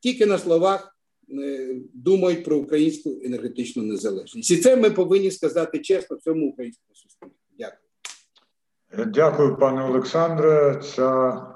тільки 0.00 0.26
на 0.26 0.38
словах. 0.38 0.92
Е, 1.30 1.76
думають 1.94 2.44
про 2.44 2.56
українську 2.56 3.20
енергетичну 3.24 3.82
незалежність, 3.82 4.50
і 4.50 4.56
це 4.56 4.76
ми 4.76 4.90
повинні 4.90 5.30
сказати 5.30 5.78
чесно 5.78 6.16
цьому 6.16 6.46
українському 6.46 6.94
суспільству. 6.94 7.38
Дякую, 7.58 9.12
дякую, 9.12 9.56
пане 9.56 9.84
Олександре. 9.84 10.80
Ця 10.94 11.55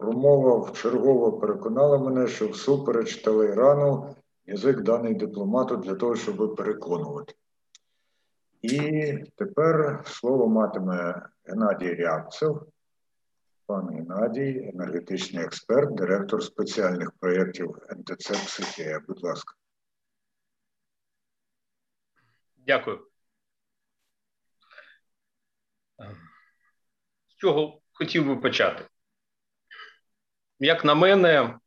промова 0.00 0.58
вчергово 0.58 1.32
переконала 1.32 1.98
мене, 1.98 2.28
що 2.28 2.48
всупереч 2.48 3.16
Телейрану 3.16 4.16
язик 4.46 4.80
даний 4.80 5.14
дипломату 5.14 5.76
для 5.76 5.94
того, 5.94 6.16
щоб 6.16 6.56
переконувати. 6.56 7.34
І 8.62 9.12
тепер 9.36 10.02
слово 10.06 10.48
матиме 10.48 11.28
Геннадій 11.44 11.94
Рябцев. 11.94 12.66
Пан 13.66 13.88
Геннадій, 13.88 14.70
енергетичний 14.74 15.44
експерт, 15.44 15.94
директор 15.94 16.44
спеціальних 16.44 17.12
проєктів 17.12 17.78
НТЦ 17.90 18.30
«Психія». 18.30 19.00
Будь 19.08 19.22
ласка. 19.22 19.54
Дякую. 22.56 23.06
З 27.28 27.34
чого 27.36 27.80
хотів 27.92 28.26
би 28.26 28.36
почати? 28.36 28.84
Як 30.60 30.84
на 30.84 30.94
мене, 30.94 31.58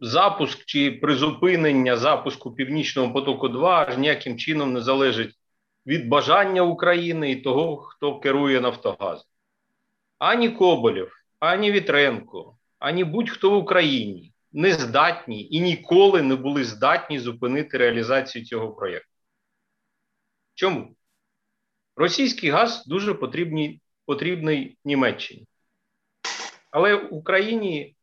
запуск 0.00 0.64
чи 0.64 0.90
призупинення 0.90 1.96
запуску 1.96 2.54
Північного 2.54 3.12
потоку 3.12 3.48
2 3.48 3.86
аж 3.88 3.98
ніяким 3.98 4.38
чином 4.38 4.72
не 4.72 4.80
залежить 4.80 5.38
від 5.86 6.08
бажання 6.08 6.62
України 6.62 7.30
і 7.30 7.36
того, 7.36 7.76
хто 7.76 8.20
керує 8.20 8.60
Нафтогаз. 8.60 9.26
Ані 10.18 10.48
Коболєв, 10.48 11.12
ані 11.38 11.72
Вітренко, 11.72 12.56
ані 12.78 13.04
будь-хто 13.04 13.50
в 13.50 13.54
Україні 13.54 14.32
не 14.52 14.72
здатні 14.72 15.48
і 15.50 15.60
ніколи 15.60 16.22
не 16.22 16.36
були 16.36 16.64
здатні 16.64 17.18
зупинити 17.18 17.78
реалізацію 17.78 18.44
цього 18.44 18.72
проєкту. 18.72 19.10
Чому? 20.54 20.96
Російський 21.96 22.50
газ 22.50 22.86
дуже 22.86 23.14
потрібний, 23.14 23.80
потрібний 24.06 24.78
Німеччині. 24.84 25.46
Але 26.70 26.94
в 26.94 27.14
Україні 27.14 27.94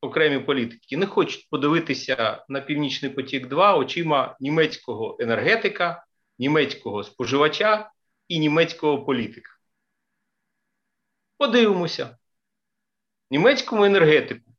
окремі 0.00 0.38
політики 0.38 0.96
не 0.96 1.06
хочуть 1.06 1.48
подивитися 1.50 2.44
на 2.48 2.60
Північний 2.60 3.10
потік 3.10 3.48
2 3.48 3.76
очима 3.76 4.36
німецького 4.40 5.16
енергетика, 5.20 6.04
німецького 6.38 7.04
споживача 7.04 7.90
і 8.28 8.38
німецького 8.38 9.04
політика. 9.04 9.50
Подивимося. 11.38 12.18
Німецькому 13.30 13.84
енергетику 13.84 14.50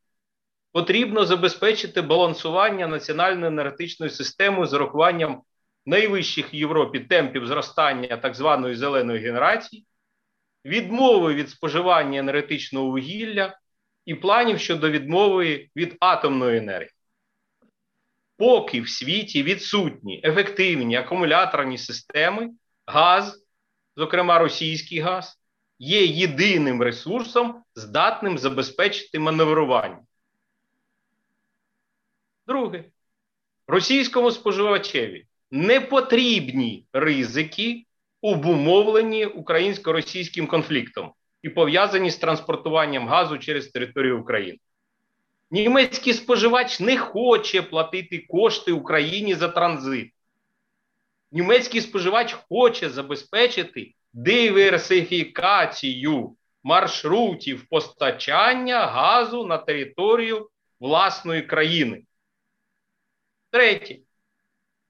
потрібно 0.71 1.25
забезпечити 1.25 2.01
балансування 2.01 2.87
національної 2.87 3.47
енергетичної 3.47 4.11
системи 4.11 4.67
з 4.67 4.73
урахуванням 4.73 5.41
найвищих 5.85 6.53
в 6.53 6.55
Європі 6.55 6.99
темпів 6.99 7.47
зростання 7.47 8.17
так 8.17 8.35
званої 8.35 8.75
зеленої 8.75 9.19
генерації, 9.19 9.85
відмови 10.65 11.33
від 11.33 11.49
споживання 11.49 12.19
енергетичного 12.19 12.85
вугілля 12.85 13.57
і 14.07 14.15
планів 14.15 14.59
щодо 14.59 14.89
відмови 14.89 15.69
від 15.75 15.97
атомної 15.99 16.57
енергії. 16.57 16.91
Поки 18.37 18.81
в 18.81 18.89
світі 18.89 19.43
відсутні 19.43 20.21
ефективні 20.23 20.95
акумуляторні 20.95 21.77
системи, 21.77 22.49
газ, 22.85 23.45
зокрема 23.95 24.39
російський 24.39 24.99
газ, 24.99 25.39
є 25.79 26.05
єдиним 26.05 26.81
ресурсом, 26.81 27.63
здатним 27.75 28.37
забезпечити 28.37 29.19
маневрування. 29.19 29.99
Друге, 32.47 32.83
російському 33.67 34.31
споживачеві 34.31 35.25
не 35.51 35.81
потрібні 35.81 36.85
ризики, 36.93 37.85
обумовлені 38.21 39.25
українсько-російським 39.25 40.47
конфліктом 40.47 41.13
і 41.41 41.49
пов'язані 41.49 42.11
з 42.11 42.17
транспортуванням 42.17 43.07
газу 43.07 43.37
через 43.37 43.67
територію 43.67 44.21
України. 44.21 44.59
Німецький 45.51 46.13
споживач 46.13 46.79
не 46.79 46.97
хоче 46.97 47.61
платити 47.61 48.25
кошти 48.29 48.71
Україні 48.71 49.35
за 49.35 49.47
транзит. 49.47 50.13
Німецький 51.31 51.81
споживач 51.81 52.33
хоче 52.33 52.89
забезпечити 52.89 53.93
диверсифікацію 54.13 56.35
маршрутів 56.63 57.67
постачання 57.69 58.85
газу 58.85 59.45
на 59.45 59.57
територію 59.57 60.49
власної 60.79 61.41
країни. 61.41 62.03
Третє. 63.49 63.99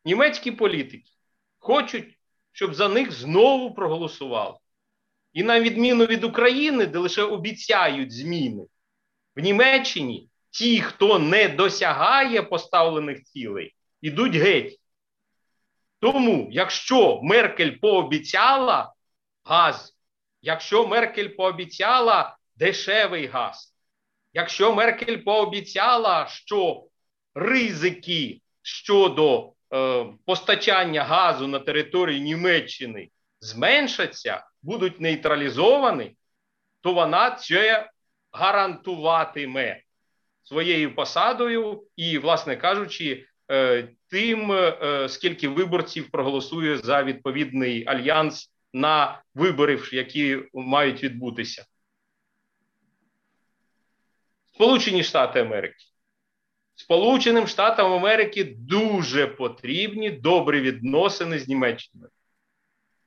Німецькі 0.05 0.51
політики 0.51 1.11
хочуть, 1.59 2.19
щоб 2.51 2.75
за 2.75 2.89
них 2.89 3.11
знову 3.11 3.73
проголосували. 3.73 4.57
І 5.37 5.43
на 5.43 5.59
відміну 5.59 6.05
від 6.05 6.23
України, 6.23 6.85
де 6.85 6.99
лише 6.99 7.23
обіцяють 7.23 8.11
зміни, 8.11 8.63
в 9.35 9.39
Німеччині 9.39 10.29
ті, 10.49 10.81
хто 10.81 11.19
не 11.19 11.47
досягає 11.47 12.43
поставлених 12.43 13.23
цілей, 13.23 13.75
ідуть 14.01 14.35
геть. 14.35 14.79
Тому, 15.99 16.47
якщо 16.51 17.19
Меркель 17.23 17.71
пообіцяла 17.71 18.93
газ, 19.43 19.97
якщо 20.41 20.87
Меркель 20.87 21.29
пообіцяла 21.29 22.37
дешевий 22.55 23.27
газ, 23.27 23.75
якщо 24.33 24.75
Меркель 24.75 25.17
пообіцяла, 25.17 26.27
що 26.27 26.83
ризики 27.35 28.41
щодо 28.61 29.53
е, 29.73 30.05
постачання 30.25 31.03
газу 31.03 31.47
на 31.47 31.59
території 31.59 32.21
Німеччини 32.21 33.09
зменшаться, 33.39 34.46
будуть 34.61 35.01
нейтралізовані, 35.01 36.15
то 36.81 36.93
вона 36.93 37.31
це 37.31 37.89
гарантуватиме 38.31 39.81
своєю 40.43 40.95
посадою 40.95 41.83
і, 41.95 42.17
власне 42.17 42.55
кажучи, 42.55 43.25
е, 43.51 43.89
тим, 44.09 44.51
е, 44.51 45.09
скільки 45.09 45.47
виборців 45.47 46.11
проголосує 46.11 46.77
за 46.77 47.03
відповідний 47.03 47.85
альянс 47.87 48.51
на 48.73 49.21
вибори, 49.35 49.79
які 49.91 50.43
мають 50.53 51.03
відбутися. 51.03 51.65
Сполучені 54.53 55.03
Штати 55.03 55.39
Америки. 55.39 55.75
Сполученим 56.75 57.47
Штатам 57.47 57.93
Америки 57.93 58.55
дуже 58.57 59.27
потрібні 59.27 60.09
добрі 60.09 60.61
відносини 60.61 61.39
з 61.39 61.47
Німеччиною. 61.47 62.09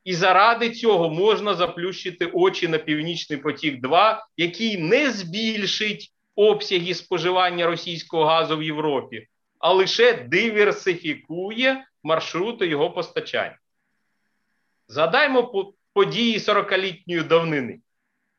І 0.05 0.15
заради 0.15 0.71
цього 0.71 1.11
можна 1.11 1.55
заплющити 1.55 2.27
очі 2.27 2.69
на 2.69 2.79
Північний 2.79 3.39
потік, 3.39 3.81
2 3.81 4.27
який 4.37 4.79
не 4.79 5.11
збільшить 5.11 6.13
обсяги 6.37 6.95
споживання 6.95 7.67
російського 7.67 8.25
газу 8.25 8.57
в 8.57 8.63
Європі, 8.63 9.27
а 9.59 9.73
лише 9.73 10.13
диверсифікує 10.13 11.85
маршрути 12.03 12.67
його 12.67 12.91
постачання. 12.91 13.59
Згадаймо 14.89 15.73
події 15.93 16.39
40-літньої 16.39 17.27
давнини. 17.29 17.81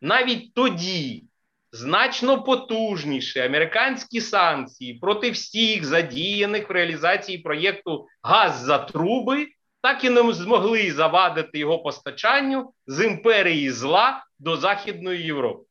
Навіть 0.01 0.53
тоді 0.53 1.24
значно 1.72 2.43
потужніші 2.43 3.39
американські 3.39 4.22
санкції 4.22 4.93
проти 4.93 5.32
всіх 5.32 5.86
задіяних 5.86 6.70
в 6.70 6.72
реалізації 6.72 7.38
проєкту 7.38 8.07
Газ 8.24 8.57
за 8.59 8.78
труби 8.78 9.47
так 9.82 10.03
і 10.03 10.09
не 10.09 10.34
змогли 10.34 10.91
завадити 10.91 11.59
його 11.59 11.79
постачанню 11.79 12.73
з 12.88 13.05
імперії 13.05 13.71
зла 13.71 14.25
до 14.39 14.57
Західної 14.57 15.23
Європи. 15.23 15.63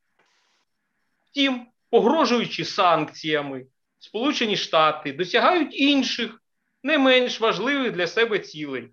Втім, 1.30 1.66
погрожуючи 1.90 2.64
санкціями, 2.64 3.64
Сполучені 3.98 4.56
Штати 4.56 5.12
досягають 5.12 5.80
інших, 5.80 6.42
не 6.82 6.98
менш 6.98 7.40
важливих 7.40 7.92
для 7.92 8.06
себе 8.06 8.38
цілей, 8.38 8.88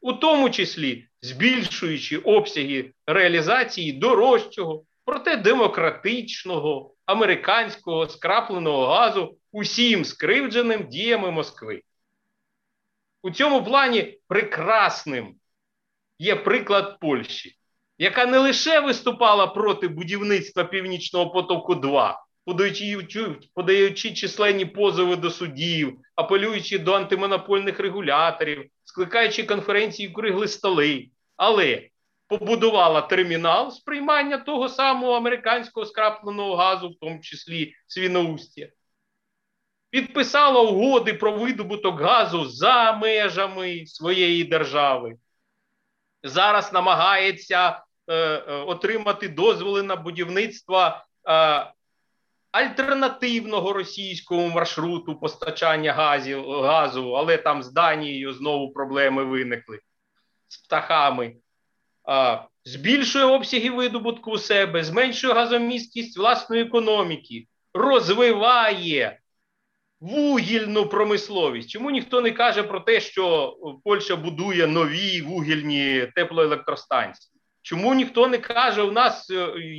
у 0.00 0.12
тому 0.12 0.50
числі 0.50 1.08
збільшуючи 1.22 2.18
обсяги 2.18 2.92
реалізації 3.06 3.92
дорожчого, 3.92 4.84
проте 5.04 5.36
демократичного 5.36 6.94
американського 7.06 8.08
скрапленого 8.08 8.86
газу 8.86 9.36
усім 9.52 10.04
скривдженим 10.04 10.88
діями 10.88 11.30
Москви. 11.30 11.82
У 13.22 13.30
цьому 13.30 13.64
плані 13.64 14.18
прекрасним 14.28 15.34
є 16.18 16.36
приклад 16.36 17.00
Польщі, 17.00 17.56
яка 17.98 18.26
не 18.26 18.38
лише 18.38 18.80
виступала 18.80 19.46
проти 19.46 19.88
будівництва 19.88 20.64
Північного 20.64 21.30
потоку, 21.30 21.74
2 21.74 22.24
подаючи, 22.48 23.36
подаючи 23.54 24.14
численні 24.14 24.64
позови 24.64 25.16
до 25.16 25.30
судів, 25.30 25.98
апелюючи 26.14 26.78
до 26.78 26.92
антимонопольних 26.94 27.80
регуляторів, 27.80 28.70
скликаючи 28.84 29.42
конференції 29.42 30.08
кругли 30.08 30.48
столи, 30.48 31.08
але 31.36 31.88
побудувала 32.28 33.00
термінал 33.00 33.70
сприймання 33.70 34.38
того 34.38 34.68
самого 34.68 35.12
американського 35.12 35.86
скрапленого 35.86 36.56
газу, 36.56 36.88
в 36.88 36.98
тому 37.00 37.20
числі 37.20 37.72
свіноустя, 37.86 38.68
підписала 39.90 40.60
угоди 40.60 41.14
про 41.14 41.32
видобуток 41.32 42.00
газу 42.00 42.44
за 42.44 42.92
межами 42.92 43.86
своєї 43.86 44.44
держави. 44.44 45.14
Зараз 46.22 46.72
намагається 46.72 47.82
е, 48.06 48.14
е, 48.14 48.52
отримати 48.52 49.28
дозволи 49.28 49.82
на 49.82 49.96
будівництво 49.96 50.92
е, 51.28 51.72
альтернативного 52.50 53.72
російського 53.72 54.48
маршруту 54.48 55.20
постачання 55.20 55.92
газів, 55.92 56.50
газу, 56.50 57.12
але 57.12 57.36
там 57.36 57.62
з 57.62 57.72
Данією 57.72 58.32
знову 58.32 58.72
проблеми 58.72 59.24
виникли 59.24 59.80
з 60.48 60.56
птахами. 60.56 61.36
Е, 62.08 62.42
збільшує 62.64 63.24
обсяги 63.24 63.70
видобутку 63.70 64.30
у 64.30 64.38
себе, 64.38 64.84
зменшує 64.84 65.34
газомісткість 65.34 66.18
власної 66.18 66.62
економіки, 66.62 67.46
розвиває 67.74 69.18
вугільну 70.00 70.86
промисловість. 70.86 71.70
Чому 71.70 71.90
ніхто 71.90 72.20
не 72.20 72.30
каже 72.30 72.62
про 72.62 72.80
те, 72.80 73.00
що 73.00 73.54
Польща 73.84 74.16
будує 74.16 74.66
нові 74.66 75.20
вугільні 75.20 76.06
теплоелектростанції? 76.14 77.40
Чому 77.62 77.94
ніхто 77.94 78.28
не 78.28 78.38
каже 78.38 78.82
у 78.82 78.92
нас, 78.92 79.30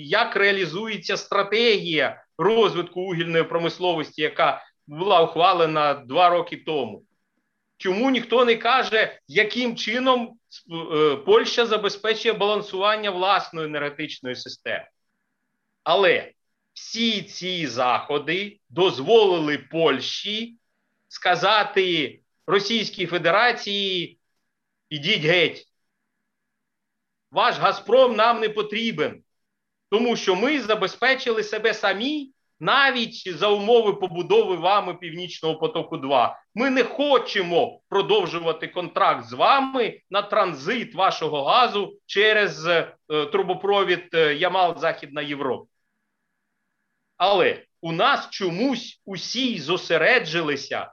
як 0.03 0.35
реалізується 0.35 1.17
стратегія 1.17 2.23
розвитку 2.37 3.01
вугільної 3.01 3.43
промисловості, 3.43 4.21
яка 4.21 4.63
була 4.87 5.21
ухвалена 5.21 5.93
два 5.93 6.29
роки 6.29 6.57
тому. 6.57 7.03
Чому 7.77 8.09
ніхто 8.09 8.45
не 8.45 8.55
каже, 8.55 9.19
яким 9.27 9.75
чином 9.75 10.39
е, 10.93 11.15
Польща 11.15 11.65
забезпечує 11.65 12.33
балансування 12.33 13.11
власної 13.11 13.67
енергетичної 13.67 14.35
системи? 14.35 14.87
Але 15.83 16.31
всі 16.79 17.21
ці 17.21 17.67
заходи 17.67 18.59
дозволили 18.69 19.57
Польщі 19.57 20.57
сказати 21.07 22.19
Російській 22.47 23.05
Федерації: 23.05 24.19
ідіть 24.89 25.23
геть, 25.23 25.67
ваш 27.31 27.57
Газпром 27.57 28.15
нам 28.15 28.39
не 28.39 28.49
потрібен, 28.49 29.23
тому 29.89 30.15
що 30.15 30.35
ми 30.35 30.61
забезпечили 30.61 31.43
себе 31.43 31.73
самі 31.73 32.31
навіть 32.59 33.37
за 33.37 33.47
умови 33.47 33.93
побудови 33.93 34.55
вами 34.55 34.93
Північного 34.93 35.55
потоку. 35.55 35.97
2 35.97 36.39
ми 36.55 36.69
не 36.69 36.83
хочемо 36.83 37.81
продовжувати 37.89 38.67
контракт 38.67 39.25
з 39.25 39.33
вами 39.33 40.01
на 40.09 40.21
транзит 40.21 40.95
вашого 40.95 41.43
газу 41.43 41.99
через 42.05 42.67
е, 42.67 42.93
трубопровід 43.07 44.09
е, 44.13 44.35
Ямал 44.35 44.77
Західна 44.77 45.21
Європа. 45.21 45.65
Але 47.19 47.63
у 47.81 47.91
нас 47.91 48.29
чомусь 48.29 49.01
усі 49.05 49.59
зосереджилися 49.59 50.91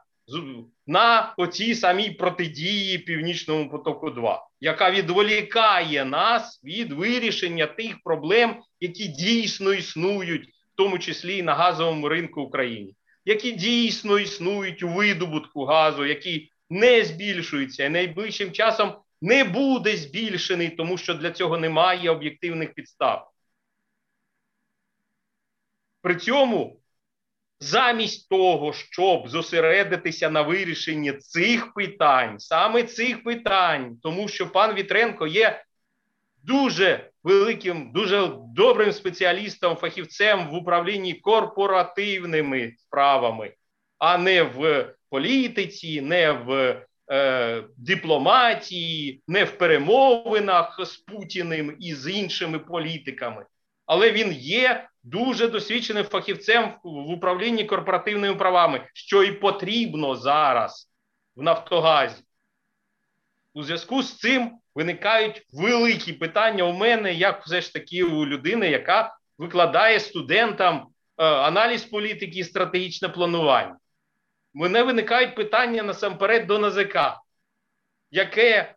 на 0.86 1.34
оцій 1.36 1.74
самій 1.74 2.10
протидії 2.10 2.98
Північному 2.98 3.70
потоку, 3.70 4.10
2 4.10 4.46
яка 4.60 4.90
відволікає 4.90 6.04
нас 6.04 6.60
від 6.64 6.92
вирішення 6.92 7.66
тих 7.66 8.02
проблем, 8.04 8.56
які 8.80 9.08
дійсно 9.08 9.72
існують 9.72 10.48
в 10.48 10.76
тому 10.76 10.98
числі 10.98 11.36
і 11.36 11.42
на 11.42 11.54
газовому 11.54 12.08
ринку 12.08 12.42
України, 12.42 12.92
які 13.24 13.52
дійсно 13.52 14.18
існують 14.18 14.82
у 14.82 14.88
видобутку 14.88 15.64
газу, 15.64 16.04
які 16.06 16.50
не 16.70 17.04
збільшуються 17.04 17.84
і 17.84 17.88
найближчим 17.88 18.52
часом 18.52 18.92
не 19.22 19.44
буде 19.44 19.96
збільшений, 19.96 20.68
тому 20.68 20.98
що 20.98 21.14
для 21.14 21.30
цього 21.30 21.58
немає 21.58 22.10
об'єктивних 22.10 22.74
підстав. 22.74 23.30
При 26.06 26.14
цьому 26.14 26.80
замість 27.60 28.28
того, 28.28 28.72
щоб 28.72 29.28
зосередитися 29.28 30.30
на 30.30 30.42
вирішенні 30.42 31.12
цих 31.12 31.74
питань, 31.74 32.38
саме 32.40 32.82
цих 32.82 33.24
питань, 33.24 33.98
тому 34.02 34.28
що 34.28 34.52
пан 34.52 34.74
Вітренко 34.74 35.26
є 35.26 35.64
дуже 36.42 37.10
великим, 37.22 37.92
дуже 37.92 38.30
добрим 38.54 38.92
спеціалістом, 38.92 39.76
фахівцем 39.76 40.48
в 40.50 40.54
управлінні 40.54 41.14
корпоративними 41.14 42.72
справами, 42.78 43.52
а 43.98 44.18
не 44.18 44.42
в 44.42 44.88
політиці, 45.10 46.00
не 46.00 46.32
в 46.32 46.80
е, 47.10 47.64
дипломатії, 47.76 49.22
не 49.28 49.44
в 49.44 49.58
перемовинах 49.58 50.80
з 50.86 50.96
Путіним 50.96 51.76
і 51.80 51.94
з 51.94 52.10
іншими 52.10 52.58
політиками. 52.58 53.46
Але 53.86 54.12
він 54.12 54.32
є 54.32 54.88
дуже 55.06 55.48
досвідченим 55.48 56.04
фахівцем 56.04 56.74
в 56.84 57.10
управлінні 57.10 57.64
корпоративними 57.64 58.36
правами, 58.36 58.88
що 58.94 59.22
і 59.22 59.32
потрібно 59.32 60.16
зараз 60.16 60.90
в 61.36 61.42
Нафтогазі. 61.42 62.22
У 63.54 63.62
зв'язку 63.62 64.02
з 64.02 64.18
цим 64.18 64.58
виникають 64.74 65.46
великі 65.52 66.12
питання 66.12 66.64
у 66.64 66.72
мене, 66.72 67.14
як 67.14 67.46
все 67.46 67.60
ж 67.60 67.72
таки 67.72 68.04
у 68.04 68.26
людини, 68.26 68.70
яка 68.70 69.16
викладає 69.38 70.00
студентам 70.00 70.86
е, 71.18 71.24
аналіз 71.24 71.84
політики 71.84 72.38
і 72.38 72.44
стратегічне 72.44 73.08
планування. 73.08 73.76
Мене 74.54 74.82
виникають 74.82 75.34
питання 75.34 75.82
насамперед 75.82 76.46
до 76.46 76.58
НАЗК, 76.58 76.96
яке, 78.10 78.74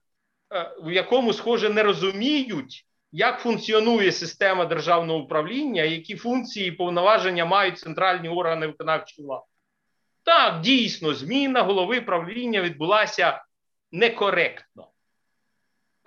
е, 0.54 0.72
в 0.84 0.92
якому, 0.92 1.34
схоже, 1.34 1.70
не 1.70 1.84
розуміють, 1.84 2.86
як 3.12 3.40
функціонує 3.40 4.12
система 4.12 4.66
державного 4.66 5.20
управління, 5.20 5.84
які 5.84 6.16
функції 6.16 6.68
і 6.68 6.72
повноваження 6.72 7.46
мають 7.46 7.80
центральні 7.80 8.30
органи 8.30 8.68
виконавчої 8.68 9.28
влади. 9.28 9.46
Так, 10.24 10.62
дійсно, 10.62 11.14
зміна 11.14 11.62
голови 11.62 12.02
правління 12.02 12.62
відбулася 12.62 13.44
некоректно 13.92 14.90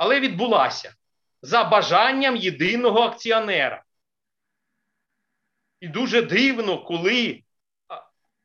але 0.03 0.21
відбулася 0.21 0.95
за 1.43 1.65
бажанням 1.65 2.37
єдиного 2.37 3.01
акціонера. 3.01 3.85
І 5.81 5.89
дуже 5.89 6.23
дивно, 6.23 6.85
коли 6.85 7.43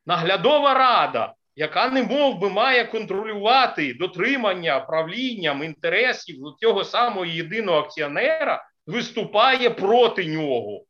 наглядова 0.06 0.74
рада, 0.74 1.34
яка 1.58 1.90
не 1.90 2.04
мов 2.04 2.40
би 2.40 2.50
має 2.50 2.86
контролювати 2.86 3.94
дотримання 3.94 4.80
правлінням 4.80 5.64
інтересів 5.64 6.36
цього 6.60 6.84
самого 6.84 7.26
єдиного 7.26 7.80
акціонера, 7.80 8.66
виступає 8.88 9.70
проти 9.70 10.26
нього, 10.26 10.84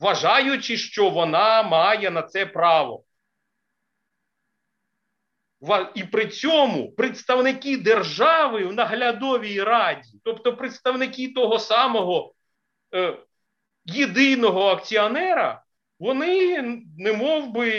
вважаючи, 0.00 0.76
що 0.76 1.10
вона 1.10 1.62
має 1.62 2.10
на 2.10 2.22
це 2.22 2.46
право. 2.46 3.04
І 5.94 6.04
при 6.04 6.26
цьому 6.26 6.92
представники 6.92 7.76
держави 7.76 8.64
в 8.64 8.74
наглядовій 8.74 9.62
раді, 9.62 10.20
тобто 10.24 10.56
представники 10.56 11.28
того 11.28 11.58
самого 11.58 12.34
е, 12.94 13.16
єдиного 13.84 14.68
акціонера, 14.68 15.62
вони 15.98 16.62
не 16.98 17.12
мов 17.12 17.52
би 17.52 17.70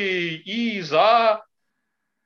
і 0.46 0.82
за 0.82 1.44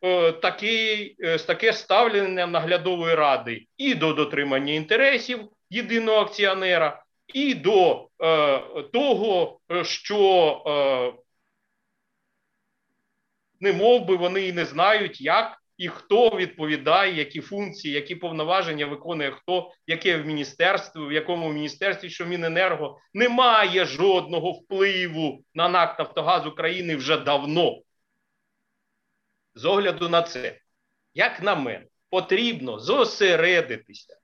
е, 0.02 0.32
такі, 0.32 1.16
е, 1.20 1.38
таке 1.38 1.74
ставлення 1.74 2.48
наглядової 2.48 3.16
ради 3.16 3.66
і 3.78 3.96
до 3.96 4.14
дотримання 4.14 4.74
інтересів 4.74 5.40
єдиного 5.70 6.18
акціонера, 6.18 7.04
і 7.34 7.54
до 7.54 8.10
е, 8.24 8.60
того, 8.94 9.60
що 9.84 10.64
е, 10.68 11.14
не 13.60 13.74
мов 13.74 14.06
би 14.06 14.16
вони 14.16 14.48
і 14.48 14.54
не 14.54 14.66
знають, 14.66 15.22
як 15.22 15.58
і 15.78 15.88
хто 15.88 16.30
відповідає, 16.30 17.16
які 17.16 17.42
функції, 17.42 17.94
які 17.94 18.16
повноваження 18.16 18.86
виконує 18.86 19.32
хто, 19.32 19.72
яке 19.88 20.18
в 20.18 20.26
міністерстві, 20.26 21.02
в 21.02 21.12
якому 21.12 21.54
міністерстві, 21.54 22.10
що 22.10 22.26
Міненерго 22.26 23.00
немає 23.14 23.86
жодного 23.86 24.52
впливу 24.52 25.44
на 25.54 25.70
НАК 25.70 26.00
Нафтогаз 26.00 26.48
України 26.48 26.96
вже 26.96 27.18
давно. 27.18 27.82
З 29.58 29.66
огляду 29.66 30.10
на 30.10 30.22
це, 30.22 30.60
як 31.14 31.42
на 31.42 31.56
мене, 31.56 31.86
потрібно 32.10 32.80
зосередитися 32.80 34.18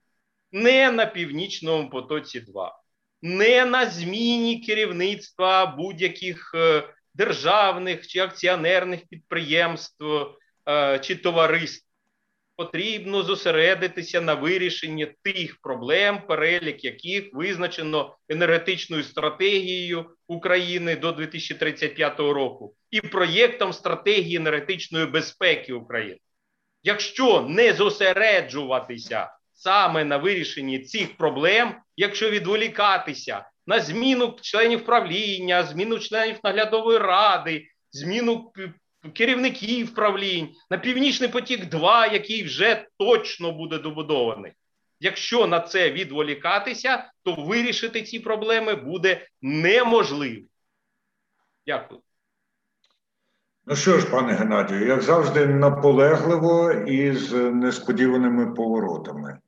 не 0.51 0.91
на 0.91 1.05
північному 1.05 1.89
потоці 1.89 2.39
2, 2.39 2.79
не 3.21 3.65
на 3.65 3.85
зміні 3.85 4.59
керівництва 4.59 5.65
будь-яких 5.65 6.51
е, 6.55 6.83
державних 7.13 8.07
чи 8.07 8.19
акціонерних 8.19 9.07
підприємств 9.07 10.05
е, 10.69 10.99
чи 10.99 11.15
товариств. 11.15 11.87
Потрібно 12.55 13.23
зосередитися 13.23 14.21
на 14.21 14.33
вирішенні 14.33 15.05
тих 15.23 15.61
проблем, 15.61 16.21
перелік 16.27 16.83
яких 16.83 17.33
визначено 17.33 18.17
енергетичною 18.29 19.03
стратегією 19.03 20.05
України 20.27 20.95
до 20.95 21.11
2035 21.11 22.19
року 22.19 22.75
і 22.91 23.01
проєктом 23.01 23.73
стратегії 23.73 24.35
енергетичної 24.35 25.05
безпеки 25.05 25.73
України. 25.73 26.19
Якщо 26.83 27.41
не 27.41 27.73
зосереджуватися 27.73 29.29
саме 29.53 30.05
на 30.05 30.17
вирішенні 30.17 30.79
цих 30.79 31.17
проблем, 31.17 31.75
якщо 31.95 32.29
відволікатися 32.29 33.45
на 33.67 33.79
зміну 33.79 34.37
членів 34.41 34.85
правління, 34.85 35.63
зміну 35.63 35.99
членів 35.99 36.37
наглядової 36.43 36.97
ради, 36.97 37.65
зміну 37.91 38.51
керівників 39.11 39.93
правлінь, 39.93 40.49
на 40.69 40.77
Північний 40.77 41.29
потік, 41.29 41.65
2 41.65 42.07
який 42.07 42.43
вже 42.43 42.87
точно 42.97 43.51
буде 43.51 43.77
добудований. 43.77 44.51
Якщо 44.99 45.47
на 45.47 45.59
це 45.59 45.91
відволікатися, 45.91 47.11
то 47.23 47.35
вирішити 47.35 48.01
ці 48.01 48.19
проблеми 48.19 48.75
буде 48.75 49.27
неможливо. 49.41 50.41
Дякую. 51.67 52.01
Ну 53.65 53.75
що 53.75 53.99
ж, 53.99 54.09
пане 54.09 54.33
Геннадію, 54.33 54.87
як 54.87 55.01
завжди, 55.01 55.45
наполегливо 55.45 56.71
і 56.71 57.13
з 57.13 57.33
несподіваними 57.33 58.53
поворотами. 58.53 59.39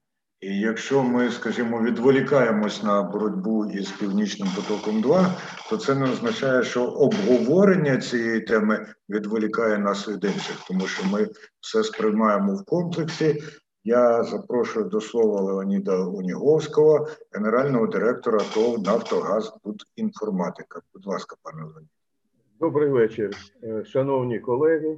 І 0.45 0.59
якщо 0.59 1.03
ми, 1.03 1.31
скажімо, 1.31 1.81
відволікаємось 1.81 2.83
на 2.83 3.03
боротьбу 3.03 3.65
із 3.65 3.91
північним 3.91 4.49
потоком, 4.55 5.01
2 5.01 5.31
то 5.69 5.77
це 5.77 5.95
не 5.95 6.11
означає, 6.11 6.63
що 6.63 6.83
обговорення 6.85 7.97
цієї 7.97 8.39
теми 8.41 8.85
відволікає 9.09 9.77
нас 9.77 10.07
від 10.07 10.23
інших, 10.23 10.63
тому 10.67 10.87
що 10.87 11.07
ми 11.07 11.27
все 11.59 11.83
сприймаємо 11.83 12.55
в 12.55 12.65
комплексі. 12.65 13.43
Я 13.83 14.23
запрошую 14.23 14.85
до 14.85 15.01
слова 15.01 15.41
Леоніда 15.41 15.99
Уніговського, 15.99 17.07
генерального 17.31 17.87
директора 17.87 18.39
ТОВ 18.53 18.83
Нафтогаз 18.83 19.53
інформатика. 19.95 20.81
Будь 20.93 21.07
ласка, 21.07 21.35
пане 21.43 21.63
Леонід. 21.63 21.89
Добрий 22.59 22.89
вечір, 22.89 23.31
е, 23.63 23.85
шановні 23.85 24.39
колеги. 24.39 24.97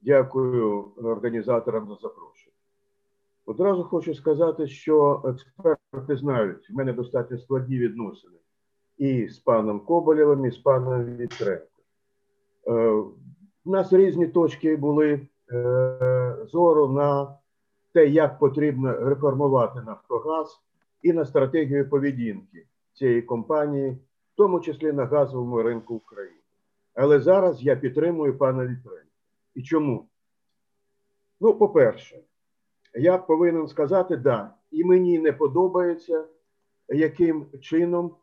Дякую 0.00 0.92
організаторам 0.96 1.88
за 1.88 1.94
запрошення. 1.94 2.47
Одразу 3.48 3.84
хочу 3.84 4.14
сказати, 4.14 4.66
що 4.66 5.22
експерти 5.24 6.16
знають, 6.16 6.70
в 6.70 6.74
мене 6.74 6.92
достатньо 6.92 7.38
складні 7.38 7.78
відносини 7.78 8.38
і 8.98 9.28
з 9.28 9.38
паном 9.38 9.80
Коболєвим, 9.80 10.44
і 10.44 10.50
з 10.50 10.58
паном 10.58 11.04
Вітренко. 11.04 11.66
Е, 12.66 12.88
у 13.64 13.70
нас 13.70 13.92
різні 13.92 14.26
точки 14.26 14.76
були 14.76 15.28
е, 15.52 16.36
зору 16.52 16.88
на 16.88 17.38
те, 17.92 18.06
як 18.06 18.38
потрібно 18.38 18.92
реформувати 18.92 19.80
Нафтогаз 19.80 20.60
і 21.02 21.12
на 21.12 21.24
стратегію 21.24 21.88
поведінки 21.88 22.66
цієї 22.92 23.22
компанії, 23.22 23.90
в 24.34 24.36
тому 24.36 24.60
числі 24.60 24.92
на 24.92 25.04
газовому 25.06 25.62
ринку 25.62 25.94
України. 25.94 26.40
Але 26.94 27.20
зараз 27.20 27.62
я 27.62 27.76
підтримую 27.76 28.38
пана 28.38 28.62
Вітренка. 28.62 29.04
І 29.54 29.62
чому? 29.62 30.08
Ну, 31.40 31.54
по-перше, 31.54 32.20
я 32.94 33.18
повинен 33.18 33.68
сказати, 33.68 34.16
да, 34.16 34.54
і 34.70 34.84
мені 34.84 35.18
не 35.18 35.32
подобається, 35.32 36.24
яким 36.88 37.46
чином 37.60 38.14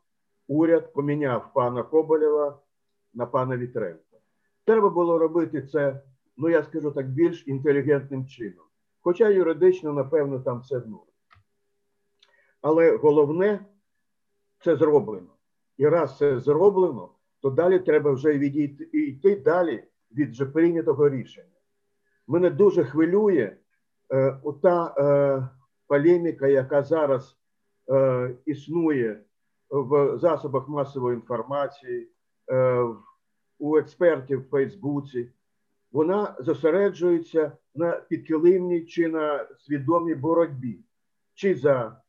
уряд 0.48 0.92
поміняв 0.92 1.52
пана 1.54 1.82
Коболєва 1.82 2.58
на 3.14 3.26
пана 3.26 3.56
Вітренка. 3.56 4.16
Треба 4.64 4.88
було 4.88 5.18
робити 5.18 5.62
це, 5.62 6.02
ну 6.36 6.48
я 6.48 6.62
скажу 6.62 6.90
так, 6.90 7.08
більш 7.08 7.46
інтелігентним 7.46 8.26
чином. 8.26 8.64
Хоча 9.00 9.28
юридично, 9.28 9.92
напевно, 9.92 10.40
там 10.40 10.60
все 10.60 10.74
норм. 10.74 11.00
Але 12.60 12.96
головне, 12.96 13.66
це 14.64 14.76
зроблено. 14.76 15.28
І 15.76 15.88
раз 15.88 16.18
це 16.18 16.40
зроблено, 16.40 17.08
то 17.40 17.50
далі 17.50 17.78
треба 17.78 18.10
вже 18.10 18.38
відійти 18.38 18.88
і 18.92 18.98
йти 18.98 19.36
далі 19.36 19.84
від 20.12 20.30
вже 20.30 20.46
прийнятого 20.46 21.08
рішення. 21.08 21.46
Мене 22.26 22.50
дуже 22.50 22.84
хвилює 22.84 23.56
е, 24.12 24.38
ота 24.42 24.94
е, 24.98 25.48
полеміка, 25.86 26.48
яка 26.48 26.82
зараз 26.82 27.36
е, 27.90 28.34
існує 28.46 29.20
в 29.70 30.18
засобах 30.18 30.68
масової 30.68 31.14
інформації, 31.16 32.08
у 33.58 33.76
експертів 33.76 34.40
в 34.40 34.50
Фейсбуці. 34.50 35.32
Вона 35.92 36.36
зосереджується 36.38 37.52
на 37.74 37.92
підкилимній 37.92 38.84
чи 38.84 39.08
на 39.08 39.48
свідомій 39.58 40.14
боротьбі, 40.14 40.84
чи 41.34 41.54
за 41.54 42.00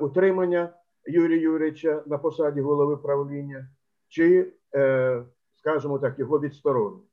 утримання 0.00 0.72
Юрія 1.06 1.40
Юрійовича 1.40 2.02
на 2.06 2.18
посаді 2.18 2.60
голови 2.60 2.96
правління, 2.96 3.68
чи, 4.08 4.52
скажімо 5.54 5.98
так, 5.98 6.18
його 6.18 6.40
відсторонення. 6.40 7.08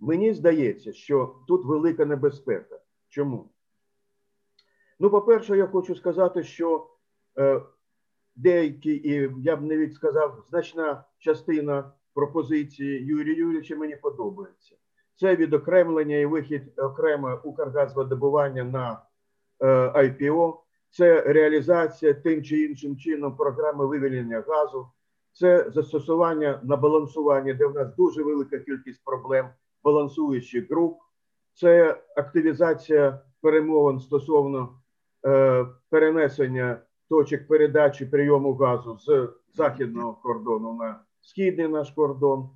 Мені 0.00 0.34
здається, 0.34 0.92
що 0.92 1.34
тут 1.46 1.64
велика 1.64 2.04
небезпека. 2.04 2.80
Чому? 3.08 3.50
Ну, 5.00 5.10
по-перше, 5.10 5.56
я 5.56 5.66
хочу 5.66 5.94
сказати, 5.94 6.42
що 6.42 6.90
е, 7.38 7.62
деякі, 8.36 8.90
і 8.90 9.30
я 9.42 9.56
б 9.56 9.62
навіть 9.62 9.94
сказав, 9.94 10.44
значна 10.48 11.04
частина 11.18 11.92
пропозиції 12.14 13.04
Юрія 13.04 13.36
Юрійовича 13.36 13.76
мені 13.76 13.96
подобається. 13.96 14.76
Це 15.14 15.36
відокремлення 15.36 16.16
і 16.16 16.26
вихід 16.26 16.62
окремо 16.76 17.40
Укргазводобування 17.44 18.64
на 18.64 19.02
е, 19.60 19.66
IPO, 19.88 20.58
це 20.90 21.20
реалізація 21.20 22.14
тим 22.14 22.42
чи 22.42 22.64
іншим 22.64 22.96
чином 22.96 23.36
програми 23.36 23.86
вивільнення 23.86 24.44
газу, 24.48 24.88
це 25.32 25.70
застосування 25.70 26.60
на 26.64 26.76
балансування, 26.76 27.54
де 27.54 27.66
в 27.66 27.74
нас 27.74 27.94
дуже 27.96 28.22
велика 28.22 28.58
кількість 28.58 29.04
проблем 29.04 29.48
балансуючих 29.84 30.70
груп, 30.70 30.98
це 31.60 32.02
активізація 32.16 33.20
перемовин 33.40 34.00
стосовно 34.00 34.78
е, 35.26 35.66
перенесення 35.90 36.80
точок 37.08 37.48
передачі 37.48 38.06
прийому 38.06 38.54
газу 38.54 38.98
з 38.98 39.28
західного 39.54 40.12
кордону 40.14 40.74
на 40.74 41.00
східний 41.20 41.68
наш 41.68 41.90
кордон. 41.90 42.50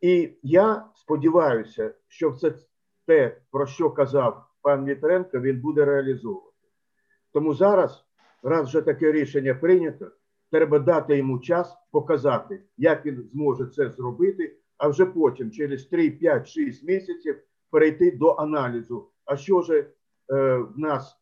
І 0.00 0.38
я 0.42 0.86
сподіваюся, 0.94 1.94
що 2.08 2.32
це 2.32 2.54
те, 3.06 3.40
про 3.50 3.66
що 3.66 3.90
казав 3.90 4.46
пан 4.62 4.84
Вітренко, 4.84 5.40
він 5.40 5.60
буде 5.60 5.84
реалізовувати. 5.84 6.56
Тому 7.32 7.54
зараз, 7.54 8.04
раз 8.42 8.68
вже 8.68 8.82
таке 8.82 9.12
рішення 9.12 9.54
прийнято, 9.54 10.10
треба 10.50 10.78
дати 10.78 11.16
йому 11.16 11.38
час 11.38 11.76
показати, 11.92 12.62
як 12.76 13.06
він 13.06 13.28
зможе 13.32 13.66
це 13.66 13.90
зробити, 13.90 14.56
а 14.78 14.88
вже 14.88 15.06
потім, 15.06 15.50
через 15.50 15.84
3, 15.86 16.10
5, 16.10 16.48
6 16.48 16.84
місяців, 16.84 17.42
перейти 17.70 18.10
до 18.10 18.34
аналізу. 18.34 19.10
А 19.24 19.36
що 19.36 19.62
ж 19.62 19.78
е, 19.80 20.56
в 20.56 20.78
нас 20.78 21.16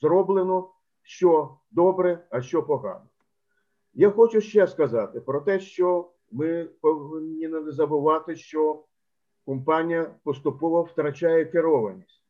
зроблено, 0.00 0.70
що 1.02 1.56
добре, 1.70 2.26
а 2.30 2.42
що 2.42 2.62
погано. 2.62 3.06
Я 3.94 4.10
хочу 4.10 4.40
ще 4.40 4.66
сказати 4.66 5.20
про 5.20 5.40
те, 5.40 5.60
що 5.60 6.10
ми 6.32 6.64
повинні 6.64 7.48
не 7.48 7.72
забувати, 7.72 8.36
що 8.36 8.84
компанія 9.46 10.14
поступово 10.24 10.82
втрачає 10.82 11.44
керованість. 11.44 12.24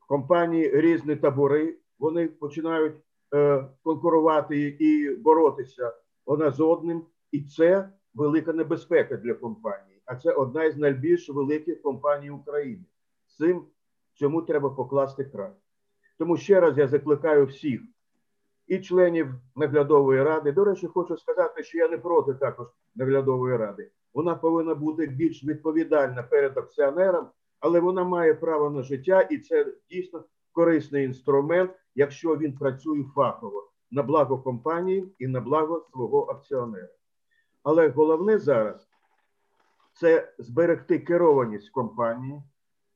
В 0.00 0.06
компанії 0.06 0.80
різні 0.80 1.16
табори, 1.16 1.78
вони 1.98 2.28
починають 2.28 2.94
е, 3.34 3.68
конкурувати 3.82 4.76
і 4.80 5.16
боротися 5.16 5.94
одна 6.24 6.50
з 6.50 6.60
одним, 6.60 7.06
і 7.32 7.42
це 7.42 7.92
велика 8.14 8.52
небезпека 8.52 9.16
для 9.16 9.34
компанії. 9.34 9.95
А 10.06 10.16
це 10.16 10.32
одна 10.32 10.64
із 10.64 10.76
найбільш 10.76 11.28
великих 11.28 11.82
компаній 11.82 12.30
України. 12.30 12.84
Цим 13.38 13.64
цьому 14.14 14.42
треба 14.42 14.70
покласти 14.70 15.24
край. 15.24 15.52
Тому 16.18 16.36
ще 16.36 16.60
раз 16.60 16.78
я 16.78 16.88
закликаю 16.88 17.46
всіх 17.46 17.80
і 18.66 18.78
членів 18.78 19.28
наглядової 19.56 20.22
ради. 20.22 20.52
До 20.52 20.64
речі, 20.64 20.86
хочу 20.86 21.16
сказати, 21.16 21.62
що 21.62 21.78
я 21.78 21.88
не 21.88 21.98
проти 21.98 22.34
також 22.34 22.66
наглядової 22.94 23.56
ради. 23.56 23.90
Вона 24.14 24.34
повинна 24.34 24.74
бути 24.74 25.06
більш 25.06 25.44
відповідальна 25.44 26.22
перед 26.22 26.58
акціонером, 26.58 27.26
але 27.60 27.80
вона 27.80 28.04
має 28.04 28.34
право 28.34 28.70
на 28.70 28.82
життя, 28.82 29.20
і 29.20 29.38
це 29.38 29.66
дійсно 29.90 30.24
корисний 30.52 31.04
інструмент, 31.04 31.70
якщо 31.94 32.36
він 32.36 32.58
працює 32.58 33.04
фахово 33.14 33.70
на 33.90 34.02
благо 34.02 34.38
компанії 34.38 35.14
і 35.18 35.26
на 35.26 35.40
благо 35.40 35.86
свого 35.92 36.22
акціонера. 36.22 36.88
Але 37.62 37.88
головне 37.88 38.38
зараз 38.38 38.85
це 39.96 40.32
зберегти 40.38 40.98
керованість 40.98 41.70
компанії. 41.70 42.42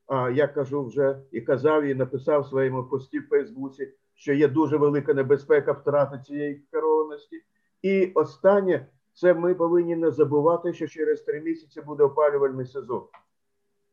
А 0.07 0.31
я 0.31 0.49
кажу 0.49 0.85
вже 0.85 1.19
і 1.33 1.41
казав, 1.41 1.85
і 1.85 1.95
написав 1.95 2.43
в 2.43 2.47
своєму 2.47 2.85
пості 2.85 3.19
в 3.19 3.29
Фейсбуці, 3.29 3.93
що 4.15 4.33
є 4.33 4.49
дуже 4.49 4.77
велика 4.77 5.15
небезпека 5.15 5.73
втрати 5.73 6.21
цієї 6.27 6.63
керованості. 6.73 7.43
І 7.83 8.07
останнє 8.15 8.87
це 9.13 9.35
ми 9.35 9.55
повинні 9.55 9.97
не 9.97 10.11
забувати, 10.11 10.73
що 10.73 10.89
через 10.89 11.23
три 11.23 11.41
місяці 11.41 11.81
буде 11.81 12.05
опалювальний 12.05 12.67
сезон. 12.67 13.03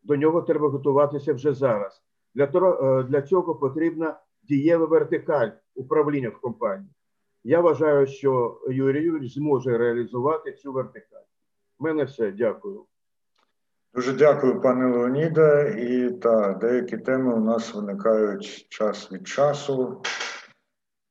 До 0.03 0.15
нього 0.15 0.41
треба 0.41 0.69
готуватися 0.69 1.33
вже 1.33 1.53
зараз. 1.53 2.03
Для 2.35 2.43
е, 2.45 3.03
для 3.03 3.21
цього 3.21 3.55
потрібна 3.55 4.19
дієва 4.43 4.85
вертикаль 4.85 5.49
управління 5.75 6.29
в 6.29 6.41
компанії. 6.41 6.89
Я 7.43 7.61
вважаю, 7.61 8.07
що 8.07 8.61
Юрій 8.67 8.75
Юрійович 8.75 9.33
зможе 9.33 9.77
реалізувати 9.77 10.53
цю 10.53 10.73
вертикаль. 10.73 11.23
У 11.79 11.83
мене 11.83 12.03
все. 12.03 12.31
Дякую. 12.31 12.85
Дуже 13.97 14.13
дякую, 14.13 14.61
пане 14.61 14.85
Леоніде. 14.85 15.75
І 15.79 16.11
та 16.11 16.53
деякі 16.53 16.97
теми 16.97 17.33
у 17.33 17.39
нас 17.39 17.73
виникають 17.73 18.67
час 18.69 19.11
від 19.11 19.27
часу. 19.27 20.01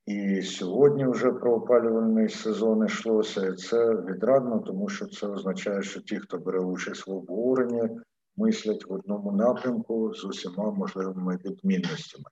І 0.04 0.42
сьогодні 0.42 1.06
вже 1.06 1.32
про 1.32 1.54
опалювальний 1.54 2.28
сезон 2.28 2.86
йшлося. 2.86 3.46
І 3.46 3.52
це 3.52 3.94
відрадно, 3.94 4.58
тому 4.58 4.88
що 4.88 5.06
це 5.06 5.26
означає, 5.26 5.82
що 5.82 6.00
ті, 6.00 6.18
хто 6.18 6.38
бере 6.38 6.60
участь 6.60 7.06
в 7.06 7.10
обговоренні, 7.10 7.90
мислять 8.36 8.84
в 8.86 8.92
одному 8.92 9.32
напрямку 9.32 10.14
з 10.14 10.24
усіма 10.24 10.70
можливими 10.70 11.38
відмінностями. 11.44 12.24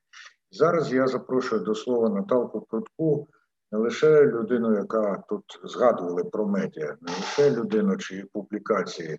Зараз 0.51 0.93
я 0.93 1.07
запрошую 1.07 1.63
до 1.63 1.75
слова 1.75 2.09
Наталку 2.09 2.61
Прудку, 2.61 3.29
не 3.73 3.79
лише 3.79 4.27
людину, 4.27 4.75
яка 4.75 5.23
тут 5.29 5.45
згадували 5.65 6.25
про 6.25 6.47
медіа, 6.47 6.97
не 7.01 7.13
лише 7.13 7.51
людину, 7.51 7.97
чиї 7.97 8.25
публікації 8.33 9.19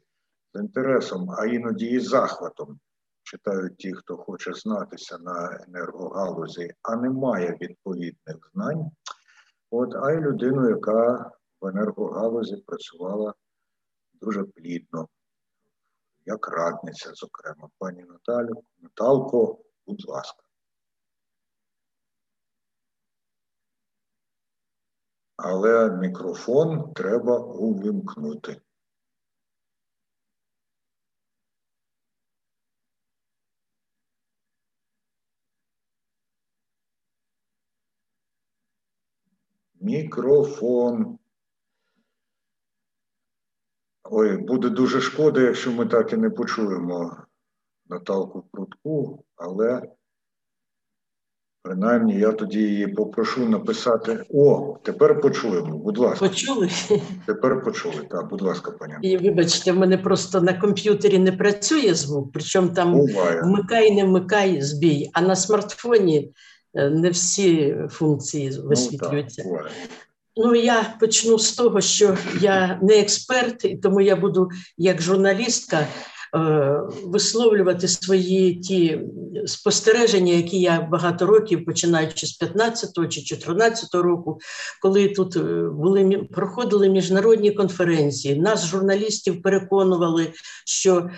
інтересом, 0.59 1.31
а 1.31 1.45
іноді 1.45 1.85
і 1.85 1.99
захватом 1.99 2.79
читають 3.23 3.77
ті, 3.77 3.93
хто 3.93 4.17
хоче 4.17 4.53
знатися 4.53 5.17
на 5.17 5.63
енергогалузі, 5.67 6.73
а 6.81 6.95
не 6.95 7.09
має 7.09 7.57
відповідних 7.61 8.51
знань. 8.53 8.91
От, 9.69 9.95
а 9.95 10.11
й 10.11 10.19
людину, 10.19 10.69
яка 10.69 11.31
в 11.61 11.67
енергогалузі 11.67 12.57
працювала 12.57 13.33
дуже 14.13 14.43
плідно, 14.43 15.07
як 16.25 16.47
радниця, 16.47 17.11
зокрема, 17.13 17.69
пані 17.77 18.03
Наталю. 18.03 18.63
Наталко, 18.79 19.59
будь 19.87 20.09
ласка. 20.09 20.43
Але 25.37 25.91
мікрофон 25.91 26.93
треба 26.93 27.37
увімкнути. 27.39 28.61
Мікрофон. 39.85 41.17
Ой, 44.03 44.37
буде 44.37 44.69
дуже 44.69 45.01
шкода, 45.01 45.41
якщо 45.41 45.71
ми 45.71 45.85
так 45.85 46.13
і 46.13 46.17
не 46.17 46.29
почуємо 46.29 47.17
Наталку 47.89 48.43
Прутку, 48.51 49.23
але 49.35 49.81
принаймні 51.61 52.19
я 52.19 52.31
тоді 52.31 52.59
її 52.59 52.87
попрошу 52.87 53.49
написати. 53.49 54.25
О, 54.33 54.77
тепер 54.83 55.21
почуємо. 55.21 55.77
Будь 55.77 55.97
ласка. 55.97 56.27
Почули? 56.27 56.69
Тепер 57.25 57.63
почули. 57.63 58.07
Так, 58.09 58.29
будь 58.29 58.41
ласка, 58.41 58.71
пані. 58.71 58.93
І 59.01 59.17
вибачте, 59.17 59.71
в 59.71 59.77
мене 59.77 59.97
просто 59.97 60.41
на 60.41 60.53
комп'ютері 60.53 61.19
не 61.19 61.31
працює 61.31 61.93
звук, 61.93 62.29
причому 62.33 62.69
там 62.69 62.93
Буває. 62.93 63.41
вмикай, 63.41 63.95
не 63.95 64.03
вмикай 64.03 64.61
збій, 64.61 65.09
а 65.13 65.21
на 65.21 65.35
смартфоні 65.35 66.33
не 66.75 67.09
всі 67.09 67.75
функції 67.89 68.59
висвітлюються. 68.63 69.43
Ну, 69.45 69.57
так. 69.57 69.71
Ну, 70.37 70.55
я 70.55 70.95
почну 70.99 71.39
з 71.39 71.51
того, 71.51 71.81
що 71.81 72.17
я 72.41 72.79
не 72.81 72.99
експерт, 72.99 73.65
і 73.65 73.75
тому 73.75 74.01
я 74.01 74.15
буду 74.15 74.49
як 74.77 75.01
журналістка 75.01 75.79
е, 75.79 75.87
висловлювати 77.03 77.87
свої 77.87 78.55
ті 78.55 78.99
спостереження, 79.45 80.33
які 80.33 80.59
я 80.59 80.81
багато 80.81 81.25
років, 81.25 81.65
починаючи 81.65 82.27
з 82.27 82.41
15-го 82.41 83.07
чи 83.07 83.21
14-го 83.21 84.03
року, 84.03 84.39
коли 84.81 85.07
тут 85.07 85.35
е, 85.35 85.39
були 85.69 86.27
проходили 86.31 86.89
міжнародні 86.89 87.51
конференції. 87.51 88.35
Нас, 88.35 88.65
журналістів, 88.67 89.41
переконували, 89.41 90.27
що 90.65 91.09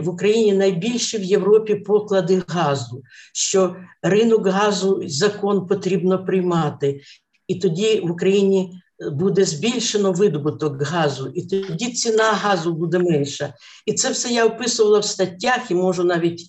в 0.00 0.08
Україні 0.08 0.52
найбільші 0.52 1.18
в 1.18 1.24
Європі 1.24 1.74
поклади 1.74 2.42
газу, 2.48 3.02
що 3.32 3.76
ринок 4.02 4.46
газу 4.46 5.02
закон 5.06 5.66
потрібно 5.66 6.24
приймати. 6.24 7.00
І 7.48 7.54
тоді 7.54 8.00
в 8.00 8.10
Україні 8.10 8.80
буде 9.10 9.44
збільшено 9.44 10.12
видобуток 10.12 10.82
газу, 10.82 11.32
і 11.34 11.42
тоді 11.42 11.92
ціна 11.92 12.32
газу 12.32 12.72
буде 12.72 12.98
менша. 12.98 13.54
І 13.86 13.92
це 13.92 14.10
все 14.10 14.28
я 14.28 14.46
описувала 14.46 14.98
в 14.98 15.04
статтях 15.04 15.70
і 15.70 15.74
можу 15.74 16.04
навіть, 16.04 16.46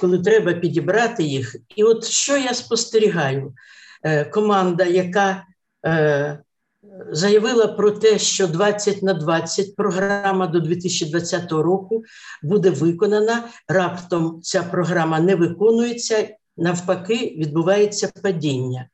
коли 0.00 0.18
треба, 0.18 0.52
підібрати 0.52 1.22
їх. 1.22 1.56
І 1.76 1.84
от 1.84 2.04
що 2.04 2.36
я 2.36 2.54
спостерігаю? 2.54 3.54
Е, 4.02 4.24
Команда, 4.24 4.84
яка 4.84 5.44
е, 5.86 6.38
заявила 7.10 7.66
про 7.66 7.90
те, 7.90 8.18
що 8.18 8.46
20 8.46 9.02
на 9.02 9.14
20 9.14 9.76
програма 9.76 10.46
до 10.46 10.60
2020 10.60 11.52
року 11.52 12.04
буде 12.42 12.70
виконана. 12.70 13.48
Раптом 13.68 14.40
ця 14.42 14.62
програма 14.62 15.20
не 15.20 15.34
виконується, 15.34 16.28
навпаки, 16.56 17.36
відбувається 17.38 18.12
падіння. 18.22 18.88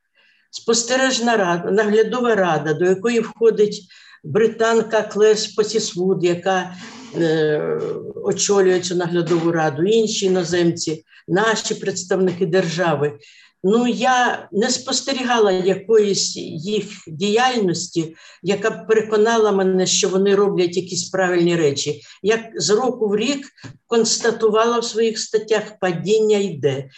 Спостережна 0.55 1.37
рада, 1.37 1.71
наглядова 1.71 2.35
рада, 2.35 2.75
до 2.75 2.85
якої 2.85 3.21
входить 3.21 3.83
британка 4.25 5.03
Клес 5.03 5.47
Потісвуд, 5.47 6.25
яка 6.25 6.75
е, 7.17 7.81
очолює 8.25 8.81
цю 8.81 8.95
наглядову 8.95 9.53
раду, 9.53 9.83
інші 9.83 10.27
іноземці, 10.27 11.05
наші 11.29 11.75
представники 11.75 12.47
держави. 12.47 13.19
Ну, 13.65 13.87
я 13.87 14.49
не 14.53 14.71
спостерігала 14.71 15.53
якоїсь 15.53 16.37
їх 16.37 16.85
діяльності, 17.07 18.15
яка 18.43 18.71
б 18.71 18.87
переконала 18.87 19.53
мене, 19.53 19.87
що 19.87 20.09
вони 20.09 20.35
роблять 20.35 20.77
якісь 20.77 21.11
правильні 21.11 21.57
речі. 21.57 22.01
Я 22.23 22.51
з 22.57 22.71
року 22.71 23.09
в 23.09 23.17
рік 23.17 23.47
констатувала 23.87 24.79
в 24.79 24.85
своїх 24.85 25.19
статтях, 25.19 25.63
падіння 25.81 26.39
йде, 26.39 26.91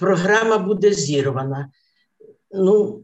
програма 0.00 0.58
буде 0.58 0.92
зірвана. 0.92 1.68
Ну, 2.52 3.02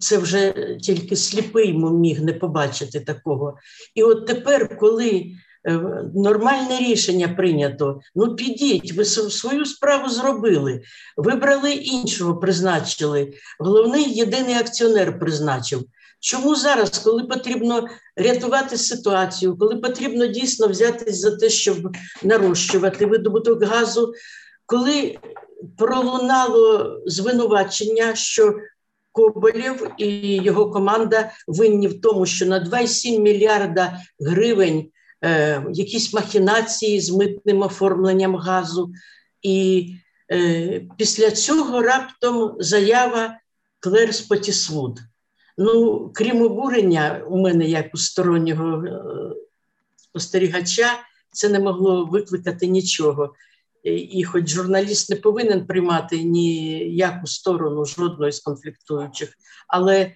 це 0.00 0.18
вже 0.18 0.52
тільки 0.82 1.16
сліпий 1.16 1.72
міг 1.72 2.22
не 2.22 2.32
побачити 2.32 3.00
такого. 3.00 3.56
І 3.94 4.02
от 4.02 4.26
тепер, 4.26 4.78
коли 4.78 5.26
е, 5.64 5.72
нормальне 6.14 6.78
рішення 6.78 7.28
прийнято, 7.28 8.00
ну 8.14 8.36
підіть, 8.36 8.92
ви 8.92 9.04
свою 9.04 9.64
справу 9.66 10.08
зробили, 10.08 10.82
вибрали 11.16 11.72
іншого, 11.72 12.36
призначили. 12.36 13.32
Головний 13.58 14.14
єдиний 14.14 14.54
акціонер 14.54 15.18
призначив. 15.18 15.84
Чому 16.20 16.56
зараз, 16.56 16.98
коли 16.98 17.24
потрібно 17.24 17.88
рятувати 18.16 18.76
ситуацію, 18.76 19.56
коли 19.58 19.76
потрібно 19.76 20.26
дійсно 20.26 20.68
взятись 20.68 21.18
за 21.18 21.36
те, 21.36 21.50
щоб 21.50 21.96
нарощувати 22.22 23.06
видобуток 23.06 23.62
газу, 23.62 24.12
коли 24.66 25.18
пролунало 25.76 26.96
звинувачення, 27.06 28.14
що 28.14 28.54
Коболєв 29.12 29.90
і 29.98 30.36
його 30.36 30.70
команда 30.70 31.30
винні 31.46 31.88
в 31.88 32.00
тому, 32.00 32.26
що 32.26 32.46
на 32.46 32.64
2,7 32.64 33.18
мільярда 33.18 34.00
гривень 34.20 34.88
е, 35.24 35.62
якісь 35.72 36.12
махінації 36.12 37.00
з 37.00 37.10
митним 37.10 37.62
оформленням 37.62 38.36
газу. 38.36 38.92
І 39.42 39.88
е, 40.32 40.82
після 40.98 41.30
цього 41.30 41.82
раптом 41.82 42.56
заява 42.58 43.38
Клер 43.80 44.14
Спотісвуд. 44.14 44.98
Ну, 45.58 46.10
крім 46.14 46.42
обурення, 46.42 47.24
у 47.28 47.38
мене, 47.38 47.64
як 47.64 47.86
у 47.94 47.96
стороннього 47.96 48.84
е, 48.84 49.02
спостерігача, 49.96 50.88
це 51.32 51.48
не 51.48 51.58
могло 51.58 52.04
викликати 52.04 52.66
нічого. 52.66 53.34
І, 53.82 54.24
хоч 54.24 54.48
журналіст 54.48 55.10
не 55.10 55.16
повинен 55.16 55.66
приймати 55.66 56.22
ніяку 56.22 57.26
сторону 57.26 57.84
жодної 57.84 58.32
з 58.32 58.40
конфліктуючих, 58.40 59.32
але 59.68 60.12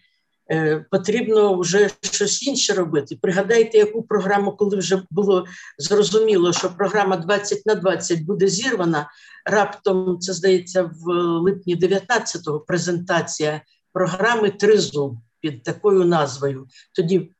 е, 0.50 0.86
потрібно 0.90 1.58
вже 1.58 1.90
щось 2.00 2.46
інше 2.46 2.72
робити. 2.72 3.18
Пригадайте, 3.22 3.78
яку 3.78 4.02
програму, 4.02 4.52
коли 4.52 4.76
вже 4.76 5.02
було 5.10 5.46
зрозуміло, 5.78 6.52
що 6.52 6.70
програма 6.70 7.16
20 7.16 7.66
на 7.66 7.74
20 7.74 8.22
буде 8.22 8.48
зірвана. 8.48 9.10
Раптом 9.46 10.18
це 10.18 10.32
здається 10.32 10.82
в 10.82 11.12
липні 11.40 11.76
19-го 11.76 12.60
презентація 12.60 13.62
програми 13.92 14.50
Тризуб 14.50 15.16
під 15.40 15.62
такою 15.62 16.04
назвою. 16.04 16.66
Тоді 16.94 17.30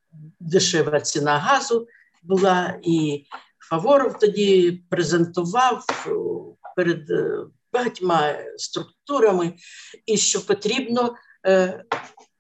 дешева 0.41 1.01
ціна 1.01 1.39
газу 1.39 1.87
була 2.23 2.79
і 2.83 3.25
Фаворов 3.69 4.19
тоді 4.19 4.83
презентував 4.91 5.85
е, 6.07 6.11
перед 6.77 7.11
е, 7.11 7.39
багатьма 7.73 8.35
структурами, 8.57 9.55
і 10.07 10.17
що 10.17 10.47
потрібно 10.47 11.15
е, 11.47 11.85